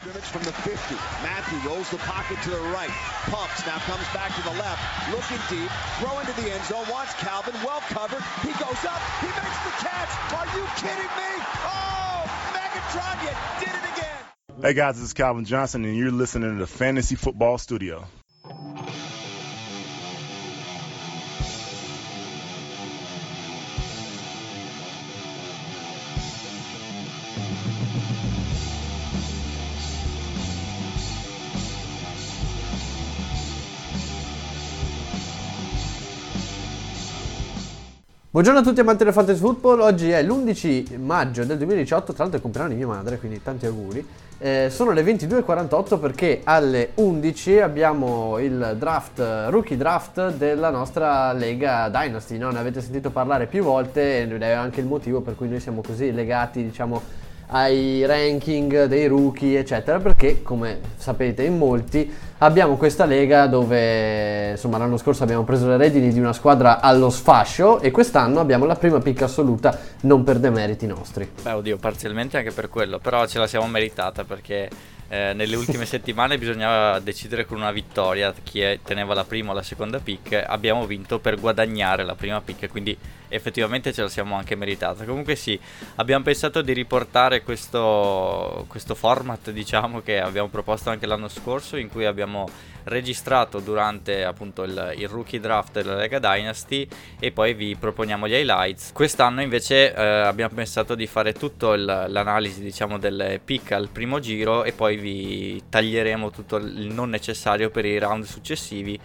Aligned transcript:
scrimmage 0.00 0.24
from 0.24 0.42
the 0.44 0.52
50. 0.52 0.94
Matthew 1.22 1.68
rolls 1.68 1.90
the 1.90 1.98
pocket 1.98 2.38
to 2.44 2.50
the 2.50 2.60
right. 2.72 2.88
Pumps, 3.28 3.66
now 3.66 3.76
comes 3.84 4.06
back 4.14 4.34
to 4.34 4.42
the 4.42 4.56
left. 4.56 4.80
Looking 5.12 5.42
deep, 5.52 5.70
throw 6.00 6.18
into 6.20 6.32
the 6.40 6.50
end 6.50 6.64
zone, 6.64 6.86
wants 6.90 7.12
Calvin, 7.14 7.54
well 7.64 7.80
covered. 7.88 8.22
He 8.40 8.48
goes 8.56 8.80
up, 8.88 9.00
he 9.20 9.28
makes 9.28 9.60
the 9.60 9.74
catch. 9.84 10.10
Are 10.32 10.48
you 10.56 10.64
kidding 10.80 11.12
me? 11.20 11.32
Oh, 11.68 12.24
Megatron, 12.56 13.16
you 13.24 13.32
did 13.60 13.74
it 13.76 13.98
again. 13.98 14.62
Hey 14.62 14.72
guys, 14.72 14.96
this 14.96 15.04
is 15.04 15.12
Calvin 15.12 15.44
Johnson, 15.44 15.84
and 15.84 15.96
you're 15.96 16.10
listening 16.10 16.54
to 16.54 16.58
the 16.58 16.66
Fantasy 16.66 17.16
Football 17.16 17.58
Studio. 17.58 18.06
Buongiorno 38.32 38.60
a 38.60 38.62
tutti 38.62 38.78
amanti 38.78 39.02
del 39.02 39.12
fantasy 39.12 39.40
football, 39.40 39.80
oggi 39.80 40.08
è 40.12 40.22
l'11 40.22 41.00
maggio 41.00 41.42
del 41.42 41.56
2018, 41.56 42.12
tra 42.12 42.22
l'altro 42.22 42.34
è 42.34 42.36
il 42.36 42.42
compleanno 42.42 42.68
di 42.68 42.76
mia 42.76 42.86
madre, 42.86 43.18
quindi 43.18 43.42
tanti 43.42 43.66
auguri. 43.66 44.06
Eh, 44.38 44.68
sono 44.70 44.92
le 44.92 45.02
22.48 45.02 45.98
perché 45.98 46.40
alle 46.44 46.92
11 46.94 47.58
abbiamo 47.58 48.38
il 48.38 48.76
draft, 48.78 49.18
rookie 49.48 49.76
draft 49.76 50.34
della 50.34 50.70
nostra 50.70 51.32
Lega 51.32 51.88
Dynasty, 51.88 52.38
no? 52.38 52.50
ne 52.50 52.60
avete 52.60 52.80
sentito 52.80 53.10
parlare 53.10 53.46
più 53.46 53.64
volte 53.64 54.20
ed 54.20 54.40
è 54.40 54.50
anche 54.50 54.78
il 54.78 54.86
motivo 54.86 55.22
per 55.22 55.34
cui 55.34 55.48
noi 55.48 55.58
siamo 55.58 55.82
così 55.84 56.12
legati 56.12 56.62
diciamo 56.62 57.02
ai 57.52 58.06
ranking 58.06 58.84
dei 58.84 59.08
rookie 59.08 59.58
eccetera 59.58 59.98
perché 59.98 60.40
come 60.40 60.78
sapete 60.96 61.42
in 61.42 61.58
molti 61.58 62.08
abbiamo 62.42 62.76
questa 62.76 63.04
lega 63.04 63.46
dove 63.46 64.50
insomma 64.50 64.78
l'anno 64.78 64.96
scorso 64.96 65.22
abbiamo 65.22 65.44
preso 65.44 65.66
le 65.68 65.76
redini 65.76 66.12
di 66.12 66.18
una 66.18 66.32
squadra 66.32 66.80
allo 66.80 67.10
sfascio 67.10 67.80
e 67.80 67.90
quest'anno 67.90 68.40
abbiamo 68.40 68.64
la 68.64 68.76
prima 68.76 68.98
picca 68.98 69.24
assoluta 69.26 69.78
non 70.02 70.22
per 70.24 70.38
demeriti 70.38 70.86
nostri 70.86 71.30
beh 71.42 71.52
oddio 71.52 71.76
parzialmente 71.76 72.38
anche 72.38 72.50
per 72.50 72.68
quello 72.68 72.98
però 72.98 73.26
ce 73.26 73.38
la 73.38 73.46
siamo 73.46 73.66
meritata 73.66 74.24
perché 74.24 74.68
eh, 75.08 75.32
nelle 75.34 75.56
ultime 75.56 75.84
settimane 75.86 76.38
bisognava 76.38 77.00
decidere 77.00 77.44
con 77.44 77.58
una 77.58 77.72
vittoria 77.72 78.32
chi 78.42 78.62
teneva 78.84 79.12
la 79.12 79.24
prima 79.24 79.50
o 79.50 79.54
la 79.54 79.62
seconda 79.62 79.98
pick. 79.98 80.40
Abbiamo 80.46 80.86
vinto 80.86 81.18
per 81.18 81.38
guadagnare 81.38 82.04
la 82.04 82.14
prima 82.14 82.40
pick, 82.40 82.68
quindi 82.68 82.96
effettivamente 83.30 83.92
ce 83.92 84.02
la 84.02 84.08
siamo 84.08 84.36
anche 84.36 84.54
meritata. 84.54 85.04
Comunque 85.04 85.34
sì, 85.36 85.58
abbiamo 85.96 86.22
pensato 86.22 86.60
di 86.60 86.74
riportare 86.74 87.42
questo, 87.42 88.66
questo 88.68 88.94
format, 88.94 89.50
diciamo, 89.50 90.02
che 90.02 90.20
abbiamo 90.20 90.48
proposto 90.48 90.90
anche 90.90 91.06
l'anno 91.06 91.28
scorso, 91.28 91.76
in 91.76 91.88
cui 91.88 92.04
abbiamo 92.04 92.46
registrato 92.84 93.60
durante 93.60 94.24
appunto 94.24 94.62
il, 94.62 94.94
il, 94.96 95.08
rookie 95.08 95.40
draft 95.40 95.72
della 95.74 95.96
Lega 95.96 96.18
Dynasty 96.18 96.86
e 97.18 97.30
poi 97.30 97.54
vi 97.54 97.76
proponiamo 97.76 98.28
gli 98.28 98.32
highlights. 98.32 98.92
Quest'anno 98.92 99.42
invece 99.42 99.94
eh, 99.94 100.02
abbiamo 100.02 100.54
pensato 100.54 100.94
di 100.94 101.06
fare 101.06 101.32
tutto 101.32 101.72
il, 101.72 101.84
l'analisi 101.84 102.62
diciamo 102.62 102.98
delle 102.98 103.40
pick 103.42 103.72
al 103.72 103.88
primo 103.88 104.18
giro 104.18 104.64
e 104.64 104.72
poi 104.72 104.96
vi 104.96 105.62
taglieremo 105.68 106.30
tutto 106.30 106.56
il 106.56 106.92
non 106.92 107.10
necessario 107.10 107.70
per 107.70 107.84
i 107.84 107.98
round 107.98 108.24
successivi 108.24 108.98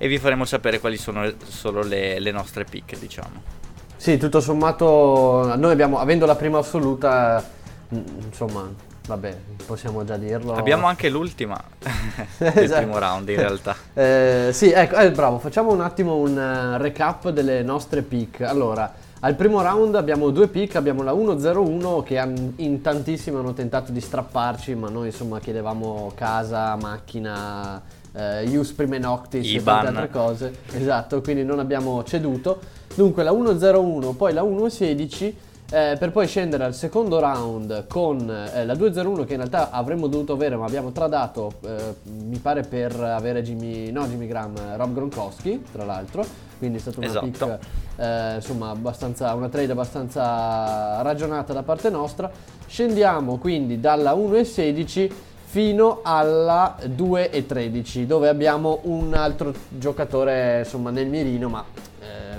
e 0.00 0.08
vi 0.08 0.18
faremo 0.18 0.44
sapere 0.44 0.78
quali 0.78 0.96
sono 0.96 1.30
solo 1.44 1.82
le, 1.82 2.18
le 2.18 2.30
nostre 2.30 2.64
pick 2.64 2.98
diciamo. 2.98 3.66
Sì, 3.98 4.16
tutto 4.16 4.40
sommato, 4.40 5.54
noi 5.56 5.72
abbiamo, 5.72 5.98
avendo 5.98 6.24
la 6.24 6.36
prima 6.36 6.58
assoluta, 6.58 7.44
mm, 7.92 7.98
insomma, 8.26 8.70
vabbè, 9.08 9.36
possiamo 9.66 10.04
già 10.04 10.16
dirlo. 10.16 10.54
Abbiamo 10.54 10.86
anche 10.86 11.08
l'ultima 11.08 11.60
del 12.38 12.52
esatto. 12.58 12.80
primo 12.82 12.98
round 12.98 13.28
in 13.28 13.36
realtà. 13.36 13.74
eh, 13.94 14.50
sì, 14.52 14.70
ecco, 14.70 14.96
eh, 14.98 15.10
bravo, 15.10 15.40
facciamo 15.40 15.72
un 15.72 15.80
attimo 15.80 16.14
un 16.14 16.36
uh, 16.36 16.80
recap 16.80 17.30
delle 17.30 17.62
nostre 17.64 18.02
pick. 18.02 18.42
Allora, 18.42 18.94
al 19.18 19.34
primo 19.34 19.60
round 19.62 19.96
abbiamo 19.96 20.30
due 20.30 20.46
pick, 20.46 20.76
abbiamo 20.76 21.02
la 21.02 21.12
1-0-1 21.12 22.04
che 22.04 22.24
in 22.56 22.80
tantissimi 22.80 23.36
hanno 23.36 23.52
tentato 23.52 23.90
di 23.90 24.00
strapparci, 24.00 24.76
ma 24.76 24.88
noi 24.88 25.06
insomma 25.08 25.40
chiedevamo 25.40 26.12
casa, 26.14 26.76
macchina, 26.76 27.82
eh, 28.12 28.44
Ius 28.44 28.70
Prime 28.70 28.98
Noctis 28.98 29.44
Iban. 29.44 29.58
e 29.58 29.82
tante 29.82 30.00
altre 30.00 30.10
cose. 30.10 30.54
Esatto, 30.72 31.20
quindi 31.20 31.42
non 31.42 31.58
abbiamo 31.58 32.04
ceduto. 32.04 32.60
Dunque 32.98 33.22
la 33.22 33.30
1-0-1, 33.30 34.16
poi 34.16 34.32
la 34.32 34.42
1-16 34.42 35.32
eh, 35.70 35.96
per 35.96 36.10
poi 36.10 36.26
scendere 36.26 36.64
al 36.64 36.74
secondo 36.74 37.20
round 37.20 37.86
con 37.86 38.28
eh, 38.28 38.66
la 38.66 38.74
2-0-1 38.74 39.24
che 39.24 39.34
in 39.34 39.38
realtà 39.38 39.70
avremmo 39.70 40.08
dovuto 40.08 40.32
avere 40.32 40.56
ma 40.56 40.64
abbiamo 40.64 40.90
tradato 40.90 41.52
eh, 41.60 41.94
mi 42.02 42.38
pare 42.38 42.62
per 42.62 42.98
avere 42.98 43.44
Jimmy, 43.44 43.92
no 43.92 44.04
Jimmy 44.08 44.26
Graham, 44.26 44.74
Rob 44.74 44.94
Gronkowski 44.94 45.66
tra 45.70 45.84
l'altro 45.84 46.26
quindi 46.58 46.78
è 46.78 46.80
stata 46.80 46.98
una 46.98 47.06
esatto. 47.06 47.24
pick 47.26 47.58
eh, 47.98 48.34
insomma 48.34 48.70
abbastanza, 48.70 49.32
una 49.34 49.48
trade 49.48 49.70
abbastanza 49.70 51.00
ragionata 51.02 51.52
da 51.52 51.62
parte 51.62 51.90
nostra 51.90 52.28
scendiamo 52.66 53.38
quindi 53.38 53.78
dalla 53.78 54.12
1-16 54.14 55.10
fino 55.44 56.00
alla 56.02 56.76
2-13 56.84 58.06
dove 58.06 58.28
abbiamo 58.28 58.80
un 58.82 59.14
altro 59.14 59.54
giocatore 59.68 60.58
insomma 60.64 60.90
nel 60.90 61.06
mirino 61.06 61.48
ma 61.48 61.64
eh, 61.74 61.87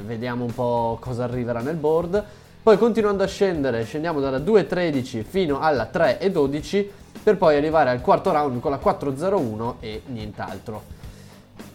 vediamo 0.05 0.45
un 0.45 0.53
po' 0.53 0.97
cosa 0.99 1.23
arriverà 1.23 1.61
nel 1.61 1.75
board 1.75 2.23
poi 2.61 2.77
continuando 2.77 3.23
a 3.23 3.27
scendere, 3.27 3.83
scendiamo 3.83 4.19
dalla 4.19 4.37
2.13 4.37 5.23
fino 5.23 5.59
alla 5.59 5.89
3.12 5.91 6.87
per 7.23 7.37
poi 7.37 7.55
arrivare 7.55 7.89
al 7.89 8.01
quarto 8.01 8.31
round 8.31 8.59
con 8.59 8.69
la 8.69 8.79
4.01 8.83 9.75
e 9.79 10.01
nient'altro. 10.07 10.98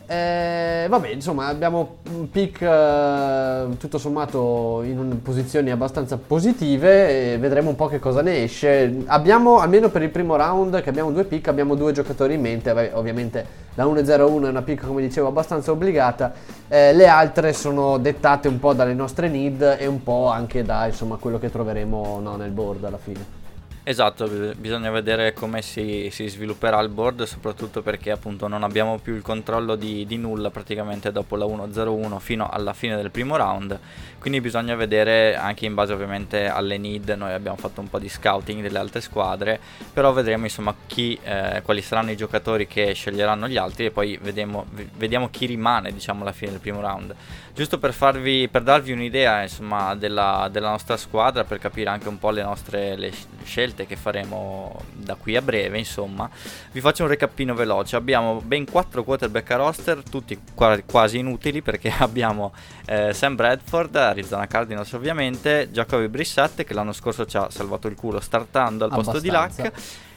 Eh, 0.06 0.86
vabbè, 0.88 1.08
insomma, 1.08 1.46
abbiamo 1.46 1.96
un 2.12 2.28
pick 2.30 2.60
eh, 2.60 3.66
tutto 3.78 3.96
sommato 3.96 4.82
in 4.82 5.22
posizioni 5.22 5.70
abbastanza 5.70 6.18
positive 6.18 7.32
e 7.32 7.38
vedremo 7.38 7.70
un 7.70 7.76
po' 7.76 7.86
che 7.86 7.98
cosa 7.98 8.20
ne 8.20 8.42
esce. 8.42 9.02
Abbiamo, 9.06 9.60
almeno 9.60 9.88
per 9.88 10.02
il 10.02 10.10
primo 10.10 10.36
round, 10.36 10.82
che 10.82 10.90
abbiamo 10.90 11.10
due 11.10 11.24
pick, 11.24 11.48
abbiamo 11.48 11.74
due 11.74 11.92
giocatori 11.92 12.34
in 12.34 12.42
mente. 12.42 12.72
Vabbè, 12.72 12.90
ovviamente 12.94 13.46
la 13.74 13.86
1-0-1 13.86 14.44
è 14.44 14.48
una 14.48 14.62
pick, 14.62 14.86
come 14.86 15.00
dicevo, 15.00 15.28
abbastanza 15.28 15.70
obbligata. 15.70 16.32
Eh, 16.68 16.92
le 16.92 17.08
altre 17.08 17.54
sono 17.54 17.96
dettate 17.96 18.46
un 18.48 18.58
po' 18.58 18.74
dalle 18.74 18.94
nostre 18.94 19.28
need 19.28 19.76
e 19.78 19.86
un 19.86 20.02
po' 20.02 20.28
anche 20.28 20.62
da 20.62 20.86
insomma, 20.86 21.16
quello 21.16 21.38
che 21.38 21.50
troveremo 21.50 22.20
no, 22.20 22.36
nel 22.36 22.50
board 22.50 22.84
alla 22.84 22.98
fine. 22.98 23.43
Esatto, 23.86 24.26
bisogna 24.56 24.90
vedere 24.90 25.34
come 25.34 25.60
si, 25.60 26.08
si, 26.10 26.26
svilupperà 26.26 26.80
il 26.80 26.88
board, 26.88 27.24
soprattutto 27.24 27.82
perché 27.82 28.10
appunto 28.10 28.48
non 28.48 28.62
abbiamo 28.62 28.98
più 28.98 29.14
il 29.14 29.20
controllo 29.20 29.74
di, 29.74 30.06
di, 30.06 30.16
nulla 30.16 30.48
praticamente 30.48 31.12
dopo 31.12 31.36
la 31.36 31.44
1-0-1 31.44 32.18
fino 32.18 32.48
alla 32.48 32.72
fine 32.72 32.96
del 32.96 33.10
primo 33.10 33.36
round, 33.36 33.78
quindi 34.18 34.40
bisogna 34.40 34.74
vedere 34.74 35.36
anche 35.36 35.66
in 35.66 35.74
base 35.74 35.92
ovviamente 35.92 36.46
alle 36.46 36.78
need, 36.78 37.10
noi 37.10 37.34
abbiamo 37.34 37.58
fatto 37.58 37.82
un 37.82 37.90
po' 37.90 37.98
di 37.98 38.08
scouting 38.08 38.62
delle 38.62 38.78
altre 38.78 39.02
squadre, 39.02 39.60
però 39.92 40.12
vedremo 40.12 40.44
insomma 40.44 40.74
chi, 40.86 41.18
eh, 41.22 41.60
quali 41.62 41.82
saranno 41.82 42.10
i 42.10 42.16
giocatori 42.16 42.66
che 42.66 42.94
sceglieranno 42.94 43.48
gli 43.48 43.58
altri 43.58 43.84
e 43.84 43.90
poi 43.90 44.18
vediamo, 44.22 44.64
vediamo 44.96 45.28
chi 45.28 45.44
rimane 45.44 45.92
diciamo 45.92 46.22
alla 46.22 46.32
fine 46.32 46.52
del 46.52 46.60
primo 46.60 46.80
round. 46.80 47.14
Giusto 47.54 47.78
per, 47.78 47.92
farvi, 47.92 48.48
per 48.48 48.62
darvi 48.62 48.92
un'idea 48.92 49.42
insomma 49.42 49.94
della, 49.94 50.48
della 50.50 50.70
nostra 50.70 50.96
squadra, 50.96 51.44
per 51.44 51.58
capire 51.58 51.90
anche 51.90 52.08
un 52.08 52.18
po' 52.18 52.30
le 52.30 52.42
nostre 52.42 52.96
le 52.96 53.12
scelte 53.44 53.73
scelte 53.74 53.86
che 53.86 53.96
faremo 53.96 54.80
da 54.92 55.16
qui 55.16 55.36
a 55.36 55.42
breve, 55.42 55.76
insomma, 55.76 56.30
vi 56.72 56.80
faccio 56.80 57.02
un 57.02 57.08
recapino 57.08 57.54
veloce. 57.54 57.96
Abbiamo 57.96 58.40
ben 58.40 58.64
4 58.64 59.02
quarterback 59.02 59.50
a 59.50 59.56
roster, 59.56 60.02
tutti 60.08 60.40
quasi 60.54 61.18
inutili 61.18 61.60
perché 61.60 61.92
abbiamo 61.98 62.54
eh, 62.86 63.12
Sam 63.12 63.34
Bradford, 63.34 63.96
Arizona 63.96 64.46
Cardinals 64.46 64.92
ovviamente, 64.92 65.68
Jacoby 65.70 66.06
Brissette 66.06 66.64
che 66.64 66.72
l'anno 66.72 66.92
scorso 66.92 67.26
ci 67.26 67.36
ha 67.36 67.50
salvato 67.50 67.88
il 67.88 67.96
culo 67.96 68.20
startando 68.20 68.84
al 68.84 68.90
posto 68.90 69.18
di 69.18 69.30
Luck 69.30 69.72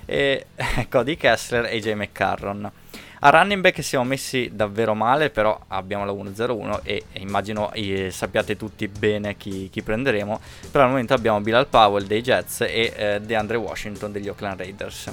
e 0.06 0.46
Cody 0.90 1.18
Kessler 1.18 1.66
e 1.66 1.78
AJ 1.78 1.94
McCarron. 1.94 2.72
A 3.20 3.30
running 3.32 3.62
back 3.62 3.84
siamo 3.84 4.06
messi 4.06 4.52
davvero 4.54 4.94
male, 4.94 5.32
però 5.32 5.60
abbiamo 5.70 6.06
la 6.06 6.12
1-0-1 6.12 6.82
e, 6.84 7.06
e 7.12 7.20
immagino 7.20 7.72
eh, 7.74 8.12
sappiate 8.12 8.56
tutti 8.56 8.88
bene 8.88 9.36
chi, 9.38 9.70
chi, 9.72 9.82
prenderemo. 9.82 10.40
Però 10.70 10.84
al 10.84 10.92
momento 10.92 11.16
abbiamo 11.16 11.42
Bilal 11.42 11.68
Powell 11.68 12.06
dei 12.06 12.22
Jets 12.22 12.62
e 12.62 12.94
eh, 12.96 13.20
DeAndre 13.22 13.58
Washington 13.58 14.12
degli 14.12 14.28
Oakland 14.28 14.60
Raiders. 14.60 15.12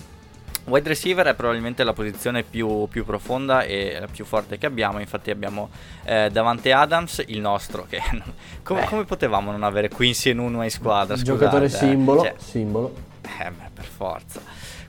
Wide 0.67 0.89
receiver 0.89 1.27
è 1.27 1.35
probabilmente 1.35 1.85
la 1.85 1.93
posizione 1.93 2.43
più, 2.43 2.89
più, 2.89 3.05
profonda 3.05 3.63
e 3.63 3.99
la 4.01 4.07
più 4.07 4.25
forte 4.25 4.57
che 4.57 4.65
abbiamo, 4.65 4.99
infatti 4.99 5.31
abbiamo 5.31 5.69
eh, 6.05 6.31
Davante 6.31 6.73
Adams, 6.73 7.23
il 7.27 7.41
nostro, 7.41 7.87
che 7.87 8.01
come, 8.63 8.87
come, 8.87 9.05
potevamo 9.05 9.51
non 9.51 9.63
avere 9.63 9.89
Quincy 9.89 10.31
e 10.31 10.33
Nuno 10.33 10.63
in 10.63 10.71
squadra? 10.71 11.17
Scusate, 11.17 11.39
giocatore 11.39 11.69
simbolo, 11.69 12.23
cioè, 12.23 12.35
simbolo. 12.39 12.95
Eh 13.23 13.51
beh, 13.51 13.71
per 13.75 13.85
forza. 13.85 14.41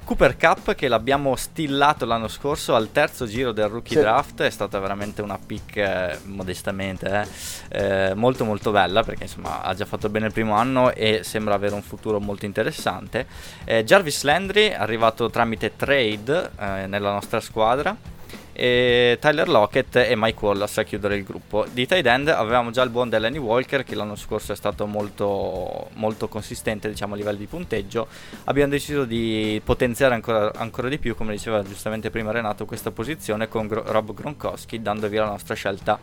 Cooper 0.06 0.38
Cup 0.38 0.76
che 0.76 0.88
l'abbiamo 0.88 1.36
stillato 1.36 2.06
l'anno 2.06 2.28
scorso 2.28 2.76
al 2.76 2.92
terzo 2.92 3.26
giro 3.26 3.52
del 3.52 3.68
rookie 3.68 3.96
sì. 3.96 4.02
draft, 4.02 4.44
è 4.44 4.50
stata 4.52 4.78
veramente 4.78 5.24
una 5.24 5.40
pick 5.44 5.78
eh, 5.78 6.20
modestamente 6.26 7.28
eh, 7.70 8.10
eh, 8.10 8.14
molto 8.14 8.46
molto 8.46 8.70
bella 8.70 9.02
perché 9.02 9.24
insomma 9.24 9.64
ha 9.64 9.74
già 9.74 9.86
fatto 9.86 10.08
bene 10.10 10.28
il 10.28 10.32
primo 10.32 10.54
anno 10.54 10.94
e 10.94 11.22
sembra 11.24 11.56
avere 11.56 11.74
un 11.74 11.82
futuro 11.82 12.20
molto 12.20 12.46
interessante. 12.46 13.26
Eh, 13.64 13.84
Jarvis 13.84 14.22
Landry 14.22 14.74
arrivato 14.74 15.32
tramite 15.32 15.76
trade 15.76 16.52
eh, 16.60 16.86
nella 16.86 17.12
nostra 17.12 17.40
squadra 17.40 18.14
e 18.58 19.18
Tyler 19.20 19.50
Lockett 19.50 19.98
e 19.98 20.14
Mike 20.16 20.46
Wallace 20.46 20.80
a 20.80 20.84
chiudere 20.84 21.18
il 21.18 21.24
gruppo. 21.24 21.66
Di 21.70 21.86
tight 21.86 22.06
end 22.06 22.30
avevamo 22.30 22.72
già 22.72 22.82
il 22.84 22.90
buon 22.90 23.10
Delaney 23.10 23.38
Walker 23.38 23.84
che 23.84 23.96
l'anno 23.96 24.16
scorso 24.16 24.54
è 24.54 24.56
stato 24.56 24.88
molto, 24.88 25.90
molto 25.96 26.30
consistente 26.30 26.88
diciamo, 26.88 27.16
a 27.16 27.18
livello 27.18 27.38
di 27.38 27.48
punteggio. 27.48 28.08
Abbiamo 28.46 28.72
deciso 28.72 29.04
di 29.04 29.62
potenziare 29.64 30.14
ancora, 30.14 30.54
ancora 30.56 30.88
di 30.88 30.98
più, 30.98 31.16
come 31.16 31.34
diceva 31.34 31.62
giustamente 31.64 32.10
prima 32.10 32.32
Renato, 32.32 32.66
questa 32.66 32.92
posizione 32.92 33.50
con 33.50 33.68
Gro- 33.68 33.84
Rob 33.86 34.14
Gronkowski 34.14 34.82
dando 34.82 35.10
via 35.10 35.24
la 35.24 35.32
nostra 35.32 35.54
scelta. 35.54 36.00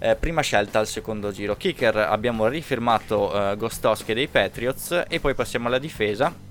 Eh, 0.00 0.16
prima 0.16 0.40
scelta 0.40 0.80
al 0.80 0.88
secondo 0.88 1.30
giro. 1.30 1.54
Kicker 1.56 1.96
abbiamo 1.96 2.48
rifirmato 2.48 3.52
eh, 3.52 3.56
Gostowski 3.56 4.12
dei 4.14 4.26
Patriots 4.26 5.04
e 5.06 5.20
poi 5.20 5.34
passiamo 5.34 5.68
alla 5.68 5.78
difesa 5.78 6.50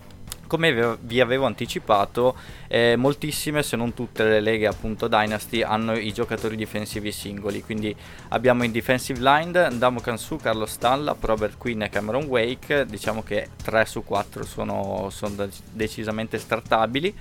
come 0.51 0.97
vi 0.99 1.21
avevo 1.21 1.45
anticipato, 1.45 2.35
eh, 2.67 2.97
moltissime, 2.97 3.63
se 3.63 3.77
non 3.77 3.93
tutte 3.93 4.25
le 4.25 4.41
leghe 4.41 4.67
appunto 4.67 5.07
Dynasty 5.07 5.61
hanno 5.61 5.93
i 5.93 6.11
giocatori 6.11 6.57
difensivi 6.57 7.13
singoli. 7.13 7.63
Quindi 7.63 7.95
abbiamo 8.29 8.65
in 8.65 8.73
defensive 8.73 9.21
line 9.21 9.69
Ndamo 9.69 10.01
Kansu, 10.01 10.35
Carlo 10.35 10.65
Stalla, 10.65 11.15
Robert 11.17 11.57
Quinn 11.57 11.83
e 11.83 11.89
Cameron 11.89 12.25
Wake. 12.25 12.85
Diciamo 12.85 13.23
che 13.23 13.51
3 13.63 13.85
su 13.85 14.03
4 14.03 14.43
sono, 14.43 15.07
sono 15.09 15.47
decisamente 15.71 16.37
startabili. 16.37 17.15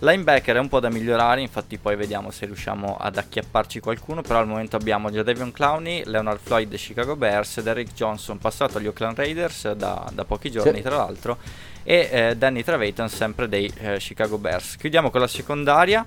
Linebacker 0.00 0.56
è 0.56 0.60
un 0.60 0.68
po' 0.68 0.80
da 0.80 0.90
migliorare, 0.90 1.40
infatti 1.40 1.78
poi 1.78 1.96
vediamo 1.96 2.30
se 2.30 2.44
riusciamo 2.44 2.98
ad 3.00 3.16
acchiapparci 3.16 3.80
qualcuno. 3.80 4.20
Però 4.20 4.40
al 4.40 4.46
momento 4.46 4.76
abbiamo 4.76 5.10
Jadavion 5.10 5.52
Clowney, 5.52 6.02
Leonard 6.04 6.40
Floyd 6.42 6.68
dei 6.68 6.76
Chicago 6.76 7.16
Bears, 7.16 7.62
Derrick 7.62 7.94
Johnson 7.94 8.36
passato 8.36 8.76
agli 8.76 8.88
Oakland 8.88 9.16
Raiders 9.16 9.72
da, 9.72 10.06
da 10.12 10.26
pochi 10.26 10.50
giorni 10.50 10.76
sì. 10.76 10.82
tra 10.82 10.96
l'altro 10.96 11.72
e 11.84 12.08
eh, 12.10 12.36
Danny 12.36 12.64
Trevathan 12.64 13.08
sempre 13.08 13.48
dei 13.48 13.72
eh, 13.78 13.98
Chicago 13.98 14.38
Bears. 14.38 14.76
Chiudiamo 14.76 15.10
con 15.10 15.20
la 15.20 15.28
secondaria. 15.28 16.04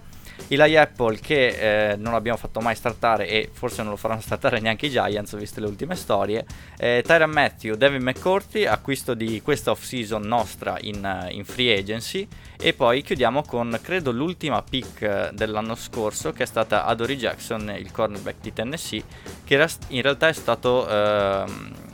Eli 0.50 0.78
Apple 0.78 1.20
che 1.20 1.92
eh, 1.92 1.96
non 1.96 2.14
abbiamo 2.14 2.38
fatto 2.38 2.60
mai 2.60 2.76
startare 2.76 3.28
e 3.28 3.50
forse 3.52 3.82
non 3.82 3.92
lo 3.92 3.98
faranno 3.98 4.22
startare 4.22 4.60
neanche 4.60 4.86
i 4.86 4.90
Giants 4.90 5.36
viste 5.36 5.60
le 5.60 5.66
ultime 5.66 5.96
storie 5.96 6.46
eh, 6.78 7.04
Tyron 7.06 7.32
Matthew, 7.32 7.76
Devin 7.76 8.04
McCourty 8.04 8.66
acquisto 8.66 9.16
di 9.16 9.42
questa 9.42 9.72
off 9.72 9.82
season 9.82 10.22
nostra 10.22 10.78
in, 10.82 11.04
uh, 11.04 11.34
in, 11.34 11.44
free 11.44 11.76
agency 11.76 12.28
e 12.56 12.74
poi 12.74 13.02
chiudiamo 13.02 13.42
con 13.42 13.80
credo 13.82 14.12
l'ultima 14.12 14.62
pick 14.62 15.02
uh, 15.02 15.36
dell'anno 15.36 15.76
scorso 15.76 16.32
che 16.32 16.44
è 16.44 16.46
stata 16.46 16.86
Adory 16.86 17.16
Jackson 17.16 17.74
il 17.76 17.92
cornerback 17.92 18.40
di 18.40 18.54
Tennessee 18.54 19.04
che 19.44 19.68
in 19.88 20.02
realtà 20.04 20.28
è 20.28 20.34
stato 20.34 20.86
uh, 20.88 21.87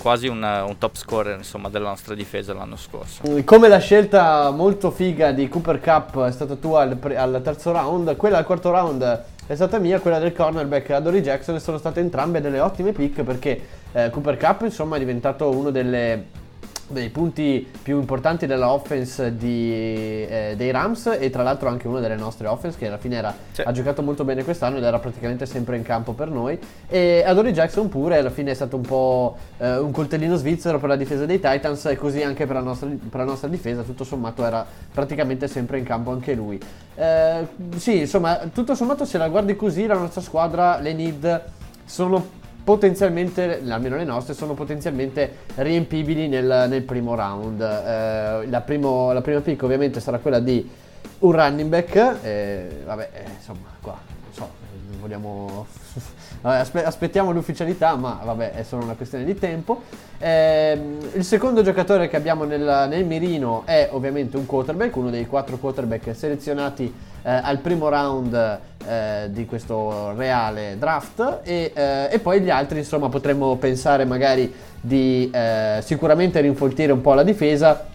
quasi 0.00 0.28
un, 0.28 0.42
un, 0.42 0.78
top 0.78 0.96
scorer 0.96 1.36
insomma, 1.36 1.68
della 1.68 1.88
nostra 1.88 2.14
difesa 2.14 2.52
l'anno 2.54 2.76
scorso. 2.76 3.22
Come 3.44 3.68
la 3.68 3.78
scelta 3.78 4.50
molto 4.50 4.90
figa 4.90 5.32
di 5.32 5.48
Cooper 5.48 5.80
Cup 5.80 6.24
è 6.24 6.32
stata 6.32 6.54
tua 6.54 6.82
al, 6.82 6.98
al 7.16 7.40
terzo 7.42 7.72
round, 7.72 8.16
quella 8.16 8.38
al 8.38 8.44
quarto 8.44 8.70
round 8.70 9.24
è 9.46 9.54
stata 9.54 9.78
mia, 9.78 10.00
quella 10.00 10.18
del 10.18 10.32
cornerback 10.32 10.90
Adory 10.90 11.20
Jackson 11.20 11.60
sono 11.60 11.78
state 11.78 12.00
entrambe 12.00 12.40
delle 12.40 12.60
ottime 12.60 12.92
pick 12.92 13.22
perché 13.22 13.60
eh, 13.92 14.10
Cooper 14.10 14.36
Cup 14.36 14.62
insomma 14.62 14.96
è 14.96 14.98
diventato 14.98 15.50
uno 15.50 15.70
delle 15.70 16.44
dei 16.88 17.08
punti 17.08 17.66
più 17.82 17.98
importanti 17.98 18.46
della 18.46 18.70
offense 18.70 19.36
di, 19.36 19.72
eh, 19.72 20.54
dei 20.56 20.70
Rams 20.70 21.16
e 21.18 21.30
tra 21.30 21.42
l'altro 21.42 21.68
anche 21.68 21.88
una 21.88 22.00
delle 22.00 22.16
nostre 22.16 22.46
offense 22.46 22.78
che 22.78 22.86
alla 22.86 22.98
fine 22.98 23.16
era, 23.16 23.34
sì. 23.50 23.62
ha 23.62 23.72
giocato 23.72 24.02
molto 24.02 24.24
bene 24.24 24.44
quest'anno 24.44 24.76
ed 24.76 24.84
era 24.84 24.98
praticamente 24.98 25.46
sempre 25.46 25.76
in 25.76 25.82
campo 25.82 26.12
per 26.12 26.30
noi 26.30 26.58
e 26.86 27.24
Adore 27.26 27.52
Jackson 27.52 27.88
pure 27.88 28.18
alla 28.18 28.30
fine 28.30 28.52
è 28.52 28.54
stato 28.54 28.76
un 28.76 28.82
po' 28.82 29.36
eh, 29.58 29.78
un 29.78 29.90
coltellino 29.90 30.36
svizzero 30.36 30.78
per 30.78 30.88
la 30.88 30.96
difesa 30.96 31.26
dei 31.26 31.40
Titans 31.40 31.86
e 31.86 31.96
così 31.96 32.22
anche 32.22 32.46
per 32.46 32.56
la 32.56 32.62
nostra, 32.62 32.88
per 32.88 33.20
la 33.20 33.26
nostra 33.26 33.48
difesa 33.48 33.82
tutto 33.82 34.04
sommato 34.04 34.44
era 34.44 34.64
praticamente 34.92 35.48
sempre 35.48 35.78
in 35.78 35.84
campo 35.84 36.12
anche 36.12 36.34
lui 36.34 36.60
eh, 36.94 37.46
sì 37.76 38.00
insomma 38.00 38.48
tutto 38.52 38.74
sommato 38.74 39.04
se 39.04 39.18
la 39.18 39.28
guardi 39.28 39.56
così 39.56 39.86
la 39.86 39.94
nostra 39.94 40.20
squadra 40.20 40.78
le 40.78 40.92
need 40.92 41.42
sono 41.84 42.44
potenzialmente, 42.66 43.62
almeno 43.68 43.94
le 43.94 44.02
nostre, 44.02 44.34
sono 44.34 44.54
potenzialmente 44.54 45.30
riempibili 45.54 46.26
nel, 46.26 46.66
nel 46.68 46.82
primo 46.82 47.14
round. 47.14 47.60
Eh, 47.60 48.48
la, 48.48 48.60
primo, 48.62 49.12
la, 49.12 49.20
prima 49.20 49.40
pick 49.40 49.62
ovviamente 49.62 50.00
sarà 50.00 50.18
quella 50.18 50.40
di 50.40 50.68
un 51.20 51.30
running 51.30 51.68
back, 51.68 52.16
eh, 52.22 52.82
vabbè, 52.84 53.10
eh, 53.12 53.30
insomma, 53.36 53.68
qua, 53.80 53.96
non 54.02 54.32
so, 54.32 54.50
vogliamo... 55.00 55.66
Aspe- 56.42 56.84
aspettiamo 56.84 57.32
l'ufficialità, 57.32 57.96
ma 57.96 58.20
vabbè, 58.22 58.52
è 58.52 58.62
solo 58.62 58.84
una 58.84 58.94
questione 58.94 59.24
di 59.24 59.36
tempo. 59.36 59.82
Eh, 60.18 60.78
il 61.14 61.24
secondo 61.24 61.62
giocatore 61.62 62.08
che 62.08 62.16
abbiamo 62.16 62.44
nel, 62.44 62.86
nel, 62.88 63.04
mirino 63.04 63.62
è 63.64 63.88
ovviamente 63.90 64.36
un 64.36 64.46
quarterback, 64.46 64.94
uno 64.96 65.10
dei 65.10 65.26
quattro 65.26 65.56
quarterback 65.56 66.14
selezionati 66.14 66.92
eh, 67.22 67.30
al 67.30 67.58
primo 67.58 67.88
round 67.88 68.60
eh, 68.86 69.28
di 69.30 69.44
questo 69.46 70.14
reale 70.14 70.76
draft 70.78 71.40
e, 71.42 71.72
eh, 71.74 72.08
e, 72.10 72.18
poi 72.20 72.40
gli 72.40 72.50
altri 72.50 72.78
insomma 72.78 73.08
potremmo 73.08 73.56
pensare 73.56 74.04
magari 74.04 74.52
di 74.80 75.28
eh, 75.32 75.80
sicuramente 75.82 76.40
rinfoltire 76.40 76.92
un 76.92 77.00
po' 77.00 77.14
la 77.14 77.24
difesa 77.24 77.94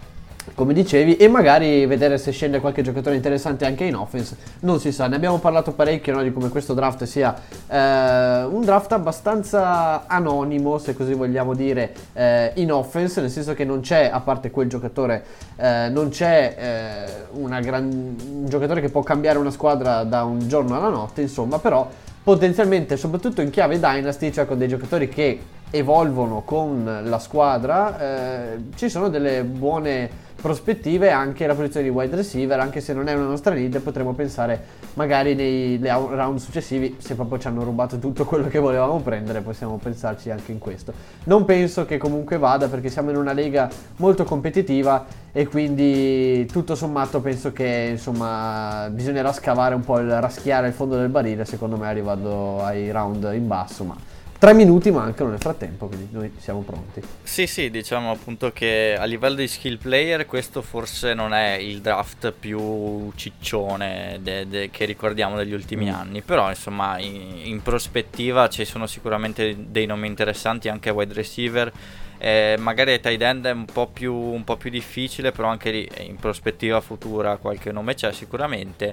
come 0.54 0.72
dicevi, 0.74 1.16
e 1.16 1.28
magari 1.28 1.86
vedere 1.86 2.18
se 2.18 2.30
scende 2.30 2.60
qualche 2.60 2.82
giocatore 2.82 3.16
interessante 3.16 3.64
anche 3.64 3.84
in 3.84 3.94
offense. 3.94 4.36
Non 4.60 4.80
si 4.80 4.92
sa, 4.92 5.06
ne 5.06 5.16
abbiamo 5.16 5.38
parlato 5.38 5.72
parecchio 5.72 6.14
no, 6.14 6.22
di 6.22 6.32
come 6.32 6.48
questo 6.48 6.74
draft 6.74 7.04
sia 7.04 7.34
eh, 7.68 8.44
un 8.44 8.62
draft 8.64 8.92
abbastanza 8.92 10.06
anonimo, 10.06 10.78
se 10.78 10.94
così 10.94 11.14
vogliamo 11.14 11.54
dire, 11.54 11.92
eh, 12.12 12.52
in 12.54 12.72
offense, 12.72 13.20
nel 13.20 13.30
senso 13.30 13.54
che 13.54 13.64
non 13.64 13.80
c'è, 13.80 14.10
a 14.12 14.20
parte 14.20 14.50
quel 14.50 14.68
giocatore, 14.68 15.24
eh, 15.56 15.88
non 15.90 16.08
c'è 16.10 16.56
eh, 16.58 17.60
gran... 17.60 17.84
un 17.84 18.46
giocatore 18.48 18.80
che 18.80 18.88
può 18.88 19.02
cambiare 19.02 19.38
una 19.38 19.50
squadra 19.50 20.04
da 20.04 20.24
un 20.24 20.46
giorno 20.48 20.76
alla 20.76 20.88
notte, 20.88 21.22
insomma, 21.22 21.58
però 21.58 21.88
potenzialmente, 22.22 22.96
soprattutto 22.96 23.40
in 23.40 23.50
chiave 23.50 23.78
Dynasty, 23.78 24.30
cioè 24.32 24.46
con 24.46 24.58
dei 24.58 24.68
giocatori 24.68 25.08
che 25.08 25.40
evolvono 25.70 26.42
con 26.44 27.00
la 27.04 27.18
squadra, 27.18 27.98
eh, 27.98 28.58
ci 28.76 28.88
sono 28.90 29.08
delle 29.08 29.42
buone 29.42 30.30
prospettive 30.42 31.12
anche 31.12 31.46
la 31.46 31.54
posizione 31.54 31.88
di 31.88 31.92
wide 31.92 32.16
receiver, 32.16 32.58
anche 32.58 32.80
se 32.80 32.92
non 32.92 33.06
è 33.06 33.14
una 33.14 33.26
nostra 33.26 33.54
lead, 33.54 33.78
potremmo 33.78 34.12
pensare 34.12 34.60
magari 34.94 35.36
nei 35.36 35.78
round 35.80 36.38
successivi, 36.40 36.96
se 36.98 37.14
proprio 37.14 37.38
ci 37.38 37.46
hanno 37.46 37.62
rubato 37.62 37.98
tutto 38.00 38.24
quello 38.24 38.48
che 38.48 38.58
volevamo 38.58 38.98
prendere, 38.98 39.40
possiamo 39.40 39.78
pensarci 39.80 40.30
anche 40.30 40.50
in 40.50 40.58
questo. 40.58 40.92
Non 41.24 41.44
penso 41.44 41.86
che 41.86 41.96
comunque 41.96 42.38
vada 42.38 42.68
perché 42.68 42.90
siamo 42.90 43.10
in 43.10 43.16
una 43.16 43.32
lega 43.32 43.70
molto 43.98 44.24
competitiva 44.24 45.06
e 45.30 45.46
quindi 45.46 46.44
tutto 46.46 46.74
sommato 46.74 47.20
penso 47.20 47.52
che 47.52 47.90
insomma 47.92 48.88
bisognerà 48.90 49.32
scavare 49.32 49.76
un 49.76 49.82
po' 49.82 50.00
il 50.00 50.20
raschiare 50.20 50.66
il 50.66 50.74
fondo 50.74 50.96
del 50.96 51.08
barile, 51.08 51.44
secondo 51.44 51.76
me 51.76 51.86
arrivando 51.86 52.64
ai 52.64 52.90
round 52.90 53.30
in 53.32 53.46
basso, 53.46 53.84
ma 53.84 53.96
Tre 54.42 54.54
minuti 54.54 54.90
mancano 54.90 55.30
nel 55.30 55.38
frattempo, 55.38 55.86
quindi 55.86 56.08
noi 56.10 56.32
siamo 56.38 56.62
pronti. 56.62 57.00
Sì, 57.22 57.46
sì, 57.46 57.70
diciamo 57.70 58.10
appunto 58.10 58.50
che 58.50 58.96
a 58.98 59.04
livello 59.04 59.36
di 59.36 59.46
skill 59.46 59.78
player 59.78 60.26
questo 60.26 60.62
forse 60.62 61.14
non 61.14 61.32
è 61.32 61.52
il 61.52 61.80
draft 61.80 62.32
più 62.36 63.12
ciccione 63.14 64.18
de- 64.20 64.48
de- 64.48 64.68
che 64.70 64.84
ricordiamo 64.84 65.36
degli 65.36 65.52
ultimi 65.52 65.88
mm. 65.88 65.94
anni, 65.94 66.22
però 66.22 66.48
insomma 66.48 66.98
in-, 66.98 67.42
in 67.44 67.62
prospettiva 67.62 68.48
ci 68.48 68.64
sono 68.64 68.88
sicuramente 68.88 69.54
dei 69.56 69.86
nomi 69.86 70.08
interessanti 70.08 70.68
anche 70.68 70.88
a 70.88 70.92
wide 70.92 71.14
receiver. 71.14 71.72
Eh, 72.18 72.56
magari 72.58 72.94
ai 72.94 73.00
tight 73.00 73.22
end 73.22 73.46
è 73.46 73.52
un 73.52 73.64
po, 73.64 73.86
più, 73.86 74.12
un 74.12 74.42
po' 74.42 74.56
più 74.56 74.70
difficile, 74.70 75.30
però 75.30 75.46
anche 75.46 75.70
lì 75.70 75.88
in 76.00 76.16
prospettiva 76.16 76.80
futura 76.80 77.36
qualche 77.36 77.70
nome 77.70 77.94
c'è 77.94 78.12
sicuramente. 78.12 78.92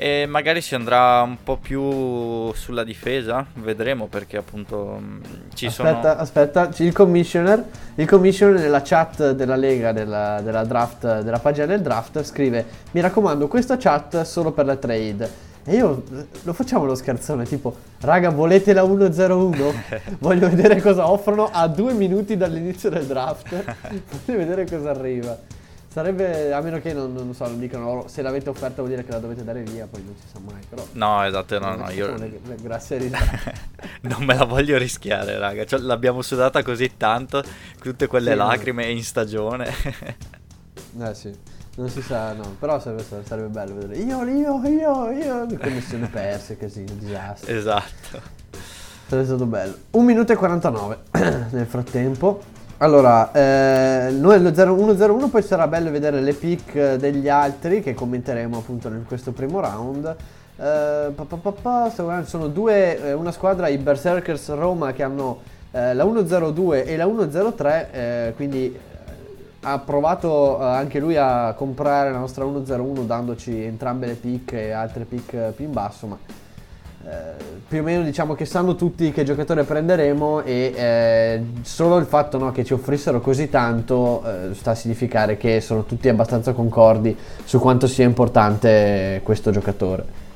E 0.00 0.26
magari 0.26 0.60
si 0.60 0.76
andrà 0.76 1.22
un 1.22 1.38
po' 1.42 1.56
più 1.56 2.52
sulla 2.52 2.84
difesa, 2.84 3.44
vedremo 3.54 4.06
perché 4.06 4.36
appunto 4.36 5.00
mm, 5.02 5.20
ci 5.54 5.66
aspetta, 5.66 6.10
sono... 6.10 6.20
Aspetta, 6.20 6.70
il 6.76 6.92
commissioner, 6.92 7.64
il 7.96 8.06
commissioner 8.06 8.60
nella 8.60 8.80
chat 8.82 9.32
della 9.32 9.56
Lega, 9.56 9.90
della, 9.90 10.40
della, 10.40 10.62
draft, 10.62 11.22
della 11.22 11.40
pagina 11.40 11.66
del 11.66 11.80
draft, 11.80 12.22
scrive 12.22 12.64
Mi 12.92 13.00
raccomando, 13.00 13.48
questa 13.48 13.76
chat 13.76 14.22
solo 14.22 14.52
per 14.52 14.66
la 14.66 14.76
trade. 14.76 15.46
E 15.64 15.74
io 15.74 16.04
lo 16.44 16.52
facciamo 16.52 16.84
lo 16.84 16.94
scherzone, 16.94 17.44
tipo, 17.44 17.74
raga, 18.02 18.30
volete 18.30 18.72
la 18.72 18.84
101? 18.84 19.74
Voglio 20.20 20.48
vedere 20.48 20.80
cosa 20.80 21.10
offrono 21.10 21.50
a 21.52 21.66
due 21.66 21.92
minuti 21.92 22.36
dall'inizio 22.36 22.88
del 22.88 23.04
draft. 23.04 23.50
Voglio 24.24 24.38
vedere 24.38 24.64
cosa 24.64 24.90
arriva. 24.90 25.36
Sarebbe, 25.98 26.52
a 26.52 26.60
meno 26.60 26.80
che 26.80 26.92
non, 26.92 27.12
non 27.12 27.34
so, 27.34 27.44
non 27.48 27.58
dicano 27.58 27.86
loro, 27.86 28.06
se 28.06 28.22
l'avete 28.22 28.48
offerta 28.48 28.82
vuol 28.82 28.90
dire 28.90 29.04
che 29.04 29.10
la 29.10 29.18
dovete 29.18 29.42
dare 29.42 29.62
via, 29.62 29.88
poi 29.90 30.04
non 30.04 30.14
si 30.14 30.28
sa 30.32 30.38
mai, 30.38 30.62
però... 30.68 30.86
No, 30.92 31.24
esatto, 31.24 31.58
no, 31.58 31.74
no, 31.74 31.90
io... 31.90 32.14
Le, 32.16 32.38
le 32.40 32.54
grazie 32.62 33.10
non 34.02 34.22
me 34.22 34.36
la 34.36 34.44
voglio 34.44 34.78
rischiare, 34.78 35.36
raga, 35.38 35.66
cioè, 35.66 35.80
l'abbiamo 35.80 36.22
sudata 36.22 36.62
così 36.62 36.96
tanto, 36.96 37.42
tutte 37.80 38.06
quelle 38.06 38.30
sì, 38.30 38.36
lacrime 38.36 38.84
no. 38.84 38.90
in 38.92 39.02
stagione. 39.02 39.74
eh 41.02 41.14
sì. 41.14 41.36
Non 41.74 41.88
si 41.88 42.00
sa, 42.00 42.32
no, 42.32 42.54
però 42.60 42.78
sarebbe, 42.78 43.04
sarebbe 43.24 43.48
bello 43.48 43.74
vedere 43.74 43.96
io, 43.96 44.22
io, 44.22 44.62
io, 44.68 45.10
io, 45.10 45.46
connessioni 45.58 46.06
perse, 46.06 46.56
così, 46.56 46.84
disastro. 46.84 47.52
Esatto. 47.52 48.20
Sarebbe 49.08 49.26
stato 49.26 49.46
bello. 49.46 49.76
1 49.90 50.04
minuto 50.04 50.32
e 50.32 50.36
49 50.36 50.98
nel 51.50 51.66
frattempo. 51.66 52.57
Allora, 52.80 53.32
eh, 53.32 54.12
noi 54.12 54.40
lo 54.40 54.50
1-0-1 54.50 55.28
poi 55.30 55.42
sarà 55.42 55.66
bello 55.66 55.90
vedere 55.90 56.20
le 56.20 56.32
pick 56.32 56.94
degli 56.94 57.28
altri 57.28 57.82
che 57.82 57.92
commenteremo 57.92 58.56
appunto 58.56 58.86
in 58.86 59.04
questo 59.04 59.32
primo 59.32 59.58
round. 59.58 60.06
Eh, 60.06 61.10
pa, 61.12 61.24
pa, 61.24 61.52
pa, 61.52 62.22
sono 62.24 62.46
due, 62.46 63.02
eh, 63.02 63.12
una 63.14 63.32
squadra, 63.32 63.66
i 63.66 63.78
Berserkers 63.78 64.54
Roma 64.54 64.92
che 64.92 65.02
hanno 65.02 65.40
eh, 65.72 65.92
la 65.92 66.04
1-0-2 66.04 66.86
e 66.86 66.96
la 66.96 67.06
1-0-3, 67.06 67.86
eh, 67.90 68.32
quindi 68.36 68.78
ha 69.62 69.78
provato 69.80 70.60
eh, 70.60 70.64
anche 70.64 71.00
lui 71.00 71.16
a 71.16 71.54
comprare 71.54 72.12
la 72.12 72.18
nostra 72.18 72.44
1-0-1 72.44 73.04
dandoci 73.04 73.60
entrambe 73.60 74.06
le 74.06 74.14
pick 74.14 74.52
e 74.52 74.70
altre 74.70 75.04
pick 75.04 75.50
più 75.50 75.64
in 75.64 75.72
basso, 75.72 76.06
ma 76.06 76.16
eh, 76.16 76.47
più 77.68 77.80
o 77.80 77.82
meno 77.82 78.02
diciamo 78.02 78.34
che 78.34 78.46
sanno 78.46 78.74
tutti 78.74 79.12
che 79.12 79.24
giocatore 79.24 79.62
prenderemo 79.62 80.40
e 80.40 80.72
eh, 80.74 81.42
solo 81.60 81.98
il 81.98 82.06
fatto 82.06 82.38
no, 82.38 82.50
che 82.50 82.64
ci 82.64 82.72
offrissero 82.72 83.20
così 83.20 83.50
tanto 83.50 84.22
eh, 84.24 84.54
sta 84.54 84.70
a 84.70 84.74
significare 84.74 85.36
che 85.36 85.60
sono 85.60 85.84
tutti 85.84 86.08
abbastanza 86.08 86.54
concordi 86.54 87.14
su 87.44 87.58
quanto 87.58 87.86
sia 87.86 88.06
importante 88.06 89.20
questo 89.22 89.50
giocatore. 89.50 90.27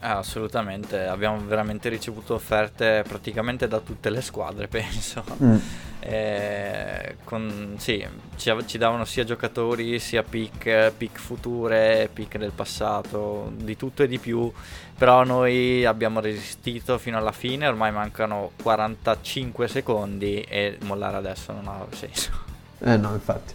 Ah, 0.00 0.18
assolutamente, 0.18 1.06
abbiamo 1.06 1.44
veramente 1.44 1.88
ricevuto 1.88 2.34
offerte 2.34 3.02
praticamente 3.06 3.66
da 3.66 3.80
tutte 3.80 4.10
le 4.10 4.20
squadre, 4.20 4.68
penso. 4.68 5.24
Mm. 5.42 5.56
Eh, 6.00 7.16
con, 7.24 7.74
sì, 7.78 8.06
ci, 8.36 8.54
ci, 8.66 8.78
davano 8.78 9.04
sia 9.04 9.24
giocatori, 9.24 9.98
sia 9.98 10.22
pick, 10.22 10.92
pick 10.96 11.18
future, 11.18 12.08
pick 12.12 12.38
del 12.38 12.52
passato, 12.52 13.50
di 13.56 13.76
tutto 13.76 14.04
e 14.04 14.06
di 14.06 14.18
più. 14.18 14.52
Però 14.96 15.24
noi 15.24 15.84
abbiamo 15.84 16.20
resistito 16.20 16.96
fino 16.98 17.18
alla 17.18 17.32
fine, 17.32 17.66
ormai 17.66 17.90
mancano 17.90 18.52
45 18.62 19.66
secondi 19.66 20.42
e 20.42 20.78
mollare 20.84 21.16
adesso 21.16 21.52
non 21.52 21.66
ha 21.66 21.84
senso. 21.90 22.30
Eh 22.78 22.96
no, 22.96 23.12
infatti. 23.14 23.52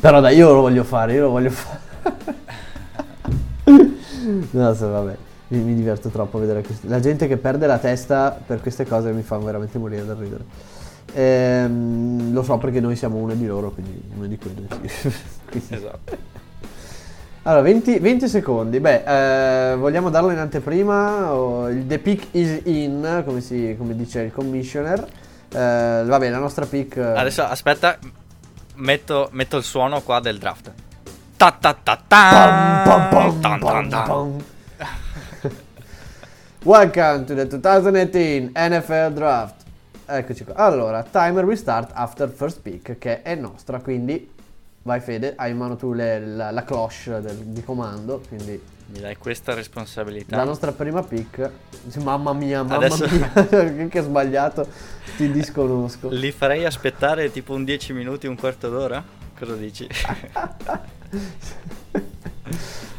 Però 0.00 0.20
dai, 0.20 0.36
io 0.36 0.52
lo 0.52 0.60
voglio 0.60 0.84
fare, 0.84 1.14
io 1.14 1.22
lo 1.22 1.30
voglio 1.30 1.50
fare. 1.50 1.80
no, 4.52 4.74
se 4.74 4.86
vabbè 4.86 5.16
mi, 5.52 5.58
mi 5.58 5.74
diverto 5.74 6.08
troppo 6.08 6.38
a 6.38 6.40
vedere 6.40 6.62
questi. 6.62 6.88
La 6.88 7.00
gente 7.00 7.28
che 7.28 7.36
perde 7.36 7.66
la 7.66 7.78
testa 7.78 8.38
per 8.44 8.60
queste 8.60 8.86
cose 8.86 9.12
mi 9.12 9.22
fa 9.22 9.36
veramente 9.36 9.78
morire 9.78 10.06
da 10.06 10.14
ridere. 10.18 10.44
Ehm, 11.14 12.32
lo 12.32 12.42
so 12.42 12.56
perché 12.56 12.80
noi 12.80 12.96
siamo 12.96 13.18
uno 13.18 13.34
di 13.34 13.46
loro, 13.46 13.70
quindi 13.70 14.00
uno 14.16 14.26
di 14.26 14.38
quelli. 14.38 14.66
quindi. 15.50 15.74
Esatto. 15.74 16.40
Allora, 17.42 17.62
20, 17.62 17.98
20 17.98 18.28
secondi. 18.28 18.80
Beh, 18.80 19.72
eh, 19.72 19.76
vogliamo 19.76 20.08
darlo 20.08 20.30
in 20.30 20.38
anteprima? 20.38 21.34
O 21.34 21.68
il 21.68 21.86
the 21.86 21.98
pick 21.98 22.28
is 22.30 22.60
in, 22.64 23.22
come, 23.26 23.40
si, 23.40 23.74
come 23.76 23.94
dice 23.94 24.20
il 24.20 24.32
commissioner. 24.32 25.06
Eh, 25.52 26.02
vabbè, 26.06 26.30
la 26.30 26.38
nostra 26.38 26.64
pick. 26.64 26.96
Adesso 26.96 27.42
aspetta, 27.42 27.98
metto, 28.76 29.28
metto 29.32 29.56
il 29.58 29.64
suono 29.64 30.00
qua 30.00 30.20
del 30.20 30.38
draft. 30.38 30.72
Ta 31.36 31.50
ta 31.50 31.74
ta 31.74 32.00
ta. 32.06 32.82
Pam, 32.84 33.08
pam, 33.08 33.58
pam. 33.90 34.42
Welcome 36.64 37.24
to 37.24 37.34
the 37.34 37.44
2018 37.48 38.52
NFL 38.54 39.14
Draft. 39.14 39.64
Eccoci 40.06 40.44
qua. 40.44 40.54
Allora, 40.54 41.02
timer 41.02 41.44
restart 41.44 41.90
after 41.92 42.28
first 42.28 42.60
pick, 42.60 42.98
che 42.98 43.22
è 43.22 43.34
nostra, 43.34 43.80
quindi 43.80 44.30
vai 44.82 45.00
Fede, 45.00 45.32
hai 45.34 45.50
in 45.50 45.56
mano 45.56 45.74
tu 45.74 45.92
le, 45.92 46.24
la, 46.24 46.52
la, 46.52 46.62
cloche 46.62 47.20
del, 47.20 47.34
di 47.34 47.64
comando, 47.64 48.22
quindi... 48.28 48.62
Mi 48.86 49.00
dai 49.00 49.16
questa 49.16 49.54
responsabilità. 49.54 50.36
La 50.36 50.44
nostra 50.44 50.70
prima 50.70 51.02
pick. 51.02 51.50
Mamma 52.00 52.32
mia, 52.32 52.62
mamma 52.62 52.76
Adesso... 52.76 53.08
mia, 53.10 53.88
che 53.90 54.00
sbagliato, 54.00 54.64
ti 55.16 55.32
disconosco. 55.32 56.10
Li 56.10 56.30
farei 56.30 56.64
aspettare 56.64 57.32
tipo 57.32 57.54
un 57.54 57.64
10 57.64 57.92
minuti, 57.92 58.28
un 58.28 58.36
quarto 58.36 58.68
d'ora? 58.68 59.02
Cosa 59.36 59.56
dici? 59.56 59.88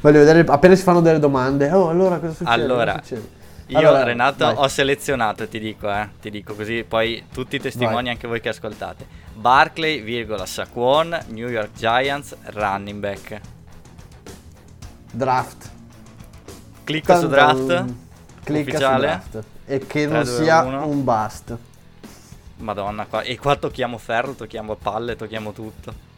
Voglio 0.01 0.19
vedere, 0.19 0.43
appena 0.51 0.75
si 0.75 0.83
fanno 0.83 0.99
delle 0.99 1.19
domande, 1.19 1.71
oh 1.71 1.87
allora 1.87 2.19
cosa 2.19 2.33
succede? 2.33 2.51
Allora, 2.51 2.91
cosa 2.91 3.05
succede? 3.05 3.41
Io, 3.73 3.89
allora, 3.89 4.03
Renato, 4.03 4.45
vai. 4.45 4.55
ho 4.57 4.67
selezionato, 4.67 5.47
ti 5.47 5.59
dico, 5.59 5.91
eh, 5.91 6.09
ti 6.21 6.29
dico 6.29 6.53
così, 6.53 6.83
poi 6.87 7.25
tutti 7.31 7.55
i 7.55 7.59
testimoni, 7.59 8.03
vai. 8.03 8.09
anche 8.09 8.27
voi 8.27 8.39
che 8.41 8.49
ascoltate. 8.49 9.05
Barclay, 9.33 10.01
virgola, 10.01 10.45
Saquon, 10.45 11.25
New 11.27 11.49
York 11.49 11.71
Giants, 11.73 12.35
running 12.45 12.99
back. 12.99 13.41
Draft. 15.11 15.71
Clicco 16.83 17.19
su 17.19 17.27
draft. 17.27 17.85
Clicca 18.43 18.69
ufficiale. 18.69 19.21
su 19.23 19.29
draft. 19.29 19.47
E 19.65 19.79
che 19.79 20.07
3, 20.07 20.07
non 20.07 20.23
2, 20.23 20.43
sia 20.43 20.61
1. 20.63 20.87
un 20.87 21.03
bust. 21.03 21.57
Madonna, 22.57 23.05
qua. 23.05 23.21
E 23.21 23.37
qua 23.37 23.55
tocchiamo 23.55 23.97
ferro, 23.97 24.33
tocchiamo 24.33 24.75
palle, 24.75 25.15
tocchiamo 25.15 25.51
tutto. 25.51 26.11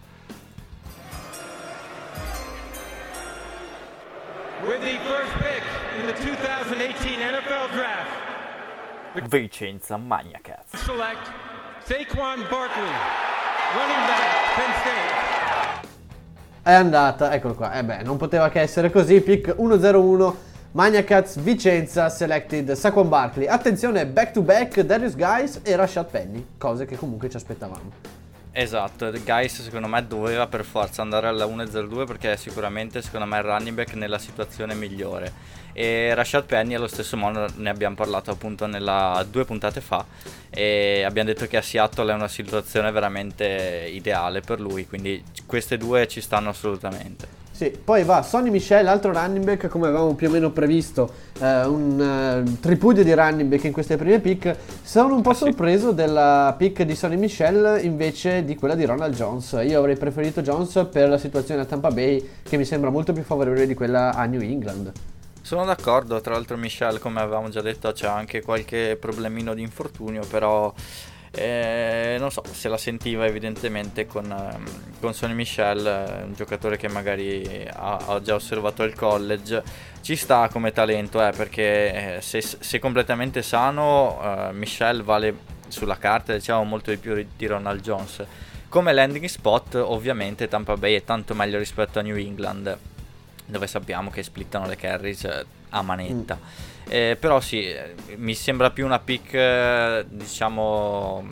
Draft. 7.71 9.29
Vicenza 9.29 9.95
Maniacats. 9.97 10.75
Select 10.83 11.31
Saquon 11.83 12.45
Barkley, 12.49 12.89
running 13.75 14.05
back, 14.07 14.55
Penn 14.55 14.71
State. 14.79 15.87
È 16.63 16.73
andata, 16.73 17.31
eccolo 17.31 17.53
qua. 17.53 17.73
Eh 17.73 17.83
beh, 17.83 18.01
non 18.01 18.17
poteva 18.17 18.49
che 18.49 18.61
essere 18.61 18.89
così. 18.89 19.21
Pick 19.21 19.55
1-0-1. 19.55 20.33
Maniacats 20.71 21.37
Vicenza 21.37 22.09
selected 22.09 22.71
Saquon 22.71 23.07
Barkley. 23.07 23.45
Attenzione, 23.45 24.07
back 24.07 24.31
to 24.31 24.41
back 24.41 24.81
Darius 24.81 25.15
Guys 25.15 25.61
e 25.63 25.75
Rashad 25.75 26.09
Penny, 26.09 26.43
cose 26.57 26.85
che 26.85 26.97
comunque 26.97 27.29
ci 27.29 27.37
aspettavamo. 27.37 28.24
Esatto, 28.57 29.11
Geis 29.21 29.63
secondo 29.63 29.89
me 29.89 30.07
doveva 30.07 30.47
per 30.47 30.63
forza 30.63 31.01
andare 31.01 31.27
alla 31.27 31.43
1-0-2 31.45 32.05
perché 32.05 32.31
è 32.31 32.35
sicuramente 32.37 33.01
secondo 33.01 33.25
me 33.25 33.35
il 33.35 33.43
running 33.43 33.75
back 33.75 33.95
nella 33.95 34.17
situazione 34.17 34.73
migliore. 34.73 35.29
E 35.73 36.13
Rashad 36.13 36.45
Penny 36.45 36.73
allo 36.73 36.87
stesso 36.87 37.17
modo 37.17 37.47
ne 37.57 37.69
abbiamo 37.69 37.95
parlato 37.95 38.31
appunto 38.31 38.65
nella 38.65 39.25
due 39.29 39.43
puntate 39.43 39.81
fa 39.81 40.05
e 40.49 41.03
abbiamo 41.03 41.27
detto 41.27 41.47
che 41.47 41.57
a 41.57 41.61
Seattle 41.61 42.13
è 42.13 42.15
una 42.15 42.29
situazione 42.29 42.91
veramente 42.91 43.89
ideale 43.91 44.39
per 44.39 44.61
lui, 44.61 44.87
quindi 44.87 45.21
queste 45.45 45.75
due 45.75 46.07
ci 46.07 46.21
stanno 46.21 46.47
assolutamente. 46.47 47.44
Sì, 47.55 47.71
poi 47.71 48.03
va 48.03 48.21
Sonny 48.21 48.49
Michel, 48.49 48.85
altro 48.85 49.13
running 49.13 49.45
back, 49.45 49.69
come 49.69 49.87
avevamo 49.87 50.13
più 50.13 50.27
o 50.27 50.29
meno 50.29 50.51
previsto, 50.51 51.09
eh, 51.39 51.63
un 51.63 52.43
uh, 52.45 52.59
tripudio 52.59 53.01
di 53.01 53.13
running 53.13 53.49
back 53.49 53.63
in 53.63 53.71
queste 53.71 53.95
prime 53.95 54.19
pick. 54.19 54.57
Sono 54.83 55.15
un 55.15 55.21
po' 55.21 55.29
ah, 55.29 55.35
sorpreso 55.35 55.93
della 55.93 56.53
pick 56.57 56.81
di 56.81 56.93
Sonny 56.95 57.15
Michel 57.15 57.79
invece 57.85 58.43
di 58.43 58.57
quella 58.57 58.75
di 58.75 58.83
Ronald 58.83 59.15
Jones. 59.15 59.57
Io 59.65 59.79
avrei 59.79 59.95
preferito 59.95 60.41
Jones 60.41 60.85
per 60.91 61.07
la 61.07 61.17
situazione 61.17 61.61
a 61.61 61.65
Tampa 61.65 61.91
Bay, 61.91 62.29
che 62.43 62.57
mi 62.57 62.65
sembra 62.65 62.89
molto 62.89 63.13
più 63.13 63.23
favorevole 63.23 63.65
di 63.65 63.73
quella 63.73 64.13
a 64.13 64.25
New 64.25 64.41
England. 64.41 64.91
Sono 65.41 65.63
d'accordo, 65.63 66.19
tra 66.19 66.33
l'altro 66.33 66.57
Michel, 66.57 66.99
come 66.99 67.21
avevamo 67.21 67.47
già 67.47 67.61
detto, 67.61 67.89
c'è 67.93 68.07
anche 68.07 68.41
qualche 68.41 68.97
problemino 68.99 69.53
di 69.53 69.61
infortunio, 69.61 70.25
però 70.29 70.73
eh, 71.35 72.15
non 72.19 72.31
so 72.31 72.43
se 72.51 72.69
la 72.69 72.77
sentiva 72.77 73.25
evidentemente 73.25 74.07
con, 74.07 74.31
ehm, 74.31 74.99
con 74.99 75.13
Sonny 75.13 75.33
Michel, 75.33 76.23
un 76.25 76.33
giocatore 76.33 76.77
che 76.77 76.87
magari 76.87 77.67
ha, 77.71 77.97
ha, 77.97 78.21
già 78.21 78.35
osservato 78.35 78.83
il 78.83 78.95
college. 78.95 79.63
Ci 80.01 80.15
sta 80.15 80.47
come 80.49 80.71
talento, 80.71 81.25
eh, 81.25 81.31
perché 81.31 82.17
eh, 82.17 82.21
se, 82.21 82.41
se, 82.41 82.79
completamente 82.79 83.41
sano, 83.41 84.19
eh, 84.21 84.53
Michel 84.53 85.03
vale 85.03 85.53
sulla 85.67 85.97
carta 85.97 86.33
diciamo 86.33 86.63
molto 86.63 86.91
di 86.91 86.97
più 86.97 87.25
di 87.35 87.45
Ronald 87.45 87.81
Jones. 87.81 88.23
Come 88.69 88.93
landing 88.93 89.25
spot, 89.25 89.75
ovviamente 89.75 90.47
Tampa 90.47 90.75
Bay 90.77 90.95
è 90.95 91.03
tanto 91.03 91.33
meglio 91.33 91.57
rispetto 91.57 91.99
a 91.99 92.01
New 92.01 92.17
England, 92.17 92.77
dove 93.45 93.67
sappiamo 93.67 94.09
che 94.09 94.23
splittano 94.23 94.67
le 94.67 94.75
carries 94.75 95.23
eh, 95.23 95.45
a 95.69 95.81
manetta. 95.81 96.37
Mm. 96.41 96.73
Eh, 96.87 97.17
però 97.19 97.39
sì, 97.39 97.73
mi 98.15 98.35
sembra 98.35 98.69
più 98.69 98.85
una 98.85 98.99
pick, 98.99 99.33
eh, 99.33 100.05
diciamo, 100.07 101.25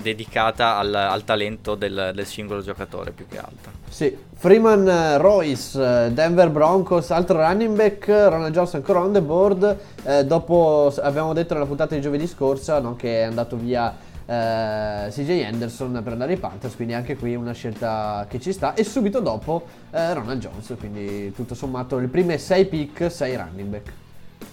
dedicata 0.00 0.76
al, 0.76 0.94
al 0.94 1.24
talento 1.24 1.74
del, 1.74 2.12
del, 2.14 2.26
singolo 2.26 2.60
giocatore 2.60 3.12
più 3.12 3.26
che 3.28 3.38
altro. 3.38 3.70
Sì, 3.88 4.16
Freeman 4.34 4.88
eh, 4.88 5.18
Royce, 5.18 6.06
eh, 6.06 6.10
Denver 6.12 6.50
Broncos, 6.50 7.10
altro 7.10 7.38
running 7.38 7.76
back, 7.76 8.08
Ronald 8.08 8.52
Jones 8.52 8.74
ancora 8.74 9.00
on 9.00 9.12
the 9.12 9.20
board. 9.20 9.76
Eh, 10.04 10.24
dopo 10.24 10.92
abbiamo 11.00 11.32
detto 11.32 11.54
nella 11.54 11.66
puntata 11.66 11.94
di 11.94 12.00
giovedì 12.00 12.26
scorsa 12.26 12.80
no, 12.80 12.96
che 12.96 13.20
è 13.20 13.22
andato 13.22 13.56
via 13.56 13.94
eh, 14.26 15.08
CJ 15.10 15.44
Anderson 15.44 16.00
per 16.02 16.12
andare 16.12 16.32
ai 16.32 16.38
Panthers, 16.38 16.74
quindi 16.74 16.94
anche 16.94 17.16
qui 17.16 17.34
una 17.34 17.52
scelta 17.52 18.26
che 18.28 18.40
ci 18.40 18.52
sta. 18.52 18.74
E 18.74 18.84
subito 18.84 19.20
dopo 19.20 19.66
eh, 19.90 20.14
Ronald 20.14 20.40
Jones, 20.40 20.74
quindi 20.78 21.32
tutto 21.32 21.54
sommato 21.54 21.98
le 21.98 22.08
prime 22.08 22.38
6 22.38 22.64
pick, 22.66 23.10
6 23.10 23.36
running 23.36 23.68
back. 23.68 23.92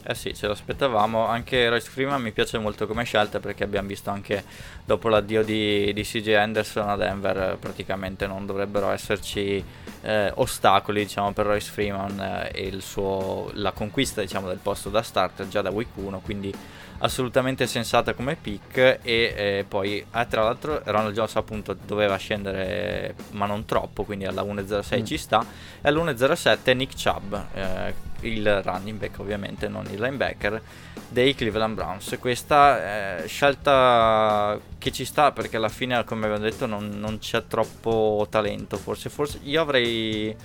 Eh 0.10 0.16
sì, 0.16 0.34
ce 0.34 0.48
l'aspettavamo. 0.48 1.28
Anche 1.28 1.70
Royce 1.70 1.88
Freeman 1.88 2.20
mi 2.20 2.32
piace 2.32 2.58
molto 2.58 2.88
come 2.88 3.04
scelta 3.04 3.40
perché 3.40 3.64
abbiamo 3.64 3.88
visto 3.88 4.10
anche 4.10 4.44
dopo 4.84 5.08
l'addio 5.08 5.44
di, 5.44 5.94
di 5.94 6.02
CJ 6.02 6.30
Anderson 6.30 6.90
a 6.90 6.96
Denver 6.96 7.58
praticamente 7.60 8.26
non 8.26 8.48
dovrebbero 8.48 8.90
esserci 8.90 9.64
eh, 10.02 10.32
ostacoli 10.34 11.04
diciamo, 11.04 11.32
per 11.32 11.46
Royce 11.46 11.70
Freeman 11.70 12.20
eh, 12.20 12.70
e 12.70 12.82
suo, 12.82 13.52
la 13.54 13.72
conquista 13.72 14.22
diciamo, 14.22 14.48
del 14.48 14.58
posto 14.58 14.90
da 14.90 15.04
starter 15.04 15.48
già 15.48 15.62
da 15.62 15.70
week 15.70 15.90
1, 15.94 16.22
quindi 16.22 16.52
assolutamente 17.00 17.68
sensata 17.68 18.14
come 18.14 18.36
pick 18.36 18.78
e 18.78 19.00
eh, 19.04 19.66
poi 19.68 20.00
eh, 20.00 20.28
tra 20.28 20.44
l'altro 20.44 20.82
Ronald 20.84 21.14
Jones 21.14 21.36
appunto 21.36 21.74
doveva 21.86 22.18
scendere 22.18 23.16
ma 23.32 23.46
non 23.46 23.66
troppo 23.66 24.04
quindi 24.04 24.26
alla 24.26 24.42
1.06 24.42 25.00
mm. 25.00 25.04
ci 25.06 25.18
sta 25.18 25.46
e 25.82 25.88
all'1.07 25.88 26.76
Nick 26.76 27.02
Chubb 27.02 27.34
eh, 27.54 27.94
il 28.22 28.62
running 28.64 28.98
back 28.98 29.20
ovviamente 29.20 29.68
non 29.68 29.86
il 29.92 30.00
linebacker 30.00 30.62
dei 31.10 31.36
Cleveland 31.36 31.76
Browns. 31.76 32.18
Questa 32.20 33.26
scelta 33.26 34.60
che 34.78 34.92
ci 34.92 35.06
sta 35.06 35.32
perché 35.32 35.58
alla 35.58 35.70
fine 35.70 36.04
come 36.04 36.26
abbiamo 36.26 36.44
detto 36.44 36.66
non, 36.66 36.90
non 37.00 37.20
c'è 37.20 37.46
troppo 37.48 38.28
talento 38.30 38.78
forse, 38.78 39.10
forse 39.10 39.40
io 39.44 39.62
avrei, 39.62 40.36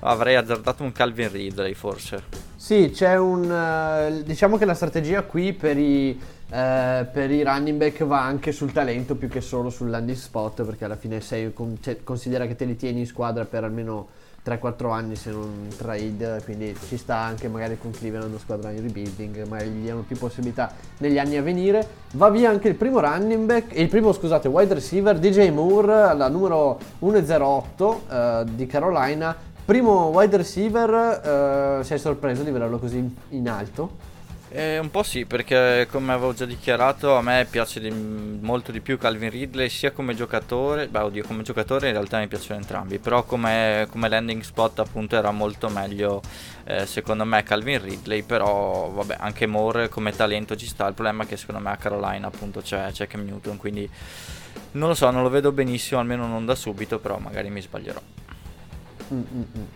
avrei 0.00 0.36
azzardato 0.36 0.82
un 0.82 0.92
Calvin 0.92 1.30
Ridley 1.30 1.74
forse. 1.74 2.52
Sì, 2.56 2.90
c'è 2.94 3.18
un... 3.18 3.42
Uh, 3.50 4.22
diciamo 4.22 4.56
che 4.56 4.64
la 4.64 4.72
strategia 4.72 5.22
qui 5.22 5.52
per 5.52 5.76
i, 5.76 6.18
uh, 6.54 7.06
per 7.10 7.30
i 7.30 7.42
running 7.42 7.76
back 7.76 8.04
va 8.04 8.22
anche 8.22 8.52
sul 8.52 8.70
talento 8.70 9.16
più 9.16 9.28
che 9.28 9.40
solo 9.40 9.70
sul 9.70 9.90
landing 9.90 10.16
spot 10.16 10.62
perché 10.62 10.84
alla 10.84 10.96
fine 10.96 11.20
sei, 11.20 11.52
con, 11.52 11.78
cioè, 11.80 12.04
considera 12.04 12.46
che 12.46 12.54
te 12.54 12.64
li 12.64 12.76
tieni 12.76 13.00
in 13.00 13.06
squadra 13.06 13.44
per 13.44 13.64
almeno 13.64 14.06
3-4 14.44 14.92
anni 14.92 15.16
se 15.16 15.30
non 15.30 15.68
trade, 15.76 16.42
quindi 16.44 16.76
ci 16.86 16.98
sta 16.98 17.16
anche 17.16 17.48
magari 17.48 17.78
con 17.78 17.90
Cleveland 17.90 18.28
una 18.28 18.38
squadra 18.38 18.70
in 18.70 18.82
rebuilding, 18.82 19.46
magari 19.46 19.70
gli 19.70 19.82
diano 19.82 20.02
più 20.02 20.16
possibilità 20.16 20.70
negli 20.98 21.18
anni 21.18 21.36
a 21.36 21.42
venire. 21.42 21.86
Va 22.12 22.28
via 22.28 22.50
anche 22.50 22.68
il 22.68 22.74
primo 22.74 23.00
running 23.00 23.46
back, 23.46 23.76
il 23.76 23.88
primo 23.88 24.12
scusate, 24.12 24.46
wide 24.48 24.74
receiver, 24.74 25.18
DJ 25.18 25.50
Moore, 25.50 26.14
la 26.14 26.28
numero 26.28 26.78
108 26.98 27.84
uh, 27.84 28.44
di 28.54 28.66
Carolina, 28.66 29.34
Primo 29.64 30.08
wide 30.08 30.36
receiver, 30.36 31.78
uh, 31.80 31.82
sei 31.82 31.98
sorpreso 31.98 32.42
di 32.42 32.50
vederlo 32.50 32.78
così 32.78 33.16
in 33.30 33.48
alto? 33.48 34.12
Eh, 34.56 34.78
un 34.78 34.88
po' 34.88 35.02
sì, 35.02 35.24
perché 35.24 35.88
come 35.90 36.12
avevo 36.12 36.32
già 36.32 36.44
dichiarato, 36.44 37.16
a 37.16 37.22
me 37.22 37.44
piace 37.50 37.80
di, 37.80 37.90
molto 37.90 38.70
di 38.70 38.80
più 38.80 38.96
Calvin 38.96 39.28
Ridley, 39.28 39.68
sia 39.68 39.90
come 39.90 40.14
giocatore, 40.14 40.86
beh 40.86 41.00
oddio, 41.00 41.24
come 41.24 41.42
giocatore 41.42 41.88
in 41.88 41.94
realtà 41.94 42.20
mi 42.20 42.28
piacciono 42.28 42.60
entrambi, 42.60 43.00
però 43.00 43.24
come, 43.24 43.88
come 43.90 44.08
landing 44.08 44.42
spot 44.42 44.78
appunto 44.78 45.16
era 45.16 45.32
molto 45.32 45.68
meglio 45.70 46.22
eh, 46.66 46.86
secondo 46.86 47.24
me 47.24 47.42
Calvin 47.42 47.82
Ridley, 47.82 48.22
però 48.22 48.90
vabbè, 48.90 49.16
anche 49.18 49.46
Moore 49.46 49.88
come 49.88 50.12
talento 50.12 50.54
ci 50.54 50.66
sta, 50.66 50.86
il 50.86 50.94
problema 50.94 51.24
è 51.24 51.26
che 51.26 51.36
secondo 51.36 51.60
me 51.60 51.72
a 51.72 51.76
Carolina 51.76 52.28
appunto 52.28 52.60
c'è, 52.60 52.92
c'è 52.92 53.08
Cam 53.08 53.24
Newton, 53.24 53.56
quindi 53.56 53.90
non 54.72 54.88
lo 54.88 54.94
so, 54.94 55.10
non 55.10 55.24
lo 55.24 55.30
vedo 55.30 55.50
benissimo, 55.50 55.98
almeno 55.98 56.28
non 56.28 56.46
da 56.46 56.54
subito, 56.54 57.00
però 57.00 57.18
magari 57.18 57.50
mi 57.50 57.60
sbaglierò. 57.60 58.23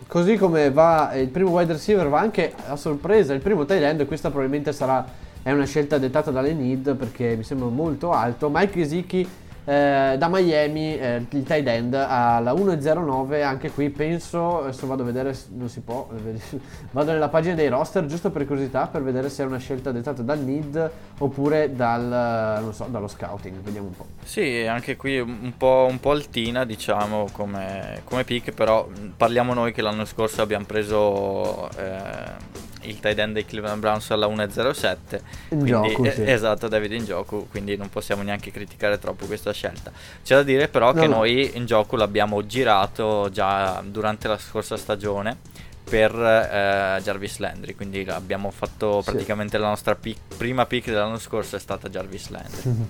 Così 0.07 0.37
come 0.37 0.71
va 0.71 1.13
il 1.15 1.29
primo 1.29 1.51
wide 1.51 1.73
receiver 1.73 2.07
va 2.07 2.19
anche 2.19 2.53
a 2.67 2.75
sorpresa 2.75 3.33
il 3.33 3.41
primo 3.41 3.65
tight 3.65 3.83
end, 3.83 4.05
questa 4.07 4.29
probabilmente 4.29 4.73
sarà 4.73 5.05
una 5.43 5.65
scelta 5.65 5.97
dettata 5.97 6.31
dalle 6.31 6.53
need 6.53 6.95
perché 6.95 7.35
mi 7.35 7.43
sembra 7.43 7.67
molto 7.67 8.11
alto. 8.11 8.49
Mike 8.51 8.73
Gesicki 8.73 9.27
eh, 9.69 10.15
da 10.17 10.27
Miami 10.29 10.97
eh, 10.97 11.23
il 11.29 11.43
tight 11.43 11.67
end 11.67 11.93
alla 11.93 12.53
1.09 12.53 13.43
anche 13.43 13.69
qui 13.69 13.91
penso 13.91 14.63
adesso 14.63 14.87
vado 14.87 15.03
a 15.03 15.05
vedere 15.05 15.37
non 15.49 15.69
si 15.69 15.81
può 15.81 16.09
vado 16.89 17.11
nella 17.11 17.29
pagina 17.29 17.53
dei 17.53 17.67
roster 17.67 18.07
giusto 18.07 18.31
per 18.31 18.47
curiosità 18.47 18.87
per 18.87 19.03
vedere 19.03 19.29
se 19.29 19.43
è 19.43 19.45
una 19.45 19.59
scelta 19.59 19.91
dettata 19.91 20.23
dal 20.23 20.39
need 20.39 20.91
oppure 21.19 21.75
dal, 21.75 22.73
so, 22.73 22.87
dallo 22.89 23.07
scouting 23.07 23.57
vediamo 23.57 23.89
un 23.89 23.95
po' 23.95 24.07
sì 24.23 24.65
anche 24.67 24.95
qui 24.95 25.19
un 25.19 25.53
po', 25.55 25.85
un 25.87 25.99
po 25.99 26.11
altina 26.11 26.65
diciamo 26.65 27.27
come, 27.31 28.01
come 28.05 28.23
pick 28.23 28.51
però 28.51 28.87
parliamo 29.15 29.53
noi 29.53 29.71
che 29.71 29.83
l'anno 29.83 30.05
scorso 30.05 30.41
abbiamo 30.41 30.65
preso 30.65 31.69
eh, 31.77 32.78
il 32.81 32.99
tight 32.99 33.17
end 33.17 33.33
dei 33.33 33.45
Cleveland 33.45 33.79
Browns 33.79 34.09
alla 34.11 34.27
1.07 34.27 34.97
in 35.11 35.21
quindi, 35.47 35.69
gioco, 35.69 36.11
sì. 36.11 36.21
eh, 36.21 36.31
esatto 36.31 36.67
David 36.67 36.91
in 36.93 37.05
gioco 37.05 37.45
quindi 37.49 37.75
non 37.75 37.89
possiamo 37.89 38.21
neanche 38.21 38.51
criticare 38.51 38.99
troppo 38.99 39.25
questa 39.25 39.51
scelta 39.51 39.91
c'è 40.23 40.35
da 40.35 40.43
dire 40.43 40.67
però 40.67 40.93
no, 40.93 41.01
che 41.01 41.07
no. 41.07 41.15
noi 41.17 41.51
in 41.55 41.65
gioco 41.65 41.95
l'abbiamo 41.95 42.45
girato 42.45 43.29
già 43.31 43.81
durante 43.85 44.27
la 44.27 44.37
scorsa 44.37 44.77
stagione 44.77 45.37
per 45.83 46.13
eh, 46.13 47.01
Jarvis 47.01 47.39
Landry 47.39 47.73
quindi 47.75 48.05
abbiamo 48.07 48.51
fatto 48.51 49.01
praticamente 49.03 49.57
sì. 49.57 49.61
la 49.61 49.69
nostra 49.69 49.95
pick, 49.95 50.35
prima 50.37 50.65
pick 50.65 50.87
dell'anno 50.87 51.17
scorso 51.17 51.55
è 51.55 51.59
stata 51.59 51.89
Jarvis 51.89 52.29
Landry 52.29 52.87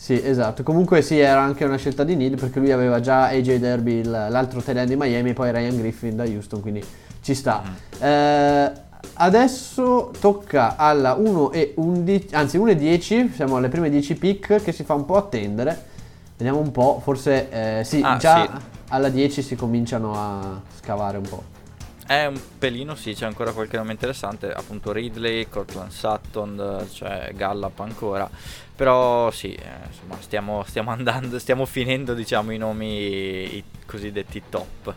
Sì, 0.00 0.18
esatto. 0.24 0.62
Comunque 0.62 1.02
sì, 1.02 1.18
era 1.18 1.42
anche 1.42 1.62
una 1.66 1.76
scelta 1.76 2.04
di 2.04 2.16
Neil 2.16 2.34
perché 2.36 2.58
lui 2.58 2.72
aveva 2.72 3.00
già 3.00 3.26
AJ 3.26 3.56
Derby, 3.56 4.02
l'altro 4.02 4.62
tight 4.62 4.78
end 4.78 4.88
di 4.88 4.96
Miami, 4.96 5.28
e 5.28 5.32
poi 5.34 5.52
Ryan 5.52 5.76
Griffin 5.76 6.16
da 6.16 6.24
Houston, 6.24 6.62
quindi 6.62 6.82
ci 7.20 7.34
sta. 7.34 7.62
Mm-hmm. 7.62 8.02
Eh, 8.02 8.72
Adesso 9.14 10.12
tocca 10.18 10.76
alla 10.76 11.14
1 11.14 11.52
e 11.52 11.74
11, 11.76 12.34
anzi 12.34 12.56
1 12.56 12.70
e 12.70 12.76
10, 12.76 13.32
siamo 13.34 13.56
alle 13.56 13.68
prime 13.68 13.90
10 13.90 14.14
pick 14.16 14.62
che 14.62 14.72
si 14.72 14.84
fa 14.84 14.94
un 14.94 15.04
po' 15.04 15.16
attendere. 15.16 15.88
Vediamo 16.36 16.60
un 16.60 16.70
po', 16.70 17.00
forse 17.02 17.50
eh, 17.50 17.84
sì, 17.84 18.00
ah, 18.02 18.16
già 18.16 18.42
sì. 18.42 18.50
alla 18.88 19.08
10 19.08 19.42
si 19.42 19.56
cominciano 19.56 20.14
a 20.14 20.60
scavare 20.78 21.18
un 21.18 21.28
po'. 21.28 21.58
È 22.06 22.26
un 22.26 22.40
pelino, 22.58 22.96
sì, 22.96 23.14
c'è 23.14 23.24
ancora 23.24 23.52
qualche 23.52 23.76
nome 23.76 23.92
interessante, 23.92 24.50
appunto 24.50 24.90
Ridley, 24.90 25.48
Cortland 25.48 25.90
Sutton, 25.90 26.86
cioè 26.90 27.30
Gallup 27.36 27.78
ancora, 27.78 28.28
però 28.74 29.30
sì, 29.30 29.52
eh, 29.52 29.86
insomma, 29.86 30.16
stiamo, 30.20 30.64
stiamo, 30.66 30.90
andando, 30.90 31.38
stiamo 31.38 31.66
finendo, 31.66 32.14
diciamo, 32.14 32.50
i 32.50 32.58
nomi 32.58 33.54
i 33.56 33.64
cosiddetti 33.86 34.42
top. 34.48 34.92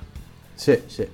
Sì, 0.55 0.81
sì. 0.87 1.07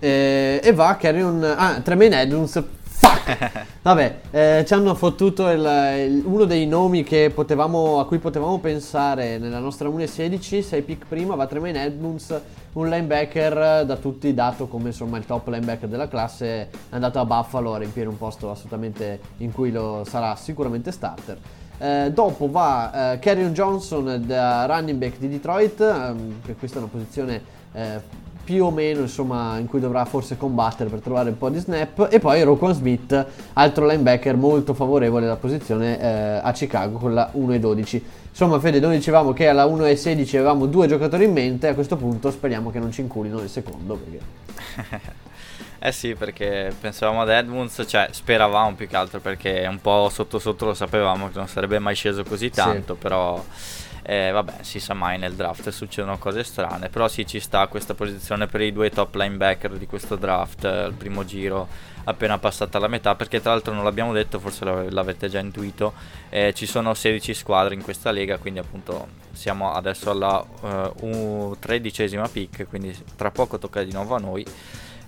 Eh, 0.00 0.60
e 0.62 0.72
va 0.72 0.96
Carrion. 0.96 1.44
Ah, 1.44 1.80
Tremaine 1.82 2.22
Edmonds. 2.22 2.62
Fuck! 2.82 3.66
Vabbè, 3.82 4.20
eh, 4.30 4.64
ci 4.66 4.74
hanno 4.74 4.94
fottuto 4.94 5.48
il, 5.48 5.60
il, 5.60 6.22
uno 6.24 6.44
dei 6.44 6.66
nomi 6.66 7.04
potevamo, 7.32 8.00
a 8.00 8.06
cui 8.06 8.18
potevamo 8.18 8.58
pensare 8.58 9.38
nella 9.38 9.58
nostra 9.58 9.88
1.16, 9.88 10.60
6 10.62 10.82
pick 10.82 11.06
prima, 11.06 11.34
va 11.34 11.46
Tremaine 11.46 11.82
Edmonds, 11.84 12.38
un 12.72 12.88
linebacker 12.88 13.84
da 13.84 13.96
tutti 13.96 14.32
dato 14.34 14.68
come 14.68 14.88
insomma 14.88 15.16
il 15.18 15.24
top 15.24 15.48
linebacker 15.48 15.88
della 15.88 16.08
classe, 16.08 16.46
è 16.46 16.68
andato 16.90 17.18
a 17.20 17.24
Buffalo 17.24 17.74
a 17.74 17.78
riempire 17.78 18.08
un 18.08 18.18
posto 18.18 18.50
assolutamente 18.50 19.20
in 19.38 19.52
cui 19.52 19.70
lo 19.70 20.04
sarà 20.06 20.36
sicuramente 20.36 20.92
starter. 20.92 21.38
Eh, 21.78 22.10
dopo 22.12 22.50
va 22.50 23.12
eh, 23.12 23.18
Carrion 23.18 23.54
Johnson 23.54 24.22
da 24.26 24.66
running 24.66 24.98
back 24.98 25.16
di 25.16 25.28
Detroit, 25.30 25.80
ehm, 25.80 26.42
che 26.44 26.54
questa 26.54 26.76
è 26.78 26.82
una 26.82 26.90
posizione 26.90 27.42
eh, 27.72 28.28
più 28.50 28.64
o 28.64 28.72
meno 28.72 29.02
insomma 29.02 29.58
in 29.58 29.66
cui 29.68 29.78
dovrà 29.78 30.04
forse 30.04 30.36
combattere 30.36 30.90
per 30.90 30.98
trovare 30.98 31.28
un 31.28 31.38
po' 31.38 31.50
di 31.50 31.60
snap. 31.60 32.08
E 32.10 32.18
poi 32.18 32.42
Roquan 32.42 32.74
Smith 32.74 33.26
altro 33.52 33.86
linebacker 33.86 34.34
molto 34.34 34.74
favorevole 34.74 35.26
alla 35.26 35.36
posizione 35.36 36.00
eh, 36.00 36.40
a 36.42 36.50
Chicago 36.50 36.98
con 36.98 37.14
la 37.14 37.30
1-12 37.32 38.00
insomma 38.28 38.58
Fede 38.58 38.80
noi 38.80 38.96
dicevamo 38.96 39.32
che 39.32 39.46
alla 39.46 39.66
1-16 39.66 40.36
avevamo 40.36 40.66
due 40.66 40.88
giocatori 40.88 41.24
in 41.24 41.32
mente. 41.32 41.68
A 41.68 41.74
questo 41.74 41.96
punto 41.96 42.32
speriamo 42.32 42.72
che 42.72 42.80
non 42.80 42.90
ci 42.90 43.02
inculino 43.02 43.40
il 43.40 43.48
secondo 43.48 43.94
perché... 43.94 45.18
Eh 45.82 45.92
sì, 45.92 46.14
perché 46.14 46.74
pensavamo 46.78 47.22
ad 47.22 47.30
Edmunds, 47.30 47.82
cioè 47.86 48.08
speravamo 48.10 48.74
più 48.74 48.86
che 48.86 48.96
altro 48.96 49.18
perché 49.18 49.66
un 49.66 49.80
po' 49.80 50.10
sotto 50.12 50.38
sotto 50.38 50.66
lo 50.66 50.74
sapevamo 50.74 51.30
che 51.30 51.38
non 51.38 51.48
sarebbe 51.48 51.78
mai 51.78 51.94
sceso 51.94 52.22
così 52.22 52.50
tanto, 52.50 52.92
sì. 52.92 53.00
però 53.00 53.42
eh, 54.10 54.32
vabbè, 54.32 54.54
si 54.62 54.80
sa 54.80 54.92
mai 54.92 55.18
nel 55.18 55.34
draft, 55.34 55.68
succedono 55.68 56.18
cose 56.18 56.42
strane, 56.42 56.88
però 56.88 57.06
sì 57.06 57.24
ci 57.24 57.38
sta 57.38 57.68
questa 57.68 57.94
posizione 57.94 58.48
per 58.48 58.60
i 58.60 58.72
due 58.72 58.90
top 58.90 59.14
linebacker 59.14 59.74
di 59.74 59.86
questo 59.86 60.16
draft, 60.16 60.64
eh, 60.64 60.86
il 60.86 60.94
primo 60.94 61.24
giro 61.24 61.68
appena 62.02 62.36
passata 62.36 62.80
la 62.80 62.88
metà, 62.88 63.14
perché 63.14 63.40
tra 63.40 63.52
l'altro 63.52 63.72
non 63.72 63.84
l'abbiamo 63.84 64.12
detto, 64.12 64.40
forse 64.40 64.64
l'avete 64.64 65.28
già 65.28 65.38
intuito, 65.38 65.92
eh, 66.28 66.52
ci 66.54 66.66
sono 66.66 66.92
16 66.92 67.34
squadre 67.34 67.74
in 67.74 67.82
questa 67.82 68.10
lega, 68.10 68.38
quindi 68.38 68.58
appunto 68.58 69.06
siamo 69.30 69.74
adesso 69.74 70.10
alla 70.10 70.44
uh, 70.60 71.56
tredicesima 71.60 72.26
pick, 72.26 72.66
quindi 72.68 72.92
tra 73.14 73.30
poco 73.30 73.60
tocca 73.60 73.84
di 73.84 73.92
nuovo 73.92 74.16
a 74.16 74.18
noi. 74.18 74.44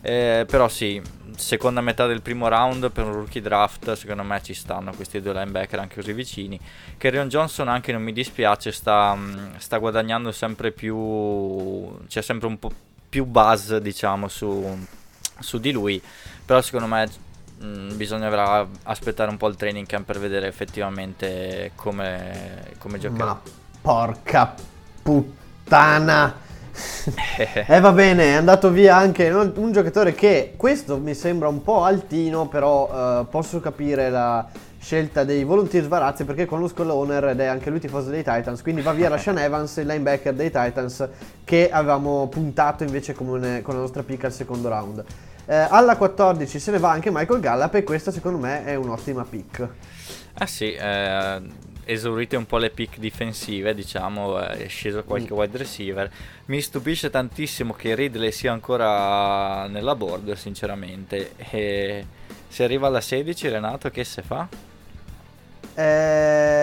Eh, 0.05 0.45
però 0.49 0.69
sì, 0.69 1.01
seconda 1.37 1.81
metà 1.81 2.07
del 2.07 2.23
primo 2.23 2.49
round 2.49 2.91
per 2.91 3.07
un 3.07 3.13
rookie 3.13 3.41
draft, 3.41 3.93
secondo 3.93 4.25
me 4.25 4.43
ci 4.43 4.53
stanno 4.53 4.93
questi 4.93 5.21
due 5.21 5.33
linebacker 5.33 5.79
anche 5.79 5.95
così 5.95 6.13
vicini. 6.13 6.59
Kerrion 6.99 7.29
Johnson 7.29 7.69
anche 7.69 7.93
non 7.93 8.03
mi 8.03 8.13
dispiace, 8.13 8.73
sta, 8.73 9.15
mm, 9.15 9.55
sta 9.59 9.79
guadagnando 9.79 10.33
sempre 10.33 10.73
più, 10.73 12.05
c'è 12.09 12.21
sempre 12.21 12.49
un 12.49 12.59
po' 12.59 12.73
più 13.09 13.25
buzz 13.25 13.77
diciamo 13.77 14.27
su, 14.27 14.87
su 15.39 15.59
di 15.59 15.71
lui, 15.71 16.03
però 16.45 16.61
secondo 16.61 16.87
me 16.87 17.09
mh, 17.59 17.67
mm, 17.67 17.97
bisognerà 17.97 18.67
aspettare 18.85 19.31
un 19.31 19.37
po' 19.37 19.47
il 19.47 19.55
training 19.55 19.87
camp 19.87 20.05
per 20.05 20.19
vedere 20.19 20.49
effettivamente 20.49 21.73
come, 21.77 22.75
come 22.79 22.99
giocherà. 22.99 23.25
Ma 23.25 23.41
porca 23.81 24.55
puttana! 25.03 26.51
Eh, 27.67 27.81
va 27.81 27.93
bene, 27.93 28.25
è 28.25 28.33
andato 28.33 28.71
via 28.71 28.97
anche 28.97 29.31
un, 29.31 29.53
un, 29.57 29.73
giocatore 29.73 30.15
che 30.15 30.55
questo 30.57 30.99
mi 30.99 31.15
sembra 31.15 31.49
un 31.49 31.63
po' 31.63 31.85
altino, 31.85 32.49
però 32.49 33.21
uh, 33.21 33.29
posso 33.29 33.61
capire 33.61 34.09
la 34.09 34.47
scelta 34.81 35.23
dei 35.23 35.45
Volunteers 35.45 35.87
Varazzi 35.87 36.25
perché 36.25 36.45
conosco 36.45 36.83
l'owner 36.83 37.29
ed 37.29 37.41
è 37.41 37.47
anche 37.47 37.71
lui 37.71 37.79
tifoso 37.79 38.11
dei 38.11 38.25
Titans, 38.25 38.63
quindi 38.63 38.81
va 38.81 38.93
via 38.93 39.09
Rashan 39.09 39.39
Evans, 39.39 39.77
il 39.77 39.87
linebacker 39.87 40.35
dei 40.35 40.51
Titans 40.51 41.09
che 41.45 41.71
avevamo 41.71 42.27
puntato 42.29 42.83
invece 42.83 43.15
come 43.15 43.63
con 43.63 43.75
la 43.75 43.81
nostra 43.81 44.03
pick 44.03 44.25
al 44.25 44.33
secondo 44.33 44.69
round. 44.69 45.05
Eh, 45.45 45.55
alla 45.55 45.97
14 45.97 46.59
se 46.59 46.71
ne 46.71 46.79
va 46.79 46.91
anche 46.91 47.11
Michael 47.13 47.41
Gallup 47.41 47.75
e 47.75 47.83
questa 47.83 48.11
secondo 48.11 48.39
me 48.39 48.65
è 48.65 48.75
un'ottima 48.75 49.25
pick. 49.29 49.69
Ah 50.35 50.47
sì, 50.47 50.73
eh, 50.73 51.43
esaurite 51.85 52.37
un 52.37 52.47
po' 52.47 52.59
le 52.59 52.71
pick 52.71 52.99
difensive, 52.99 53.75
diciamo, 53.75 54.39
è 54.39 54.69
sceso 54.69 55.05
qualche 55.05 55.33
mm. 55.33 55.37
wide 55.37 55.59
receiver. 55.59 56.13
Mi 56.47 56.61
stupisce 56.61 57.11
tantissimo 57.11 57.73
che 57.73 57.95
Ridley 57.95 58.33
sia 58.33 58.53
ancora 58.53 59.67
nella 59.67 59.95
board, 59.95 60.33
sinceramente. 60.33 61.33
E 61.37 62.07
se 62.49 62.65
arriva 62.65 62.87
alla 62.87 63.01
16, 63.01 63.49
Renato, 63.49 63.91
che 63.91 64.05
se 64.05 64.23
fa? 64.23 64.72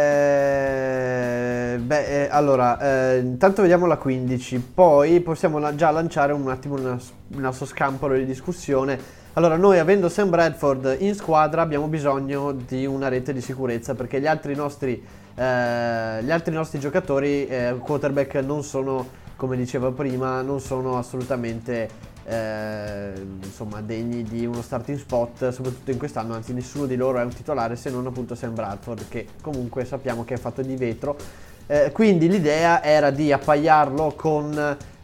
Eh, 0.09 1.77
beh, 1.79 2.05
eh, 2.23 2.27
allora, 2.29 3.13
eh, 3.13 3.17
intanto 3.19 3.61
vediamo 3.61 3.85
la 3.85 3.97
15, 3.97 4.59
poi 4.59 5.19
possiamo 5.21 5.57
la- 5.59 5.75
già 5.75 5.91
lanciare 5.91 6.33
un 6.33 6.49
attimo 6.49 6.77
il 6.77 6.99
nostro 7.29 7.65
scampolo 7.65 8.15
di 8.15 8.25
discussione. 8.25 9.17
Allora, 9.33 9.55
noi 9.55 9.79
avendo 9.79 10.09
Sam 10.09 10.29
Bradford 10.29 10.97
in 10.99 11.15
squadra 11.15 11.61
abbiamo 11.61 11.87
bisogno 11.87 12.51
di 12.51 12.85
una 12.85 13.07
rete 13.07 13.31
di 13.33 13.41
sicurezza 13.41 13.93
perché 13.95 14.19
gli 14.19 14.27
altri 14.27 14.55
nostri, 14.55 14.93
eh, 15.35 16.23
gli 16.23 16.31
altri 16.31 16.53
nostri 16.53 16.79
giocatori, 16.79 17.47
eh, 17.47 17.75
quarterback, 17.79 18.35
non 18.35 18.63
sono, 18.63 19.07
come 19.35 19.55
dicevo 19.55 19.91
prima, 19.91 20.41
non 20.41 20.59
sono 20.59 20.97
assolutamente 20.97 21.87
eh, 22.29 23.11
insomma, 23.43 23.81
degni 23.81 24.21
di 24.21 24.45
uno 24.45 24.61
starting 24.61 24.99
spot, 24.99 25.49
soprattutto 25.49 25.89
in 25.89 25.97
quest'anno, 25.97 26.35
anzi 26.35 26.53
nessuno 26.53 26.85
di 26.85 26.95
loro 26.95 27.17
è 27.17 27.23
un 27.23 27.33
titolare 27.33 27.75
se 27.75 27.89
non 27.89 28.05
appunto 28.05 28.35
Sam 28.35 28.53
Bradford, 28.53 29.07
che 29.09 29.27
comunque 29.41 29.83
sappiamo 29.83 30.23
che 30.23 30.35
è 30.35 30.37
fatto 30.37 30.61
di 30.61 30.75
vetro. 30.75 31.17
Eh, 31.65 31.91
quindi 31.91 32.29
l'idea 32.29 32.83
era 32.83 33.09
di 33.09 33.31
appaiarlo 33.31 34.13
con, 34.15 34.55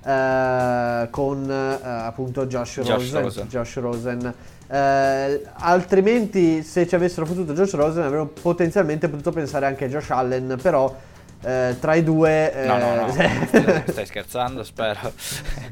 eh, 0.03 1.07
con 1.09 1.49
eh, 1.49 1.79
appunto 1.81 2.45
Josh, 2.45 2.81
Josh 2.81 3.11
Rosen. 3.11 3.21
Rosen. 3.21 3.47
Josh 3.47 3.75
Rosen. 3.77 4.33
Eh, 4.67 5.41
altrimenti 5.53 6.61
se 6.61 6.87
ci 6.87 6.95
avessero 6.95 7.25
fottuto 7.25 7.53
Josh 7.53 7.73
Rosen 7.73 8.03
avremmo 8.03 8.25
potenzialmente 8.25 9.09
potuto 9.09 9.31
pensare 9.31 9.65
anche 9.65 9.85
a 9.85 9.87
Josh 9.87 10.11
Allen, 10.11 10.59
però 10.61 10.93
eh, 11.45 11.75
tra 11.79 11.93
i 11.93 12.03
due... 12.03 12.51
Eh... 12.51 12.65
No, 12.65 12.77
no, 12.79 12.95
no, 12.95 13.11
stai 13.85 14.05
scherzando, 14.05 14.63
spero. 14.63 15.13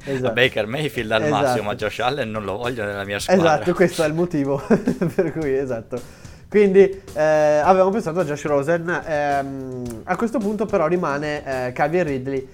Esatto. 0.05 0.33
Baker 0.33 0.67
Mayfield 0.67 1.11
al 1.11 1.23
esatto. 1.23 1.43
massimo, 1.43 1.63
ma 1.63 1.75
Josh 1.75 1.99
Allen 1.99 2.29
non 2.29 2.43
lo 2.43 2.57
voglio 2.57 2.85
nella 2.85 3.03
mia 3.03 3.17
squadra. 3.17 3.55
Esatto, 3.55 3.73
questo 3.73 4.03
è 4.03 4.07
il 4.07 4.13
motivo 4.13 4.61
per 5.15 5.31
cui, 5.31 5.55
esatto. 5.55 5.99
Quindi 6.47 7.01
eh, 7.13 7.21
avevamo 7.23 7.89
pensato 7.89 8.19
a 8.19 8.23
Josh 8.23 8.43
Rosen, 8.43 9.01
ehm, 9.03 10.01
a 10.03 10.15
questo 10.15 10.37
punto 10.37 10.67
però 10.67 10.85
rimane 10.85 11.67
eh, 11.67 11.71
Calvin 11.71 12.03
Ridley. 12.03 12.47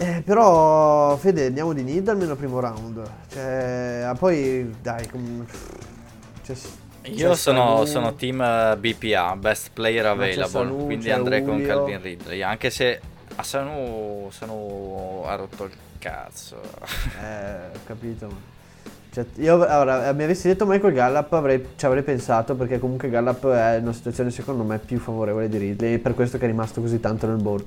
Eh, 0.00 0.22
però 0.24 1.16
Fede 1.16 1.46
andiamo 1.46 1.72
di 1.72 1.82
need 1.82 2.08
almeno 2.08 2.36
primo 2.36 2.60
round. 2.60 3.02
Cioè, 3.32 4.12
poi 4.16 4.72
dai, 4.80 5.08
com- 5.08 5.44
cioè, 6.44 6.54
io 7.14 7.34
sono, 7.34 7.84
sono, 7.84 8.14
team 8.14 8.40
eh, 8.40 8.76
BPA, 8.76 9.36
Best 9.36 9.70
Player 9.72 10.06
Available, 10.06 10.48
Sanu, 10.48 10.84
quindi 10.84 11.10
andrei 11.10 11.40
Julio. 11.40 11.66
con 11.66 11.66
Calvin 11.66 12.02
Ridley, 12.02 12.42
anche 12.42 12.70
se 12.70 13.00
a 13.36 13.42
Sanu, 13.42 14.28
Sanu 14.30 15.22
ha 15.26 15.34
rotto 15.34 15.64
il 15.64 15.72
cazzo. 15.98 16.60
Eh, 17.20 17.76
ho 17.76 17.80
capito. 17.86 18.56
Cioè, 19.10 19.24
io 19.36 19.66
allora, 19.66 20.12
mi 20.12 20.24
avessi 20.24 20.48
detto 20.48 20.66
Michael 20.66 20.92
Gallup 20.92 21.32
avrei, 21.32 21.64
ci 21.76 21.86
avrei 21.86 22.02
pensato 22.02 22.54
perché 22.54 22.78
comunque 22.78 23.08
Gallup 23.08 23.48
è 23.48 23.78
una 23.78 23.92
situazione 23.92 24.30
secondo 24.30 24.64
me 24.64 24.78
più 24.78 24.98
favorevole 24.98 25.48
di 25.48 25.56
Ridley 25.56 25.98
per 25.98 26.14
questo 26.14 26.36
che 26.36 26.44
è 26.44 26.48
rimasto 26.48 26.80
così 26.80 27.00
tanto 27.00 27.26
nel 27.26 27.40
board. 27.40 27.64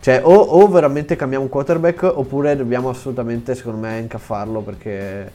Cioè 0.00 0.22
o, 0.24 0.32
o 0.32 0.66
veramente 0.68 1.14
cambiamo 1.16 1.44
un 1.44 1.50
quarterback 1.50 2.02
oppure 2.02 2.56
dobbiamo 2.56 2.88
assolutamente 2.88 3.54
secondo 3.54 3.80
me 3.80 3.98
incaffarlo 3.98 4.60
perché... 4.62 5.32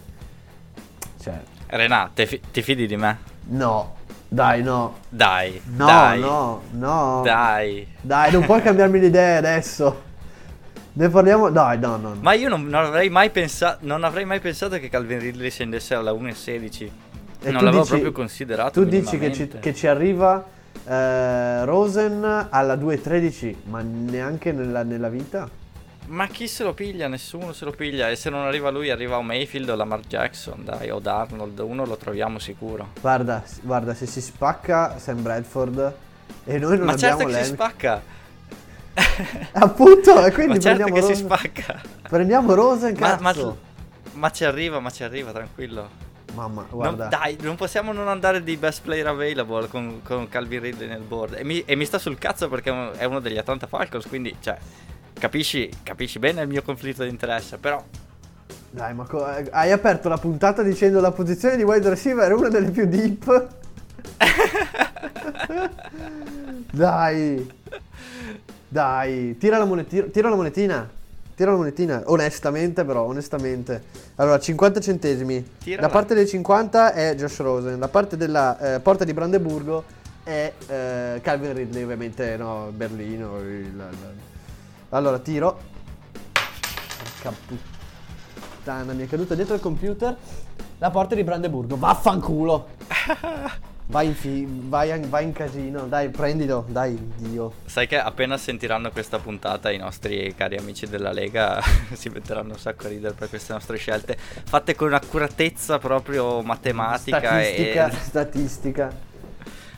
Cioè... 1.22 1.54
Renà, 1.68 2.10
ti, 2.14 2.42
ti 2.52 2.62
fidi 2.62 2.88
di 2.88 2.96
me? 2.96 3.18
No, 3.48 3.96
dai, 4.28 4.62
no. 4.62 4.98
Dai, 5.10 5.62
no, 5.76 5.86
dai. 5.86 6.20
no, 6.20 6.62
no. 6.72 7.22
Dai. 7.24 7.88
Dai, 8.02 8.32
non 8.32 8.44
puoi 8.46 8.62
cambiarmi 8.62 9.00
l'idea 9.00 9.38
adesso. 9.38 10.04
Ne 10.94 11.10
parliamo. 11.10 11.50
Dai, 11.50 11.78
no, 11.80 11.98
no. 11.98 12.16
Ma 12.20 12.34
io 12.34 12.50
non, 12.50 12.66
non, 12.66 12.86
avrei 12.86 13.10
mai 13.10 13.30
pensato. 13.30 13.80
Non 13.82 14.04
avrei 14.04 14.26
mai 14.26 14.40
pensato 14.40 14.78
che 14.80 14.90
Calvin 14.90 15.20
Ridley 15.20 15.50
scendesse 15.50 15.94
alla 15.94 16.12
1,16. 16.12 16.90
E 17.42 17.52
non 17.52 17.64
l'avevo 17.64 17.82
dici, 17.82 17.90
proprio 17.92 18.12
considerato. 18.12 18.82
Tu 18.82 18.88
dici 18.88 19.18
che 19.18 19.32
ci, 19.32 19.48
che 19.48 19.74
ci 19.74 19.88
arriva 19.88 20.44
eh, 20.86 21.66
Rosen 21.66 22.48
alla 22.50 22.76
2,13, 22.76 23.56
ma 23.66 23.82
neanche 23.82 24.52
nella, 24.52 24.84
nella 24.84 25.10
vita? 25.10 25.50
Ma 26.08 26.28
chi 26.28 26.48
se 26.48 26.64
lo 26.64 26.74
piglia? 26.74 27.08
Nessuno 27.08 27.54
se 27.54 27.66
lo 27.66 27.72
piglia. 27.72 28.10
E 28.10 28.16
se 28.16 28.30
non 28.30 28.46
arriva 28.46 28.70
lui, 28.70 28.90
arriva 28.90 29.18
un 29.18 29.26
Mayfield 29.26 29.70
o 29.70 29.76
Lamar 29.76 30.02
Jackson, 30.02 30.64
dai, 30.64 30.90
o 30.90 31.00
Darnold. 31.00 31.58
Uno 31.60 31.86
lo 31.86 31.98
troviamo 31.98 32.40
sicuro. 32.40 32.90
Guarda, 33.02 33.44
guarda, 33.62 33.94
se 33.94 34.06
si 34.06 34.22
spacca 34.22 34.98
Sam 35.00 35.22
Bradford 35.22 35.96
e 36.46 36.60
noi 36.60 36.78
non 36.78 36.86
Ma 36.86 36.94
abbiamo 36.94 37.18
certo 37.18 37.34
che 37.34 37.44
si 37.44 37.52
spacca. 37.52 38.02
Appunto, 39.54 40.24
e 40.26 40.32
quindi 40.32 40.54
ma 40.54 40.60
certo 40.60 40.84
prendiamo 40.84 40.94
che 40.94 41.00
Rosen. 41.00 41.16
si 41.16 41.24
spacca. 41.24 41.82
Prendiamo 42.08 42.54
Rosen, 42.54 42.96
ma. 43.00 43.18
Ma, 43.20 43.56
ma, 44.14 44.30
ci 44.32 44.46
arriva, 44.46 44.80
ma 44.80 44.92
ci 44.92 45.04
arriva, 45.04 45.32
tranquillo. 45.32 46.04
Mamma, 46.34 46.68
guarda. 46.70 47.08
Non, 47.08 47.10
dai, 47.10 47.38
non 47.42 47.56
possiamo 47.56 47.94
non 47.94 48.08
andare 48.08 48.44
di 48.44 48.58
best 48.58 48.84
player 48.84 49.08
available 49.08 49.68
con, 49.68 50.02
con 50.04 50.28
Calvin 50.30 50.62
Ridley 50.62 50.88
nel 50.88 51.02
board. 51.02 51.36
E 51.36 51.44
mi, 51.44 51.64
e 51.66 51.76
mi, 51.76 51.86
sta 51.86 51.98
sul 51.98 52.18
cazzo 52.18 52.48
perché 52.48 52.92
è 52.92 53.06
uno 53.06 53.20
degli 53.20 53.38
Atlanta 53.38 53.68
Falcons, 53.68 54.06
quindi, 54.08 54.36
cioè... 54.40 54.58
Capisci, 55.18 55.70
capisci 55.84 56.20
bene 56.20 56.42
il 56.42 56.48
mio 56.48 56.62
conflitto 56.62 57.04
di 57.04 57.10
interesse, 57.10 57.58
però 57.58 57.84
dai, 58.76 58.94
ma 58.94 59.06
co- 59.06 59.24
hai 59.24 59.72
aperto 59.72 60.10
la 60.10 60.18
puntata 60.18 60.62
dicendo 60.62 61.00
la 61.00 61.14
posizione 61.14 61.56
di 61.56 61.64
wide 61.64 61.88
receiver 61.88 62.30
è 62.30 62.34
una 62.34 62.50
delle 62.50 62.72
più 62.72 62.86
deep. 62.86 63.48
Dai. 66.72 67.54
Dai, 68.68 69.38
tira 69.38 69.58
la, 69.58 69.64
moneti- 69.64 70.12
tira 70.12 70.28
la 70.28 70.36
monetina. 70.36 70.90
Tira 71.36 71.52
la 71.52 71.58
monetina. 71.58 72.04
Onestamente, 72.08 72.84
però, 72.84 73.04
onestamente. 73.04 73.82
Allora, 74.16 74.40
50 74.40 74.82
centesimi. 74.82 75.52
Tirala. 75.60 75.88
La 75.88 75.94
parte 75.94 76.14
dei 76.14 76.28
50 76.28 76.92
è 76.92 77.16
Josh 77.16 77.40
Rosen. 77.40 77.80
La 77.80 77.88
parte 77.88 78.18
della 78.18 78.76
eh, 78.76 78.82
porta 78.82 79.06
di 79.06 79.14
Brandeburgo 79.14 79.86
è 80.22 80.52
eh, 80.68 81.22
Calvin 81.22 81.54
Ridley, 81.54 81.84
ovviamente, 81.84 82.36
no, 82.36 82.74
Berlino. 82.76 83.40
Il, 83.40 83.46
il, 83.46 83.84
allora, 84.90 85.20
tiro. 85.20 85.58
Porca 86.32 87.34
puttana, 87.48 88.94
mi 88.94 89.04
è 89.04 89.08
caduta 89.08 89.36
dietro 89.36 89.56
il 89.56 89.62
computer 89.62 90.18
la 90.78 90.90
porta 90.90 91.16
di 91.16 91.24
Brandeburgo. 91.24 91.78
Vaffanculo. 91.78 92.68
Vai 93.88 94.08
in, 94.08 94.16
fi- 94.16 94.48
vai, 94.50 95.00
vai 95.08 95.26
in 95.26 95.32
casino, 95.32 95.86
dai, 95.86 96.10
prendilo, 96.10 96.66
dai, 96.68 96.98
Dio. 97.18 97.54
Sai 97.66 97.86
che 97.86 98.00
appena 98.00 98.36
sentiranno 98.36 98.90
questa 98.90 99.20
puntata 99.20 99.70
i 99.70 99.78
nostri 99.78 100.34
cari 100.36 100.58
amici 100.58 100.88
della 100.88 101.12
Lega 101.12 101.62
si 101.94 102.10
metteranno 102.10 102.54
un 102.54 102.58
sacco 102.58 102.88
a 102.88 102.90
ridere 102.90 103.14
per 103.14 103.30
queste 103.30 103.54
nostre 103.54 103.78
scelte, 103.78 104.18
fatte 104.18 104.74
con 104.74 104.88
un'accuratezza 104.88 105.78
proprio 105.78 106.42
matematica 106.42 107.20
statistica, 107.20 107.88
e... 107.88 107.92
Statistica. 107.92 108.92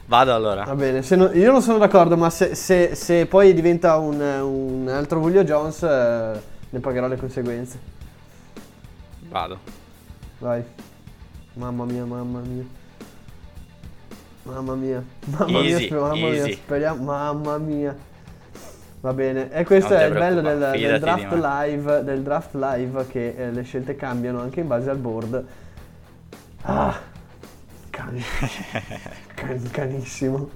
Vado 0.07 0.33
allora. 0.33 0.63
Va 0.63 0.75
bene, 0.75 1.03
no, 1.09 1.31
io 1.33 1.51
non 1.51 1.61
sono 1.61 1.77
d'accordo, 1.77 2.15
ma 2.15 2.29
se, 2.29 2.55
se, 2.55 2.95
se 2.95 3.25
poi 3.25 3.53
diventa 3.53 3.97
un, 3.97 4.19
un, 4.21 4.87
altro 4.87 5.19
Julio 5.19 5.43
Jones, 5.43 5.83
eh, 5.83 6.41
ne 6.69 6.79
pagherò 6.79 7.07
le 7.07 7.17
conseguenze. 7.17 7.77
Vado. 9.27 9.59
Vai. 10.39 10.63
Mamma 11.53 11.83
mia, 11.83 12.05
mamma 12.05 12.39
mia. 12.39 12.63
Mamma 14.43 14.75
mia. 14.75 15.03
Mamma 15.25 15.59
easy, 15.59 15.89
mia, 15.89 15.99
mamma 15.99 16.15
easy. 16.15 16.43
mia, 16.45 16.55
speriamo. 16.55 17.03
Mamma 17.03 17.57
mia. 17.57 17.97
Va 19.01 19.13
bene, 19.13 19.51
e 19.51 19.65
questo 19.65 19.93
è 19.93 20.05
il 20.05 20.13
bello 20.13 20.41
del, 20.41 20.71
del, 20.71 20.99
draft 20.99 21.33
live, 21.33 22.03
del, 22.03 22.21
draft 22.23 22.53
live, 22.53 23.07
che 23.07 23.35
eh, 23.37 23.51
le 23.51 23.61
scelte 23.63 23.95
cambiano 23.95 24.39
anche 24.39 24.61
in 24.61 24.67
base 24.67 24.89
al 24.89 24.97
board. 24.97 25.45
Ah 26.61 27.15
cani. 27.97 28.23
Can, 29.37 29.69
canissimo. 29.69 30.49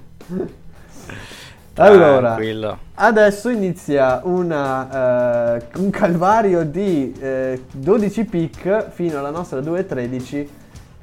Allora, 1.76 2.34
Tranquillo. 2.34 2.78
adesso 2.96 3.50
inizia 3.50 4.22
una, 4.24 5.56
uh, 5.56 5.82
un 5.82 5.90
calvario 5.92 6.64
di 6.64 7.14
uh, 7.22 7.62
12 7.72 8.26
pick 8.26 8.90
fino 8.90 9.20
alla 9.20 9.30
nostra 9.30 9.60
2.13. 9.60 10.48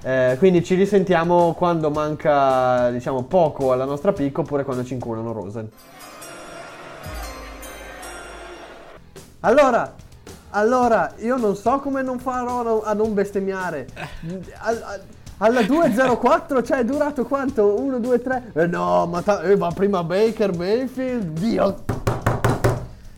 Uh, 0.03 0.39
quindi 0.39 0.65
ci 0.65 0.75
risentiamo 0.75 1.55
quando 1.55 1.91
manca 1.91 2.91
diciamo 2.91 3.23
poco 3.23 3.71
alla 3.73 3.85
nostra 3.85 4.13
pick 4.13 4.39
oppure 4.39 4.65
quando 4.65 4.85
ci 4.85 4.95
inculano 4.95 5.33
Rosen. 5.33 5.71
Allora, 9.41 9.95
allora, 10.51 11.13
io 11.19 11.37
non 11.37 11.55
so 11.55 11.79
come 11.79 12.03
non 12.03 12.19
farò 12.19 12.83
a 12.83 12.93
non 12.93 13.15
bestemmiare. 13.15 13.87
Al, 14.59 14.83
al, 14.83 15.01
alla 15.39 15.61
2.04, 15.61 16.65
cioè 16.65 16.79
è 16.79 16.85
durato 16.85 17.25
quanto? 17.25 17.81
1, 17.81 17.99
2, 17.99 18.23
3. 18.23 18.51
Eh 18.55 18.67
no, 18.67 19.07
ma, 19.07 19.23
ta- 19.23 19.43
eh, 19.43 19.57
ma 19.57 19.71
prima 19.73 20.03
Baker 20.05 20.57
Mayfield, 20.57 21.39
Dio. 21.39 21.85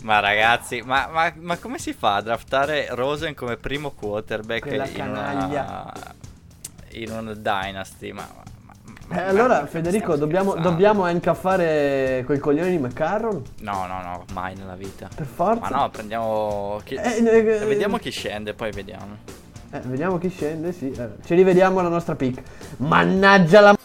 Ma 0.03 0.19
ragazzi, 0.19 0.81
ma, 0.83 1.09
ma, 1.13 1.33
ma, 1.37 1.57
come 1.59 1.79
si 1.79 1.93
fa 1.93 2.17
a 2.17 2.23
draftare 2.23 2.89
Rosen 2.91 3.35
come 3.35 3.57
primo 3.57 3.91
quarterback 3.91 4.63
Quella 4.67 4.87
in 4.87 4.95
canaglia. 4.95 5.63
una, 5.63 5.93
in 6.93 7.11
una 7.11 7.35
Dynasty? 7.35 8.11
Ma, 8.13 8.27
Eh, 9.13 9.21
allora, 9.21 9.67
Federico, 9.67 10.17
dobbiamo, 10.17 10.55
dobbiamo 10.55 11.07
incaffare 11.09 12.23
quel 12.25 12.39
coglione 12.39 12.71
di 12.71 12.79
McCarron? 12.79 13.43
No, 13.59 13.87
no, 13.87 14.01
no, 14.03 14.25
mai 14.33 14.55
nella 14.57 14.75
vita. 14.77 15.09
Per 15.15 15.27
forza? 15.27 15.69
Ma 15.69 15.69
no, 15.69 15.91
prendiamo... 15.91 16.81
Chi... 16.85 16.95
Eh, 16.95 17.17
eh, 17.19 17.43
Vediamo 17.67 17.99
chi 17.99 18.11
scende, 18.11 18.55
poi 18.55 18.71
vediamo. 18.71 19.17
Eh, 19.73 19.79
vediamo 19.85 20.19
chi 20.19 20.29
scende, 20.29 20.73
sì. 20.73 20.91
eh, 20.91 21.11
ci 21.25 21.35
rivediamo 21.37 21.79
alla 21.79 21.89
nostra 21.89 22.17
pick. 22.17 22.43
Mannaggia 22.79 23.61
la... 23.61 23.77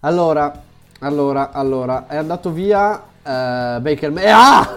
Allora, 0.00 0.62
allora, 1.00 1.50
allora, 1.52 2.06
è 2.06 2.16
andato 2.16 2.50
via 2.50 2.96
eh, 3.22 3.78
Baker 3.80 4.10
May- 4.10 4.30
Ah! 4.30 4.74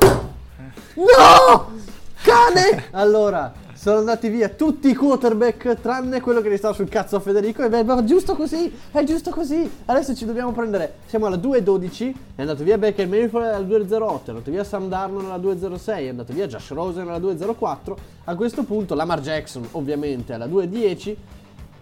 No! 0.96 1.72
Cane! 2.24 2.88
Allora, 2.92 3.54
sono 3.88 4.00
andati 4.00 4.28
via 4.28 4.50
tutti 4.50 4.90
i 4.90 4.94
quarterback 4.94 5.80
tranne 5.80 6.20
quello 6.20 6.42
che 6.42 6.52
gli 6.52 6.58
stava 6.58 6.74
sul 6.74 6.90
cazzo 6.90 7.16
a 7.16 7.20
Federico 7.22 7.64
e 7.64 7.70
beh, 7.70 7.86
ma 7.86 8.04
giusto 8.04 8.36
così, 8.36 8.70
è 8.92 9.02
giusto 9.04 9.32
così. 9.32 9.72
Adesso 9.86 10.14
ci 10.14 10.26
dobbiamo 10.26 10.52
prendere, 10.52 10.96
siamo 11.06 11.28
alla 11.28 11.38
2.12, 11.38 12.14
è 12.36 12.42
andato 12.42 12.66
via 12.66 12.78
Baker 12.78 13.08
Mayfield 13.08 13.46
alla 13.46 13.66
2.08, 13.66 14.26
è 14.26 14.30
andato 14.30 14.52
via 14.52 14.66
Sam 14.66 14.90
Darnold 14.90 15.28
alla 15.28 15.38
2.06, 15.38 15.88
è 15.88 16.08
andato 16.10 16.34
via 16.34 16.48
Josh 16.48 16.72
Rosen 16.72 17.08
alla 17.08 17.18
2.04. 17.18 17.96
A 18.26 18.36
questo 18.36 18.64
punto 18.64 18.94
Lamar 18.94 19.22
Jackson 19.22 19.66
ovviamente 19.72 20.34
alla 20.34 20.48
2.10. 20.48 21.16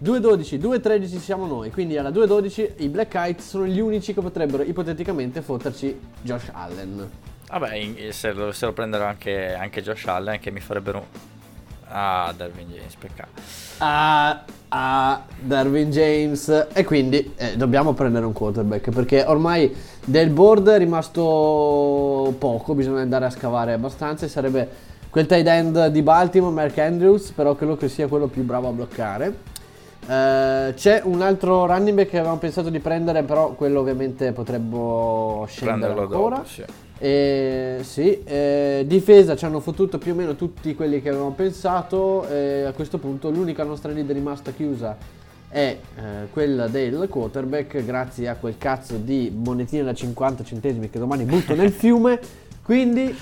2.12, 0.04 0.60
2.13 0.60 1.18
siamo 1.18 1.46
noi, 1.46 1.72
quindi 1.72 1.98
alla 1.98 2.10
2.12 2.10 2.74
i 2.76 2.88
Black 2.88 3.10
Kites 3.10 3.48
sono 3.48 3.66
gli 3.66 3.80
unici 3.80 4.14
che 4.14 4.20
potrebbero 4.20 4.62
ipoteticamente 4.62 5.42
fotterci 5.42 5.98
Josh 6.22 6.50
Allen. 6.52 7.10
Vabbè, 7.48 8.10
se 8.10 8.32
lo, 8.32 8.52
se 8.52 8.66
lo 8.66 8.72
prenderò 8.72 9.06
anche, 9.06 9.54
anche 9.54 9.82
Josh 9.82 10.06
Allen, 10.06 10.38
che 10.38 10.52
mi 10.52 10.60
farebbero... 10.60 11.34
Ah, 11.88 12.32
Darwin 12.36 12.68
James, 12.68 12.94
peccato. 12.96 13.30
a, 13.78 14.44
a 14.68 15.24
Darwin 15.40 15.90
James 15.90 16.66
e 16.72 16.84
quindi 16.84 17.32
eh, 17.36 17.56
dobbiamo 17.56 17.92
prendere 17.92 18.26
un 18.26 18.32
quarterback 18.32 18.90
perché 18.90 19.24
ormai 19.26 19.74
del 20.04 20.30
board 20.30 20.68
è 20.68 20.78
rimasto 20.78 22.34
poco, 22.38 22.74
bisogna 22.74 23.02
andare 23.02 23.26
a 23.26 23.30
scavare 23.30 23.72
abbastanza 23.72 24.26
e 24.26 24.28
sarebbe 24.28 24.68
quel 25.10 25.26
tight 25.26 25.46
end 25.46 25.86
di 25.86 26.02
Baltimore, 26.02 26.52
Mark 26.52 26.76
Andrews, 26.78 27.30
però 27.30 27.54
credo 27.54 27.76
che 27.76 27.88
sia 27.88 28.06
quello 28.08 28.26
più 28.26 28.42
bravo 28.42 28.68
a 28.68 28.72
bloccare. 28.72 29.54
Eh, 30.08 30.72
c'è 30.74 31.00
un 31.04 31.20
altro 31.20 31.66
running 31.66 31.96
back 31.96 32.10
che 32.10 32.18
avevamo 32.18 32.38
pensato 32.38 32.70
di 32.70 32.78
prendere, 32.78 33.22
però 33.22 33.52
quello 33.52 33.80
ovviamente 33.80 34.32
potrebbe 34.32 34.76
scendere 35.48 35.92
Prenderlo 35.94 36.00
ancora. 36.02 36.36
dopo, 36.36 36.48
sì. 36.48 36.64
E, 36.98 37.78
sì, 37.82 38.22
eh, 38.24 38.84
difesa 38.86 39.36
ci 39.36 39.44
hanno 39.44 39.60
fottuto 39.60 39.98
più 39.98 40.12
o 40.12 40.14
meno 40.14 40.34
tutti 40.34 40.74
quelli 40.74 41.02
che 41.02 41.08
avevamo 41.10 41.32
pensato. 41.32 42.26
e 42.28 42.62
a 42.62 42.72
questo 42.72 42.98
punto 42.98 43.30
l'unica 43.30 43.64
nostra 43.64 43.92
lead 43.92 44.10
rimasta 44.10 44.52
chiusa 44.52 44.96
è 45.48 45.78
eh, 45.96 46.02
quella 46.32 46.68
del 46.68 47.06
quarterback, 47.08 47.84
grazie 47.84 48.28
a 48.28 48.36
quel 48.36 48.56
cazzo 48.58 48.96
di 48.96 49.32
monetine 49.34 49.82
da 49.82 49.94
50 49.94 50.44
centesimi 50.44 50.90
che 50.90 50.98
domani 50.98 51.24
butto 51.24 51.54
nel 51.54 51.70
fiume. 51.72 52.20
Quindi 52.62 53.14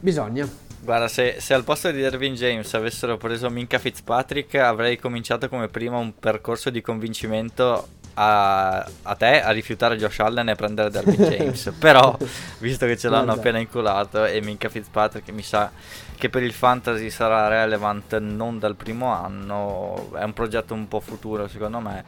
bisogna. 0.00 0.63
Guarda, 0.84 1.08
se, 1.08 1.36
se 1.40 1.54
al 1.54 1.64
posto 1.64 1.90
di 1.90 1.98
Dervin 1.98 2.34
James 2.34 2.74
avessero 2.74 3.16
preso 3.16 3.48
Minka 3.48 3.78
Fitzpatrick, 3.78 4.56
avrei 4.56 4.98
cominciato 4.98 5.48
come 5.48 5.68
prima 5.68 5.96
un 5.96 6.12
percorso 6.18 6.68
di 6.68 6.82
convincimento 6.82 7.88
a, 8.12 8.86
a 9.02 9.14
te 9.14 9.40
a 9.40 9.50
rifiutare 9.50 9.96
Josh 9.96 10.18
Allen 10.20 10.50
e 10.50 10.54
prendere 10.54 10.90
Dervin 10.90 11.24
James. 11.24 11.72
Però, 11.78 12.14
visto 12.58 12.84
che 12.84 12.98
ce 12.98 13.08
l'hanno 13.08 13.24
Guarda. 13.24 13.40
appena 13.40 13.58
inculato 13.60 14.26
e 14.26 14.42
Minka 14.42 14.68
Fitzpatrick 14.68 15.30
mi 15.30 15.42
sa 15.42 15.72
che 16.18 16.28
per 16.28 16.42
il 16.42 16.52
fantasy 16.52 17.08
sarà 17.08 17.48
relevant 17.48 18.18
non 18.18 18.58
dal 18.58 18.76
primo 18.76 19.06
anno, 19.06 20.10
è 20.14 20.22
un 20.22 20.34
progetto 20.34 20.74
un 20.74 20.86
po' 20.86 21.00
futuro 21.00 21.48
secondo 21.48 21.80
me. 21.80 22.04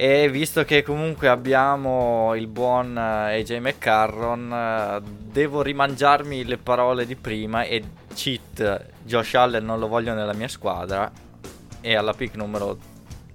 E 0.00 0.30
visto 0.30 0.62
che 0.62 0.84
comunque 0.84 1.26
abbiamo 1.26 2.32
il 2.36 2.46
buon 2.46 2.96
eh, 2.96 3.40
AJ 3.40 3.58
McCarron, 3.58 4.52
eh, 4.52 5.00
devo 5.02 5.60
rimangiarmi 5.60 6.44
le 6.44 6.56
parole 6.56 7.04
di 7.04 7.16
prima 7.16 7.64
e 7.64 7.82
cheat 8.14 8.84
Josh 9.02 9.34
Allen 9.34 9.64
non 9.64 9.80
lo 9.80 9.88
voglio 9.88 10.14
nella 10.14 10.34
mia 10.34 10.46
squadra 10.46 11.10
e 11.80 11.96
alla 11.96 12.12
pick 12.12 12.36
numero 12.36 12.78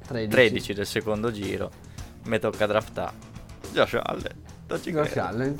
13. 0.07 0.29
13 0.29 0.73
del 0.73 0.85
secondo 0.85 1.33
giro 1.33 1.69
mi 2.27 2.39
tocca 2.39 2.65
draftare 2.65 3.11
Josh 3.73 3.99
Allen. 4.01 4.35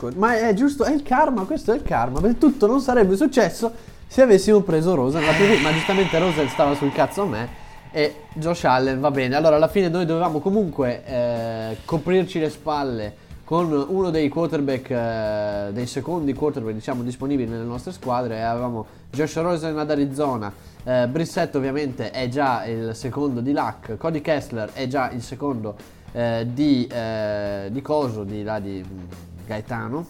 Josh. 0.05 0.15
Ma 0.15 0.37
è 0.37 0.53
giusto, 0.53 0.85
è 0.85 0.93
il 0.93 1.03
karma, 1.03 1.43
questo 1.43 1.73
è 1.73 1.75
il 1.75 1.83
karma. 1.83 2.21
Perché 2.21 2.37
tutto 2.37 2.65
non 2.65 2.79
sarebbe 2.79 3.17
successo 3.17 3.73
se 4.07 4.21
avessimo 4.21 4.61
preso 4.61 4.95
Rosen. 4.95 5.21
Ma 5.61 5.73
giustamente 5.73 6.17
Rosen 6.17 6.47
stava 6.47 6.75
sul 6.75 6.93
cazzo 6.93 7.23
a 7.23 7.25
me. 7.25 7.61
E 7.95 8.15
Josh 8.33 8.63
Allen 8.63 8.99
va 8.99 9.11
bene. 9.11 9.35
Allora, 9.35 9.57
alla 9.57 9.67
fine 9.67 9.87
noi 9.87 10.07
dovevamo 10.07 10.39
comunque 10.39 11.05
eh, 11.05 11.77
coprirci 11.85 12.39
le 12.39 12.49
spalle 12.49 13.15
con 13.43 13.71
uno 13.71 14.09
dei 14.09 14.29
quarterback, 14.29 14.89
eh, 14.89 15.69
dei 15.73 15.85
secondi 15.85 16.33
quarterback, 16.33 16.73
diciamo, 16.73 17.03
disponibili 17.03 17.47
nelle 17.47 17.63
nostre 17.63 17.91
squadre. 17.91 18.43
Avevamo 18.43 18.87
Josh 19.11 19.35
Rosen 19.35 19.77
ad 19.77 19.91
Arizona. 19.91 20.51
Eh, 20.83 21.07
Brissett 21.07 21.53
ovviamente 21.53 22.09
è 22.09 22.27
già 22.29 22.65
il 22.65 22.95
secondo 22.95 23.41
di 23.41 23.53
Luck. 23.53 23.95
Cody 23.97 24.21
Kessler 24.21 24.71
è 24.73 24.87
già 24.87 25.11
il 25.11 25.21
secondo 25.21 25.75
eh, 26.13 26.47
di, 26.51 26.87
eh, 26.87 27.67
di 27.69 27.81
Coso, 27.83 28.23
di, 28.23 28.41
là, 28.41 28.59
di 28.59 28.83
mm, 28.83 28.99
Gaetano. 29.45 30.07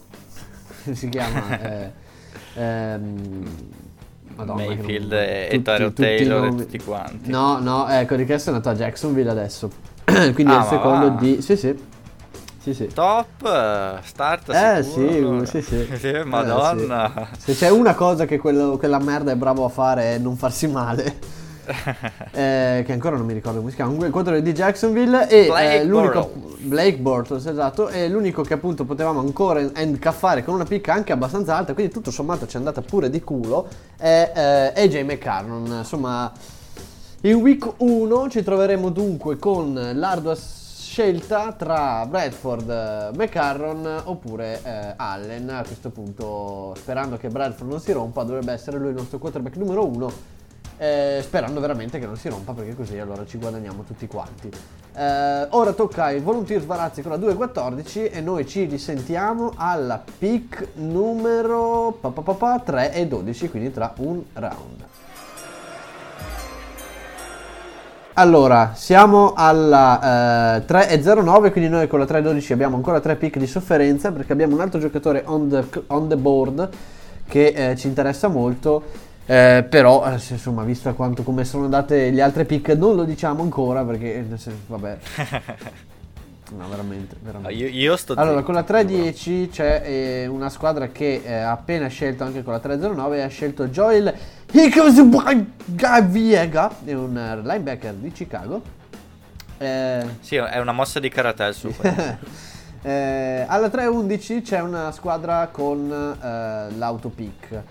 Si 0.94 1.10
chiama? 1.10 1.60
Eh, 1.62 1.92
ehm, 2.56 3.46
Madonna, 4.36 4.64
Mayfield 4.66 5.12
non- 5.12 5.20
e, 5.22 5.62
tutti- 5.64 6.02
i 6.02 6.06
Taylor 6.06 6.46
e 6.46 6.56
tutti 6.56 6.80
quanti. 6.80 7.30
No, 7.30 7.60
no, 7.60 7.88
ecco, 7.88 8.16
di 8.16 8.26
questo 8.26 8.50
è 8.50 8.54
andato 8.54 8.70
a 8.70 8.78
Jacksonville 8.78 9.30
adesso. 9.30 9.70
Quindi 10.04 10.44
Ah, 10.54 10.58
è 10.58 10.60
il 10.60 10.66
secondo 10.66 11.08
va. 11.14 11.20
di... 11.20 11.42
Sì, 11.42 11.56
sì. 11.58 11.76
Sì, 12.60 12.74
sì. 12.74 12.88
Top, 12.94 13.44
eh, 13.46 14.00
start 14.04 14.50
Eh 14.54 14.84
sicuro, 14.84 15.08
sì, 15.10 15.18
allora. 15.18 15.46
sì, 15.46 15.62
sì. 15.62 15.88
Eh, 16.08 16.24
Madonna. 16.24 17.12
sì. 17.38 17.52
Se 17.52 17.66
c'è 17.66 17.70
una 17.72 17.94
cosa 17.94 18.26
che 18.26 18.38
quello- 18.38 18.78
quella 18.78 19.00
merda 19.00 19.32
è 19.32 19.36
bravo 19.36 19.66
a 19.66 19.70
fare 19.70 20.16
è 20.16 20.18
non 20.18 20.36
farsi 20.38 20.68
male. 20.68 21.42
Eh, 22.36 22.84
che 22.86 22.94
ancora 22.94 23.16
non 23.16 23.28
mi 23.28 23.34
ricordo 23.34 23.60
come 23.60 23.70
si 23.70 23.76
chiama. 23.76 23.94
Il 24.06 24.12
quarterback 24.12 24.44
di 24.44 24.54
Jacksonville 24.54 25.28
e 25.30 25.46
Blake 25.46 25.82
eh, 25.82 25.84
l'unico 25.84 26.32
Bortles. 26.34 26.62
Blake 26.62 26.98
Bortles, 26.98 27.46
esatto, 27.46 27.88
è 27.90 28.08
l'unico 28.08 28.42
che 28.42 28.56
appunto 28.56 28.86
potevamo 28.86 29.20
ancora 29.20 29.60
incaffare 29.60 30.44
con 30.44 30.56
una 30.56 30.64
picca 30.64 30.94
anche 30.94 31.12
abbastanza 31.12 31.56
alta, 31.56 31.74
quindi 31.74 31.94
tutto 31.94 32.10
sommato 32.10 32.48
ci 32.48 32.56
è 32.56 32.58
andata 32.58 32.82
pure 32.82 33.10
di 33.10 33.22
culo. 33.22 33.68
È 33.96 34.32
eh, 34.76 34.82
AJ 34.84 35.04
McCarron, 35.04 35.66
insomma, 35.68 36.32
in 37.22 37.36
week 37.36 37.74
1 37.78 38.30
ci 38.30 38.42
troveremo 38.44 38.90
dunque 38.90 39.38
con 39.38 39.92
l'ardua 39.94 40.36
scelta 40.94 41.54
tra 41.54 42.06
Bradford, 42.06 42.70
eh, 42.70 43.18
McCarron 43.18 44.02
oppure 44.04 44.62
eh, 44.64 44.94
Allen. 44.96 45.50
A 45.50 45.64
questo 45.64 45.90
punto, 45.90 46.76
sperando 46.78 47.18
che 47.18 47.30
Bradford 47.30 47.70
non 47.70 47.80
si 47.80 47.92
rompa, 47.92 48.22
dovrebbe 48.24 48.52
essere 48.52 48.78
lui 48.78 48.90
il 48.90 48.96
nostro 48.96 49.18
quarterback 49.18 49.56
numero 49.56 49.86
1. 49.86 50.12
Sperando 50.78 51.60
veramente 51.60 52.00
che 52.00 52.06
non 52.06 52.18
si 52.18 52.30
rompa 52.30 52.54
perché 52.54 52.76
così 52.76 52.98
allora 52.98 53.26
ci 53.26 53.38
guadagniamo 53.38 53.84
tutti 53.84 54.08
quanti. 54.08 54.52
Eh, 54.96 55.48
ora 55.50 55.74
tocca 55.74 56.06
ai 56.06 56.20
Volunteers 56.20 56.66
Varazzi 56.66 57.02
con 57.02 57.12
la 57.12 57.18
2.14 57.18 58.12
e 58.12 58.22
noi 58.22 58.48
ci 58.48 58.66
risentiamo 58.66 59.54
alla 59.56 60.02
pick 60.18 60.76
numero 60.76 61.98
pa, 62.00 62.10
pa, 62.10 62.22
pa, 62.22 62.34
pa, 62.34 62.60
3 62.60 62.94
e 62.94 63.08
12, 63.08 63.50
quindi 63.50 63.72
tra 63.72 63.94
un 63.98 64.22
round. 64.34 64.86
Allora, 68.16 68.74
siamo 68.76 69.34
alla 69.36 70.58
eh, 70.58 70.66
3.09, 70.68 71.52
quindi 71.52 71.68
noi 71.68 71.88
con 71.88 71.98
la 71.98 72.06
3.12 72.06 72.54
abbiamo 72.54 72.76
ancora 72.76 73.00
3 73.00 73.16
pick 73.16 73.40
di 73.40 73.48
sofferenza 73.48 74.12
perché 74.12 74.34
abbiamo 74.34 74.54
un 74.54 74.62
altro 74.62 74.80
giocatore 74.80 75.24
on 75.26 75.50
the, 75.50 75.84
on 75.88 76.08
the 76.08 76.16
board 76.16 76.70
che 77.28 77.48
eh, 77.48 77.76
ci 77.76 77.88
interessa 77.88 78.28
molto. 78.28 78.84
Eh, 79.26 79.66
però, 79.70 80.06
eh, 80.06 80.14
insomma, 80.14 80.64
visto 80.64 80.94
quanto 80.94 81.24
come 81.24 81.46
sono 81.46 81.64
andate 81.64 82.10
le 82.10 82.22
altre 82.22 82.44
pick, 82.44 82.70
non 82.70 82.96
lo 82.96 83.04
diciamo 83.06 83.42
ancora 83.42 83.84
perché, 83.86 84.16
eh, 84.16 84.26
vabbè, 84.68 84.98
no, 86.58 86.68
veramente, 86.68 87.16
veramente. 87.22 87.54
Io, 87.54 87.68
io 87.68 87.98
Allora, 88.16 88.40
zitto, 88.40 88.44
con 88.44 88.54
la 88.54 88.64
giuro. 88.64 88.80
3.10 88.80 89.50
c'è 89.50 89.82
eh, 89.86 90.28
una 90.28 90.50
squadra 90.50 90.90
che 90.90 91.22
eh, 91.24 91.34
ha 91.34 91.52
appena 91.52 91.88
scelto 91.88 92.26
anche 92.26 92.44
con 92.44 92.52
la 92.52 92.60
3.09 92.60 93.24
ha 93.24 93.28
scelto 93.28 93.68
Joel 93.68 94.14
Viega, 96.06 96.70
è 96.84 96.94
un 96.94 97.18
eh, 97.18 97.42
linebacker 97.42 97.94
di 97.94 98.12
Chicago. 98.12 98.62
Eh, 99.58 100.06
Sì, 100.20 100.36
è 100.36 100.60
una 100.60 100.74
mossa 100.74 101.00
di 101.00 101.08
karate 101.08 101.44
il 101.46 101.54
suo. 101.54 101.72
eh, 102.82 103.46
alla 103.48 103.68
3.11 103.68 104.42
c'è 104.42 104.60
una 104.60 104.92
squadra 104.92 105.48
con 105.50 105.90
eh, 105.90 106.76
l'autopick. 106.78 107.62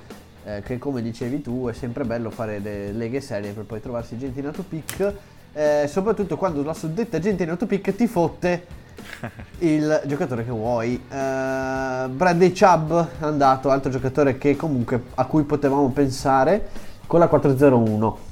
Eh, 0.44 0.62
che 0.62 0.78
come 0.78 1.02
dicevi 1.02 1.40
tu 1.40 1.68
è 1.68 1.72
sempre 1.72 2.05
bello 2.05 2.31
fare 2.31 2.59
le 2.59 2.92
leghe 2.92 3.20
serie 3.20 3.52
per 3.52 3.64
poi 3.64 3.81
trovarsi 3.81 4.18
gente 4.18 4.40
in 4.40 4.46
autopic, 4.46 5.12
eh, 5.52 5.87
soprattutto 5.88 6.37
quando 6.37 6.62
la 6.62 6.74
suddetta 6.74 7.18
gente 7.18 7.42
in 7.42 7.50
autopic 7.50 7.94
ti 7.94 8.07
fotte 8.07 8.66
il 9.59 10.02
giocatore 10.07 10.44
che 10.44 10.50
vuoi. 10.50 10.94
Uh, 10.94 12.09
Bradley 12.09 12.52
Chubb 12.52 12.92
è 12.92 13.24
andato, 13.24 13.70
altro 13.70 13.90
giocatore 13.90 14.38
che 14.38 14.57
comunque 14.57 15.02
a 15.14 15.24
cui 15.26 15.44
potevamo 15.44 15.88
pensare 15.90 16.68
con 17.07 17.20
la 17.20 17.28
401. 17.28 18.31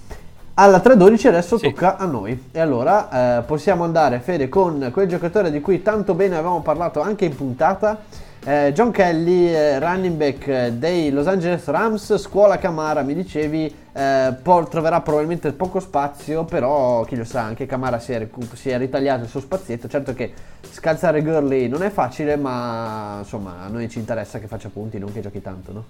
Alla 0.55 0.79
3.12 0.79 1.29
adesso 1.29 1.57
sì. 1.57 1.69
tocca 1.69 1.97
a 1.97 2.05
noi 2.05 2.49
e 2.51 2.61
allora 2.61 3.39
eh, 3.39 3.43
possiamo 3.43 3.85
andare 3.85 4.21
Fede 4.21 4.51
con 4.51 4.91
quel 4.93 5.09
giocatore 5.09 5.51
di 5.51 5.61
cui 5.61 5.81
tanto 5.81 6.13
bene 6.13 6.35
avevamo 6.35 6.61
parlato 6.61 7.01
anche 7.01 7.25
in 7.25 7.35
puntata 7.35 8.03
eh, 8.45 8.73
John 8.73 8.91
Kelly, 8.91 9.49
eh, 9.49 9.79
running 9.79 10.17
back 10.17 10.69
dei 10.69 11.11
Los 11.11 11.27
Angeles 11.27 11.65
Rams, 11.67 12.17
scuola 12.17 12.59
Camara, 12.59 13.03
mi 13.03 13.15
dicevi, 13.15 13.75
eh, 13.93 14.35
po- 14.43 14.67
troverà 14.69 15.01
probabilmente 15.01 15.53
poco 15.53 15.81
spazio, 15.81 16.45
però 16.45 17.05
chi 17.05 17.17
lo 17.17 17.25
sa, 17.25 17.43
anche 17.43 17.67
Camara 17.67 17.99
si 17.99 18.13
è, 18.13 18.29
si 18.55 18.71
è 18.71 18.79
ritagliato 18.79 19.25
il 19.25 19.29
suo 19.29 19.41
spazietto. 19.41 19.89
Certo 19.89 20.15
che 20.15 20.33
scalzare 20.71 21.23
Gurley 21.23 21.69
non 21.69 21.83
è 21.83 21.91
facile, 21.91 22.37
ma 22.37 23.17
insomma 23.19 23.61
a 23.61 23.69
noi 23.69 23.89
ci 23.89 23.99
interessa 23.99 24.39
che 24.39 24.47
faccia 24.47 24.69
punti, 24.69 24.99
non 24.99 25.13
che 25.13 25.21
giochi 25.21 25.43
tanto, 25.43 25.73
no? 25.73 25.85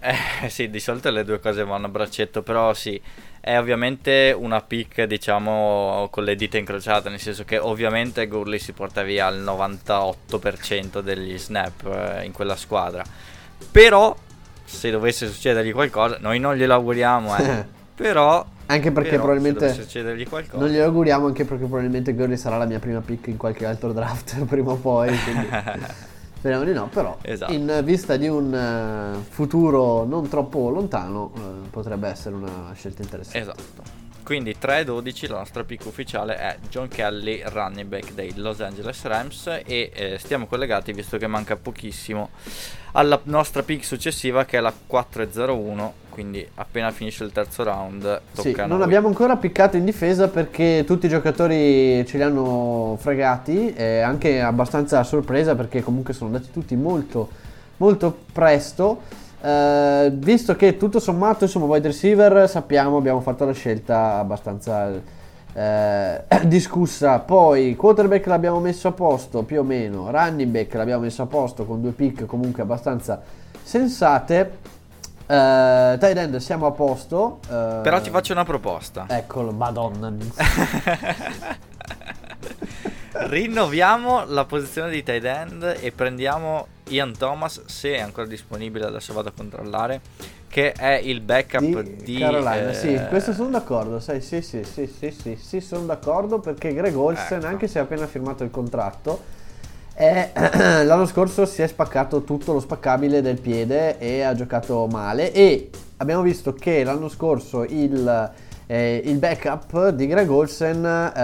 Eh 0.00 0.48
sì, 0.48 0.70
di 0.70 0.80
solito 0.80 1.10
le 1.10 1.24
due 1.24 1.40
cose 1.40 1.64
vanno 1.64 1.86
a 1.86 1.88
braccetto, 1.88 2.42
però 2.42 2.72
sì, 2.72 3.00
è 3.46 3.56
ovviamente 3.60 4.34
una 4.36 4.60
pick 4.60 5.04
diciamo 5.04 6.08
con 6.10 6.24
le 6.24 6.34
dita 6.34 6.58
incrociate 6.58 7.10
nel 7.10 7.20
senso 7.20 7.44
che 7.44 7.58
ovviamente 7.58 8.26
Gurley 8.26 8.58
si 8.58 8.72
porta 8.72 9.04
via 9.04 9.28
il 9.28 9.40
98% 9.40 10.98
degli 10.98 11.38
snap 11.38 11.86
eh, 11.86 12.24
in 12.24 12.32
quella 12.32 12.56
squadra 12.56 13.04
però 13.70 14.16
se 14.64 14.90
dovesse 14.90 15.28
succedergli 15.28 15.70
qualcosa 15.70 16.16
noi 16.18 16.40
non 16.40 16.56
glielo 16.56 16.74
auguriamo 16.74 17.36
eh. 17.36 17.64
però 17.94 18.44
anche 18.66 18.90
perché 18.90 19.10
però, 19.10 19.22
probabilmente 19.22 19.72
succedergli 19.72 20.26
qualcosa 20.26 20.64
non 20.64 20.68
glielo 20.68 20.86
auguriamo 20.86 21.26
anche 21.26 21.44
perché 21.44 21.66
probabilmente 21.66 22.14
Gurley 22.14 22.36
sarà 22.36 22.56
la 22.56 22.66
mia 22.66 22.80
prima 22.80 22.98
pick 22.98 23.28
in 23.28 23.36
qualche 23.36 23.64
altro 23.64 23.92
draft 23.92 24.42
prima 24.46 24.72
o 24.72 24.76
poi 24.76 25.16
quindi 25.22 25.46
Speriamo 26.38 26.64
di 26.64 26.72
no, 26.72 26.88
però 26.88 27.16
esatto. 27.22 27.52
in 27.52 27.80
vista 27.82 28.16
di 28.16 28.28
un 28.28 28.52
uh, 28.52 29.22
futuro 29.28 30.04
non 30.04 30.28
troppo 30.28 30.68
lontano 30.70 31.32
uh, 31.34 31.68
potrebbe 31.70 32.08
essere 32.08 32.34
una 32.34 32.72
scelta 32.74 33.02
interessante. 33.02 33.38
Esatto. 33.38 34.05
Quindi 34.26 34.56
3-12 34.60 35.30
la 35.30 35.36
nostra 35.36 35.62
pick 35.62 35.86
ufficiale 35.86 36.36
è 36.36 36.56
John 36.68 36.88
Kelly, 36.88 37.44
running 37.44 37.86
back 37.86 38.12
dei 38.12 38.32
Los 38.34 38.60
Angeles 38.60 39.04
Rams 39.04 39.46
e 39.64 39.92
eh, 39.94 40.18
stiamo 40.18 40.46
collegati 40.46 40.92
visto 40.92 41.16
che 41.16 41.28
manca 41.28 41.54
pochissimo 41.54 42.30
alla 42.90 43.20
nostra 43.22 43.62
pick 43.62 43.84
successiva 43.84 44.44
che 44.44 44.58
è 44.58 44.60
la 44.60 44.72
4-0-1 44.90 45.90
quindi 46.10 46.44
appena 46.56 46.90
finisce 46.90 47.22
il 47.22 47.30
terzo 47.30 47.62
round 47.62 48.20
tocca 48.34 48.62
sì, 48.64 48.68
non 48.68 48.82
abbiamo 48.82 49.06
ancora 49.06 49.36
piccato 49.36 49.76
in 49.76 49.84
difesa 49.84 50.26
perché 50.26 50.82
tutti 50.84 51.06
i 51.06 51.08
giocatori 51.08 52.04
ce 52.04 52.16
li 52.16 52.22
hanno 52.24 52.98
fregati 53.00 53.72
e 53.74 54.00
anche 54.00 54.40
abbastanza 54.40 54.98
a 54.98 55.04
sorpresa 55.04 55.54
perché 55.54 55.84
comunque 55.84 56.12
sono 56.12 56.34
andati 56.34 56.50
tutti 56.50 56.74
molto 56.74 57.30
molto 57.76 58.24
presto 58.32 59.02
uh, 59.40 60.10
visto 60.10 60.56
che 60.56 60.76
tutto 60.76 61.00
sommato 61.00 61.44
insomma 61.44 61.66
wide 61.66 61.88
receiver 61.88 62.48
sappiamo 62.48 62.96
abbiamo 62.96 63.20
fatto 63.20 63.44
la 63.44 63.52
scelta 63.52 64.18
abbastanza 64.18 64.88
uh, 64.88 66.46
discussa 66.46 67.18
poi 67.20 67.74
quarterback 67.76 68.26
l'abbiamo 68.26 68.60
messo 68.60 68.88
a 68.88 68.92
posto 68.92 69.42
più 69.42 69.60
o 69.60 69.62
meno 69.62 70.10
running 70.10 70.50
back 70.50 70.74
l'abbiamo 70.74 71.02
messo 71.02 71.22
a 71.22 71.26
posto 71.26 71.64
con 71.64 71.80
due 71.80 71.92
pick 71.92 72.26
comunque 72.26 72.62
abbastanza 72.62 73.20
sensate 73.62 74.74
Uh, 75.26 75.98
tight 75.98 76.16
end 76.16 76.36
siamo 76.36 76.66
a 76.66 76.70
posto. 76.70 77.40
Uh, 77.48 77.80
Però 77.82 78.00
ti 78.00 78.10
faccio 78.10 78.32
una 78.32 78.44
proposta. 78.44 79.06
Eccolo, 79.08 79.50
madonna. 79.50 80.12
Rinnoviamo 83.18 84.24
la 84.26 84.44
posizione 84.44 84.90
di 84.90 85.02
tight 85.02 85.24
end 85.24 85.76
e 85.80 85.92
prendiamo 85.92 86.66
Ian 86.88 87.16
Thomas, 87.16 87.64
se 87.66 87.94
è 87.94 88.00
ancora 88.00 88.26
disponibile, 88.26 88.86
adesso 88.86 89.12
vado 89.12 89.28
a 89.28 89.32
controllare, 89.34 90.00
che 90.48 90.72
è 90.72 91.00
il 91.02 91.20
backup 91.20 91.80
di, 91.80 91.96
di 92.04 92.18
Carolina. 92.18 92.70
Eh... 92.70 92.74
Sì, 92.74 93.00
questo 93.08 93.32
sono 93.32 93.50
d'accordo, 93.50 93.98
sai, 94.00 94.20
sì, 94.20 94.42
sì, 94.42 94.62
sì, 94.64 94.86
sì, 94.86 95.10
sì, 95.10 95.36
sì, 95.40 95.60
sono 95.60 95.86
d'accordo 95.86 96.38
perché 96.38 96.72
Greg 96.72 96.96
Olsen, 96.96 97.38
ecco. 97.38 97.46
anche 97.46 97.68
se 97.68 97.78
ha 97.78 97.82
appena 97.82 98.06
firmato 98.06 98.44
il 98.44 98.50
contratto, 98.50 99.34
e 99.94 100.30
l'anno 100.84 101.06
scorso 101.06 101.46
si 101.46 101.62
è 101.62 101.66
spaccato 101.66 102.22
tutto 102.22 102.52
lo 102.52 102.60
spaccabile 102.60 103.22
del 103.22 103.40
piede 103.40 103.98
e 103.98 104.20
ha 104.20 104.34
giocato 104.34 104.86
male 104.86 105.32
e 105.32 105.70
abbiamo 105.96 106.20
visto 106.20 106.52
che 106.52 106.84
l'anno 106.84 107.08
scorso 107.08 107.64
il, 107.64 108.30
eh, 108.66 109.00
il 109.04 109.18
backup 109.18 109.90
di 109.90 110.06
Greg 110.06 110.28
Olsen 110.28 110.84
eh, 110.84 111.20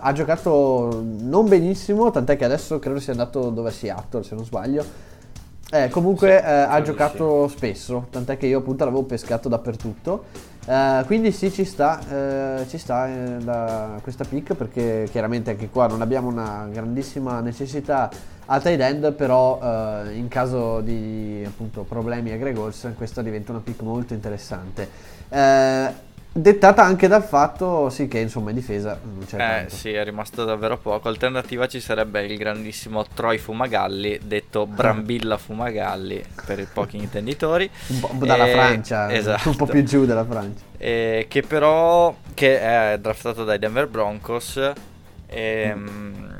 ha 0.00 0.12
giocato 0.14 1.02
non 1.20 1.48
benissimo, 1.48 2.10
tant'è 2.10 2.36
che 2.36 2.44
adesso 2.44 2.78
credo 2.78 3.00
sia 3.00 3.12
andato 3.12 3.50
dove 3.50 3.70
Seattle 3.70 4.22
se 4.22 4.34
non 4.34 4.44
sbaglio. 4.44 5.10
Eh, 5.74 5.88
comunque 5.88 6.28
sì, 6.28 6.46
eh, 6.46 6.50
ha 6.50 6.82
giocato 6.82 7.48
sì. 7.48 7.56
spesso, 7.56 8.06
tant'è 8.10 8.36
che 8.36 8.46
io 8.46 8.58
appunto 8.58 8.84
l'avevo 8.84 9.04
pescato 9.04 9.48
dappertutto. 9.48 10.50
Uh, 10.64 11.04
quindi 11.06 11.32
sì, 11.32 11.50
ci 11.50 11.64
sta, 11.64 11.98
uh, 11.98 12.68
ci 12.68 12.78
sta 12.78 13.08
la, 13.42 13.98
questa 14.00 14.22
pick 14.22 14.54
perché 14.54 15.08
chiaramente 15.10 15.50
anche 15.50 15.68
qua 15.68 15.88
non 15.88 16.02
abbiamo 16.02 16.28
una 16.28 16.68
grandissima 16.70 17.40
necessità 17.40 18.08
a 18.46 18.60
tight 18.60 18.80
end, 18.80 19.12
però 19.14 19.58
in 20.12 20.28
caso 20.28 20.80
di 20.80 21.42
appunto, 21.44 21.82
problemi 21.82 22.30
a 22.30 22.36
Greg 22.36 22.56
Olsen 22.56 22.94
questa 22.94 23.22
diventa 23.22 23.50
una 23.50 23.60
pick 23.64 23.80
molto 23.82 24.14
interessante. 24.14 24.88
Dettata 26.34 26.82
anche 26.82 27.08
dal 27.08 27.22
fatto 27.22 27.90
sì, 27.90 28.08
che 28.08 28.18
insomma 28.18 28.48
in 28.48 28.56
difesa 28.56 28.98
non 29.02 29.26
c'è 29.26 29.34
eh, 29.34 29.38
tanto. 29.38 29.74
sì, 29.74 29.92
è 29.92 30.02
rimasto 30.02 30.46
davvero 30.46 30.78
poco. 30.78 31.08
Alternativa 31.08 31.68
ci 31.68 31.78
sarebbe 31.78 32.24
il 32.24 32.38
grandissimo 32.38 33.04
Troy 33.04 33.36
Fumagalli, 33.36 34.18
detto 34.24 34.66
Brambilla 34.66 35.36
Fumagalli 35.36 36.24
per 36.46 36.58
i 36.58 36.66
pochi 36.72 36.96
intenditori. 36.96 37.68
Un 37.88 38.00
po', 38.00 38.24
dalla 38.24 38.46
e... 38.46 38.52
Francia, 38.52 39.12
esatto. 39.12 39.50
un 39.50 39.56
po' 39.56 39.66
più 39.66 39.84
giù 39.84 40.06
della 40.06 40.24
Francia. 40.24 40.64
E 40.78 41.26
che 41.28 41.42
però 41.42 42.16
che 42.32 42.60
è 42.60 42.98
draftato 42.98 43.44
dai 43.44 43.58
Denver 43.58 43.86
Broncos. 43.86 44.72
E, 45.26 45.74
mm. 45.74 46.30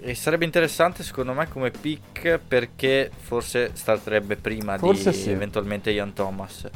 e 0.00 0.14
sarebbe 0.14 0.44
interessante 0.44 1.02
secondo 1.02 1.32
me 1.32 1.48
come 1.48 1.72
pick 1.72 2.38
perché 2.38 3.10
forse 3.16 3.70
starterebbe 3.72 4.36
prima 4.36 4.78
forse 4.78 5.10
di 5.10 5.16
sì. 5.16 5.30
eventualmente 5.30 5.90
Ian 5.90 6.12
Thomas. 6.12 6.68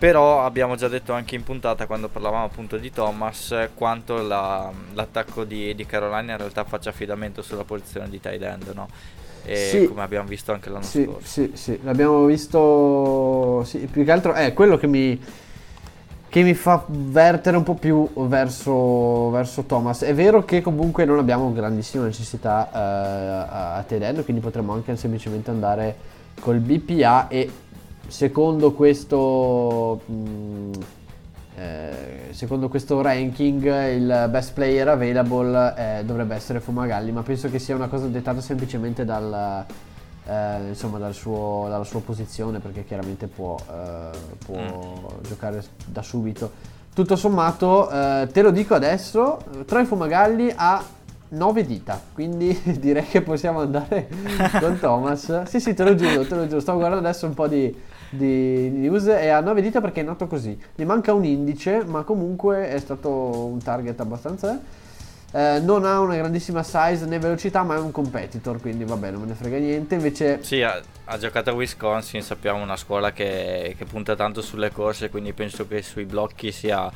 Però 0.00 0.42
abbiamo 0.46 0.76
già 0.76 0.88
detto 0.88 1.12
anche 1.12 1.34
in 1.34 1.42
puntata 1.42 1.84
quando 1.84 2.08
parlavamo 2.08 2.46
appunto 2.46 2.78
di 2.78 2.90
Thomas 2.90 3.54
quanto 3.74 4.22
la, 4.22 4.72
l'attacco 4.94 5.44
di, 5.44 5.74
di, 5.74 5.84
Carolina 5.84 6.32
in 6.32 6.38
realtà 6.38 6.64
faccia 6.64 6.88
affidamento 6.88 7.42
sulla 7.42 7.64
posizione 7.64 8.08
di 8.08 8.18
tight 8.18 8.40
end, 8.40 8.72
no? 8.72 8.88
E 9.44 9.56
sì, 9.56 9.86
come 9.86 10.00
abbiamo 10.00 10.26
visto 10.26 10.52
anche 10.52 10.70
l'anno 10.70 10.84
sì, 10.84 11.04
scorso. 11.04 11.26
Sì, 11.26 11.50
sì, 11.52 11.80
l'abbiamo 11.82 12.24
visto 12.24 13.62
sì, 13.66 13.80
più 13.92 14.02
che 14.02 14.10
altro 14.10 14.32
è 14.32 14.54
quello 14.54 14.78
che 14.78 14.86
mi, 14.86 15.22
che 16.30 16.42
mi 16.44 16.54
fa 16.54 16.82
vertere 16.88 17.58
un 17.58 17.62
po' 17.62 17.74
più 17.74 18.08
verso, 18.26 19.28
verso, 19.28 19.64
Thomas. 19.64 20.00
È 20.00 20.14
vero 20.14 20.46
che 20.46 20.62
comunque 20.62 21.04
non 21.04 21.18
abbiamo 21.18 21.52
grandissima 21.52 22.04
necessità 22.04 22.70
uh, 22.72 22.76
a, 22.76 23.84
end, 23.86 24.24
quindi 24.24 24.40
potremmo 24.40 24.72
anche 24.72 24.96
semplicemente 24.96 25.50
andare 25.50 25.94
col 26.40 26.56
BPA 26.56 27.28
e 27.28 27.50
secondo 28.10 28.72
questo, 28.72 30.00
mh, 30.04 30.12
mm, 30.12 30.72
eh, 31.56 32.28
secondo 32.30 32.68
questo 32.68 33.00
ranking 33.00 33.62
il 33.92 34.28
best 34.30 34.52
player 34.52 34.88
available 34.88 35.74
eh, 35.76 36.04
dovrebbe 36.04 36.34
essere 36.34 36.60
Fumagalli, 36.60 37.12
ma 37.12 37.22
penso 37.22 37.48
che 37.48 37.58
sia 37.58 37.74
una 37.74 37.88
cosa 37.88 38.06
dettata 38.06 38.40
semplicemente 38.40 39.04
dal, 39.04 39.64
eh, 40.26 40.68
insomma, 40.68 40.98
dal 40.98 41.14
suo, 41.14 41.66
dalla 41.68 41.84
sua 41.84 42.00
posizione, 42.00 42.58
perché 42.58 42.84
chiaramente 42.84 43.26
può, 43.26 43.56
eh, 43.56 44.16
può 44.44 44.56
mm. 44.56 45.22
giocare 45.22 45.62
da 45.86 46.02
subito. 46.02 46.78
Tutto 46.92 47.14
sommato, 47.14 47.88
eh, 47.90 48.28
te 48.32 48.42
lo 48.42 48.50
dico 48.50 48.74
adesso, 48.74 49.38
Troy 49.64 49.84
Fumagalli 49.84 50.52
ha 50.54 50.82
9 51.28 51.64
dita, 51.64 52.00
quindi 52.12 52.58
direi 52.80 53.06
che 53.06 53.22
possiamo 53.22 53.60
andare 53.60 54.08
con 54.58 54.78
Thomas. 54.80 55.44
Sì, 55.44 55.60
sì, 55.60 55.74
te 55.74 55.84
lo 55.84 55.94
giuro, 55.94 56.26
te 56.26 56.34
lo 56.34 56.46
giuro. 56.46 56.60
Sto 56.60 56.74
guardando 56.74 57.06
adesso 57.06 57.26
un 57.26 57.34
po' 57.34 57.46
di, 57.46 57.72
di 58.10 58.68
news 58.68 59.06
e 59.06 59.28
ha 59.28 59.40
9 59.40 59.62
dita 59.62 59.80
perché 59.80 60.00
è 60.00 60.04
nato 60.04 60.26
così. 60.26 60.58
Gli 60.74 60.84
manca 60.84 61.12
un 61.12 61.24
indice, 61.24 61.84
ma 61.84 62.02
comunque 62.02 62.68
è 62.68 62.78
stato 62.78 63.10
un 63.10 63.62
target 63.62 63.98
abbastanza... 64.00 64.60
Eh, 65.32 65.60
non 65.60 65.84
ha 65.84 66.00
una 66.00 66.16
grandissima 66.16 66.64
size 66.64 67.06
né 67.06 67.20
velocità, 67.20 67.62
ma 67.62 67.76
è 67.76 67.78
un 67.78 67.92
competitor, 67.92 68.60
quindi 68.60 68.82
vabbè, 68.82 69.12
non 69.12 69.20
me 69.20 69.26
ne 69.28 69.34
frega 69.34 69.58
niente. 69.58 69.94
Invece, 69.94 70.42
sì, 70.42 70.60
ha, 70.62 70.80
ha 71.04 71.18
giocato 71.18 71.50
a 71.50 71.52
Wisconsin. 71.52 72.20
Sappiamo 72.20 72.60
una 72.60 72.76
scuola 72.76 73.12
che, 73.12 73.76
che, 73.78 73.84
punta 73.84 74.16
tanto 74.16 74.42
sulle 74.42 74.72
corse, 74.72 75.08
quindi 75.08 75.32
penso 75.32 75.68
che 75.68 75.82
sui 75.82 76.04
blocchi 76.04 76.50
sia 76.50 76.90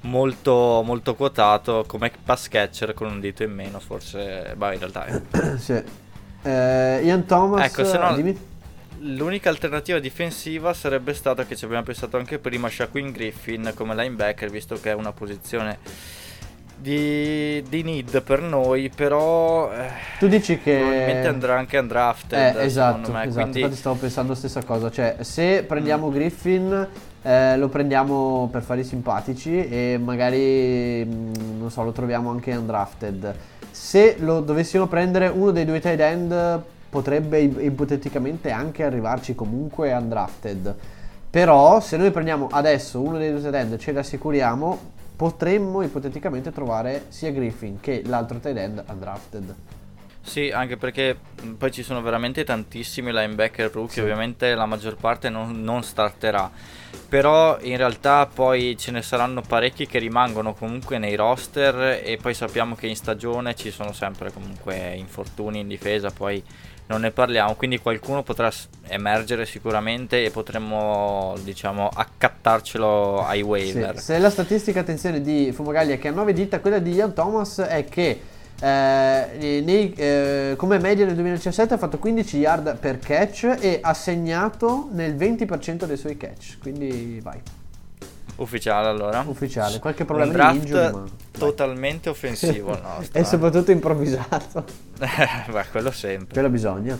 molto, 0.00 0.82
molto 0.84 1.14
quotato 1.14 1.84
come 1.86 2.10
pass 2.24 2.48
catcher 2.48 2.92
con 2.92 3.06
un 3.06 3.20
dito 3.20 3.44
in 3.44 3.52
meno. 3.52 3.78
Forse, 3.78 4.54
beh, 4.56 4.72
in 4.72 4.78
realtà, 4.80 5.04
è. 5.04 5.22
sì. 5.56 5.80
Eh, 6.42 7.00
Ian 7.04 7.24
Thomas, 7.24 7.66
ecco, 7.66 7.84
se 7.84 7.98
no, 7.98 8.14
dimmi 8.16 8.55
L'unica 9.00 9.50
alternativa 9.50 9.98
difensiva 9.98 10.72
sarebbe 10.72 11.12
stata 11.12 11.44
che 11.44 11.54
ci 11.54 11.64
abbiamo 11.64 11.82
pensato 11.82 12.16
anche 12.16 12.38
prima 12.38 12.68
Shaquin 12.68 13.10
Griffin 13.12 13.72
come 13.74 13.94
linebacker, 13.94 14.50
visto 14.50 14.78
che 14.80 14.90
è 14.90 14.94
una 14.94 15.12
posizione 15.12 15.78
di, 16.78 17.62
di 17.68 17.82
need 17.82 18.22
per 18.22 18.40
noi, 18.40 18.90
però 18.94 19.72
eh, 19.72 19.88
tu 20.18 20.28
dici 20.28 20.58
che 20.58 20.76
probabilmente 20.76 21.28
andrà 21.28 21.58
anche 21.58 21.78
undrafted. 21.78 22.56
Eh, 22.56 22.64
esatto, 22.64 23.12
me, 23.12 23.24
esatto. 23.24 23.40
Quindi... 23.40 23.58
infatti 23.60 23.76
stavo 23.76 23.96
pensando 23.96 24.32
la 24.32 24.38
stessa 24.38 24.62
cosa, 24.62 24.90
cioè 24.90 25.16
se 25.20 25.64
prendiamo 25.66 26.08
mm. 26.08 26.12
Griffin 26.12 26.88
eh, 27.22 27.56
lo 27.56 27.68
prendiamo 27.68 28.48
per 28.52 28.62
fare 28.62 28.80
i 28.80 28.84
simpatici 28.84 29.66
e 29.68 29.98
magari 30.02 31.04
mm, 31.04 31.58
non 31.58 31.70
so, 31.70 31.82
lo 31.82 31.92
troviamo 31.92 32.30
anche 32.30 32.54
undrafted. 32.54 33.34
Se 33.70 34.16
lo 34.18 34.40
dovessimo 34.40 34.86
prendere 34.86 35.28
uno 35.28 35.50
dei 35.50 35.64
due 35.64 35.80
tight 35.80 36.00
end 36.00 36.62
potrebbe 36.88 37.40
ipoteticamente 37.40 38.50
anche 38.50 38.84
arrivarci 38.84 39.34
comunque 39.34 39.92
undrafted. 39.92 40.74
Però 41.30 41.80
se 41.80 41.96
noi 41.96 42.10
prendiamo 42.10 42.48
adesso 42.50 43.00
uno 43.00 43.18
dei 43.18 43.30
due 43.30 43.40
tight 43.40 43.54
end 43.54 43.72
e 43.74 43.78
ce 43.78 43.92
l'assicuriamo, 43.92 44.78
potremmo 45.16 45.82
ipoteticamente 45.82 46.52
trovare 46.52 47.06
sia 47.08 47.30
Griffin 47.30 47.80
che 47.80 48.02
l'altro 48.04 48.38
tight 48.38 48.56
end 48.56 48.84
undrafted. 48.88 49.54
Sì, 50.26 50.50
anche 50.50 50.76
perché 50.76 51.16
poi 51.56 51.70
ci 51.70 51.84
sono 51.84 52.02
veramente 52.02 52.42
tantissimi 52.42 53.12
linebacker 53.12 53.70
rookie, 53.70 53.94
sì. 53.94 54.00
ovviamente 54.00 54.54
la 54.56 54.66
maggior 54.66 54.96
parte 54.96 55.28
non, 55.28 55.62
non, 55.62 55.84
starterà, 55.84 56.50
però 57.08 57.56
in 57.60 57.76
realtà 57.76 58.26
poi 58.26 58.76
ce 58.76 58.90
ne 58.90 59.02
saranno 59.02 59.40
parecchi 59.40 59.86
che 59.86 60.00
rimangono 60.00 60.52
comunque 60.52 60.98
nei 60.98 61.14
roster 61.14 62.00
e 62.02 62.18
poi 62.20 62.34
sappiamo 62.34 62.74
che 62.74 62.88
in 62.88 62.96
stagione 62.96 63.54
ci 63.54 63.70
sono 63.70 63.92
sempre 63.92 64.32
comunque 64.32 64.94
infortuni 64.96 65.60
in 65.60 65.68
difesa, 65.68 66.10
poi 66.10 66.42
non 66.86 67.00
ne 67.00 67.10
parliamo, 67.10 67.54
quindi 67.54 67.78
qualcuno 67.78 68.22
potrà 68.22 68.50
emergere 68.88 69.44
sicuramente 69.46 70.24
e 70.24 70.30
potremmo 70.30 71.34
diciamo 71.42 71.88
accattarcelo 71.92 73.24
ai 73.24 73.42
waiver. 73.42 73.98
Sì. 73.98 74.04
Se 74.04 74.18
la 74.18 74.30
statistica 74.30 74.80
attenzione 74.80 75.20
di 75.20 75.50
Fumagaglia 75.52 75.96
che 75.96 76.08
ha 76.08 76.12
9 76.12 76.32
dita, 76.32 76.60
quella 76.60 76.78
di 76.78 76.92
Ian 76.92 77.12
Thomas 77.12 77.58
è 77.58 77.84
che 77.84 78.20
eh, 78.58 79.60
nei, 79.62 79.92
eh, 79.94 80.54
come 80.56 80.78
media 80.78 81.04
nel 81.04 81.14
2017 81.14 81.74
ha 81.74 81.78
fatto 81.78 81.98
15 81.98 82.38
yard 82.38 82.76
per 82.78 82.98
catch 82.98 83.56
e 83.60 83.80
ha 83.82 83.92
segnato 83.92 84.88
nel 84.92 85.14
20% 85.14 85.84
dei 85.84 85.96
suoi 85.96 86.16
catch, 86.16 86.58
quindi 86.60 87.20
vai. 87.22 87.40
Ufficiale 88.36 88.88
allora. 88.88 89.24
Ufficiale, 89.26 89.78
qualche 89.78 90.04
problema 90.04 90.30
Un 90.30 90.36
draft 90.36 90.52
di 90.52 90.66
injury, 90.68 91.02
totalmente 91.32 92.08
offensivo 92.10 92.72
il 92.72 92.80
nostro. 92.84 93.18
e 93.18 93.24
soprattutto 93.24 93.70
improvvisato. 93.70 94.64
Beh, 94.98 95.64
quello 95.70 95.90
sempre. 95.90 96.32
Quello 96.34 96.48
bisogna. 96.50 96.98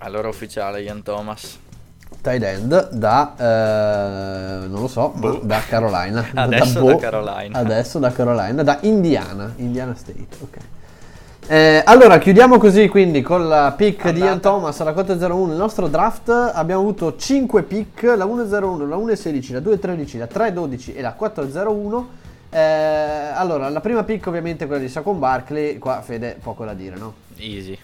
Allora 0.00 0.28
ufficiale 0.28 0.82
Ian 0.82 1.02
Thomas. 1.02 1.58
Tight 2.20 2.42
end 2.42 2.90
da 2.90 3.34
eh, 4.62 4.66
non 4.66 4.80
lo 4.80 4.88
so, 4.88 5.10
boh. 5.10 5.40
da 5.42 5.60
Carolina. 5.60 6.26
Adesso 6.34 6.72
da, 6.74 6.80
boh, 6.80 6.92
da 6.92 6.96
Carolina. 6.98 7.58
Adesso 7.58 7.98
da 7.98 8.12
Carolina, 8.12 8.62
da 8.62 8.78
Indiana, 8.82 9.52
Indiana 9.56 9.94
State, 9.94 10.26
ok. 10.40 10.56
Eh, 11.50 11.82
allora, 11.86 12.18
chiudiamo 12.18 12.58
così 12.58 12.88
quindi 12.88 13.22
con 13.22 13.48
la 13.48 13.72
pick 13.74 14.04
Andata. 14.04 14.12
di 14.12 14.20
Ian 14.20 14.38
Thomas 14.38 14.78
alla 14.80 14.92
4-0-1. 14.92 15.50
Il 15.52 15.56
nostro 15.56 15.88
draft 15.88 16.28
abbiamo 16.28 16.82
avuto 16.82 17.16
5 17.16 17.62
pick, 17.62 18.02
la 18.02 18.26
1-0-1, 18.26 18.86
la 18.86 18.96
1-16, 18.96 19.52
la 19.54 19.60
2-13, 19.60 20.18
la 20.18 20.28
3-12 20.30 20.94
e 20.94 21.00
la 21.00 21.16
4-0-1. 21.18 22.04
Eh, 22.50 22.58
allora, 23.32 23.70
la 23.70 23.80
prima 23.80 24.04
pick 24.04 24.26
ovviamente 24.26 24.64
è 24.64 24.66
quella 24.66 24.82
di 24.82 24.90
Saquon 24.90 25.18
Barkley, 25.18 25.78
qua 25.78 26.02
Fede 26.02 26.36
poco 26.42 26.66
da 26.66 26.74
dire, 26.74 26.96
no? 26.96 27.14
Easy. 27.38 27.78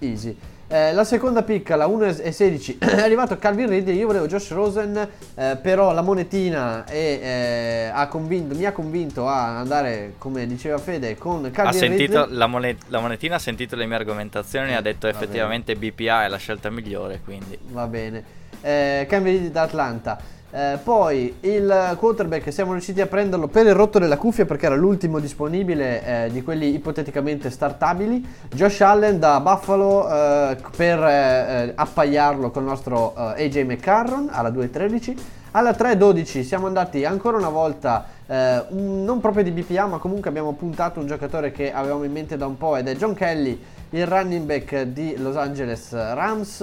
Easy. 0.00 0.36
Eh, 0.72 0.92
la 0.92 1.02
seconda 1.02 1.42
picca, 1.42 1.74
la 1.74 1.88
1 1.88 2.04
e 2.04 2.30
16, 2.30 2.78
è 2.78 3.00
arrivato 3.00 3.36
Calvin 3.38 3.68
Ridley, 3.68 3.96
io 3.96 4.06
volevo 4.06 4.28
Josh 4.28 4.52
Rosen, 4.52 5.08
eh, 5.34 5.58
però 5.60 5.92
la 5.92 6.00
monetina 6.00 6.84
è, 6.84 7.90
eh, 7.92 8.08
convinto, 8.08 8.54
mi 8.54 8.64
ha 8.64 8.70
convinto 8.70 9.26
a 9.26 9.58
andare, 9.58 10.14
come 10.16 10.46
diceva 10.46 10.78
Fede, 10.78 11.16
con 11.18 11.50
Calvin 11.50 11.66
ha 11.66 11.72
sentito, 11.72 12.20
Ridley. 12.22 12.38
La, 12.38 12.46
monet- 12.46 12.84
la, 12.86 13.00
monetina 13.00 13.34
ha 13.34 13.38
sentito 13.40 13.74
le 13.74 13.84
mie 13.86 13.96
argomentazioni 13.96 14.70
e 14.70 14.74
ha 14.74 14.80
detto 14.80 15.08
effettivamente 15.08 15.74
bene. 15.74 15.90
BPA 15.90 16.26
è 16.26 16.28
la 16.28 16.36
scelta 16.36 16.70
migliore, 16.70 17.20
quindi. 17.24 17.58
Va 17.70 17.88
bene. 17.88 18.22
Eh, 18.60 19.06
Calvin 19.08 19.32
Ridley 19.32 19.50
da 19.50 19.62
Atlanta. 19.62 20.20
Eh, 20.52 20.78
poi 20.82 21.36
il 21.40 21.94
quarterback 21.96 22.52
siamo 22.52 22.72
riusciti 22.72 23.00
a 23.00 23.06
prenderlo 23.06 23.46
per 23.46 23.66
il 23.66 23.74
rotto 23.74 24.00
della 24.00 24.16
cuffia 24.16 24.44
perché 24.44 24.66
era 24.66 24.74
l'ultimo 24.74 25.20
disponibile 25.20 26.24
eh, 26.24 26.30
di 26.30 26.42
quelli 26.42 26.74
ipoteticamente 26.74 27.50
startabili. 27.50 28.26
Josh 28.52 28.80
Allen 28.80 29.20
da 29.20 29.38
Buffalo 29.38 30.08
eh, 30.10 30.56
per 30.76 30.98
eh, 30.98 31.66
eh, 31.68 31.72
appaiarlo 31.74 32.50
con 32.50 32.62
il 32.62 32.68
nostro 32.68 33.14
eh, 33.16 33.44
AJ 33.44 33.62
McCarron 33.62 34.28
alla 34.30 34.50
2.13. 34.50 35.16
Alla 35.52 35.70
3.12 35.70 36.42
siamo 36.42 36.66
andati 36.66 37.04
ancora 37.04 37.36
una 37.36 37.48
volta, 37.48 38.06
un, 38.28 39.02
non 39.02 39.18
proprio 39.18 39.42
di 39.42 39.50
BPA, 39.50 39.86
ma 39.86 39.98
comunque 39.98 40.30
abbiamo 40.30 40.52
puntato 40.52 41.00
un 41.00 41.08
giocatore 41.08 41.50
che 41.50 41.72
avevamo 41.72 42.04
in 42.04 42.12
mente 42.12 42.36
da 42.36 42.46
un 42.46 42.56
po' 42.56 42.76
ed 42.76 42.86
è 42.86 42.94
John 42.94 43.14
Kelly, 43.14 43.60
il 43.90 44.06
running 44.06 44.46
back 44.46 44.82
di 44.82 45.16
Los 45.16 45.34
Angeles 45.34 45.90
Rams, 45.90 46.60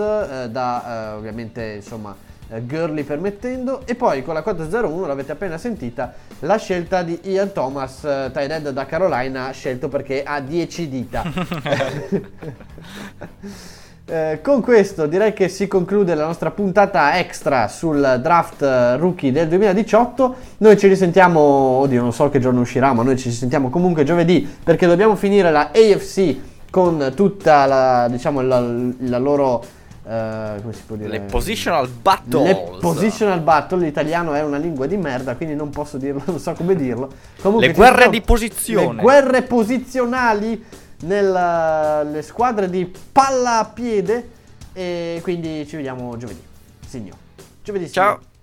da 0.48 1.16
ovviamente 1.18 1.74
insomma 1.76 2.16
eh, 2.50 2.66
Gurley 2.66 3.04
permettendo. 3.04 3.82
E 3.86 3.96
poi 3.96 4.24
con 4.24 4.34
la 4.34 4.44
4-0-1 4.46 5.08
l'avete 5.08 5.32
appena 5.32 5.58
sentita 5.58 6.14
la 6.40 6.58
scelta 6.58 7.04
di 7.04 7.20
Ian 7.24 7.52
Thomas 7.52 8.04
eh, 8.04 8.30
tight 8.34 8.70
da 8.70 8.86
Carolina 8.86 9.50
scelto 9.52 9.88
perché 9.88 10.24
ha 10.24 10.40
10 10.40 10.90
dita. 10.90 11.24
Eh, 14.10 14.40
con 14.42 14.62
questo 14.62 15.06
direi 15.06 15.34
che 15.34 15.50
si 15.50 15.68
conclude 15.68 16.16
la 16.16 16.26
nostra 16.26 16.50
puntata 16.52 17.20
extra 17.20 17.68
sul 17.68 18.20
draft 18.22 18.62
eh, 18.62 18.96
rookie 18.96 19.34
del 19.34 19.50
2018 19.50 20.36
noi 20.60 20.78
ci 20.78 20.88
risentiamo 20.88 21.42
oddio 21.42 22.04
non 22.04 22.14
so 22.14 22.30
che 22.30 22.40
giorno 22.40 22.62
uscirà 22.62 22.94
ma 22.94 23.04
noi 23.04 23.18
ci 23.18 23.32
sentiamo 23.32 23.70
comunque 23.70 24.06
giovedì 24.06 24.48
perché 24.64 24.88
dobbiamo 24.88 25.18
finire 25.18 25.52
la 25.52 25.72
AFC 25.76 26.38
con 26.70 27.12
tutta 27.16 27.66
la, 27.66 28.08
diciamo, 28.10 28.42
la, 28.42 28.60
la 28.60 29.18
loro 29.18 29.64
Uh, 30.08 30.62
come 30.62 30.72
si 30.72 30.84
può 30.86 30.96
dire? 30.96 31.10
Le 31.10 31.20
positional 31.20 31.90
battle. 31.90 32.44
Le 32.44 32.78
positional 32.80 33.42
battle, 33.42 33.84
l'italiano 33.84 34.34
è 34.34 34.42
una 34.42 34.58
lingua 34.58 34.86
di 34.86 34.96
merda, 34.96 35.36
quindi 35.36 35.54
non 35.54 35.70
posso 35.70 35.98
dirlo, 35.98 36.22
non 36.24 36.40
so 36.40 36.54
come 36.54 36.78
dirlo. 36.78 37.12
Comunque, 37.42 37.68
le 37.68 37.74
guerre 37.74 38.00
sono, 38.04 38.12
di 38.12 38.22
posizione. 38.22 38.96
Le 38.96 39.02
guerre 39.02 39.42
posizionali 39.42 40.64
nelle 41.02 42.22
squadre 42.22 42.70
di 42.70 42.90
palla 43.12 43.60
a 43.60 43.66
piede. 43.66 44.30
E 44.72 45.20
quindi 45.24 45.68
ci 45.68 45.76
vediamo 45.76 46.16
giovedì. 46.16 46.42
Signor. 46.88 47.18
Giovedì. 47.62 47.92
Ciao. 47.92 48.14
Signor. 48.14 48.36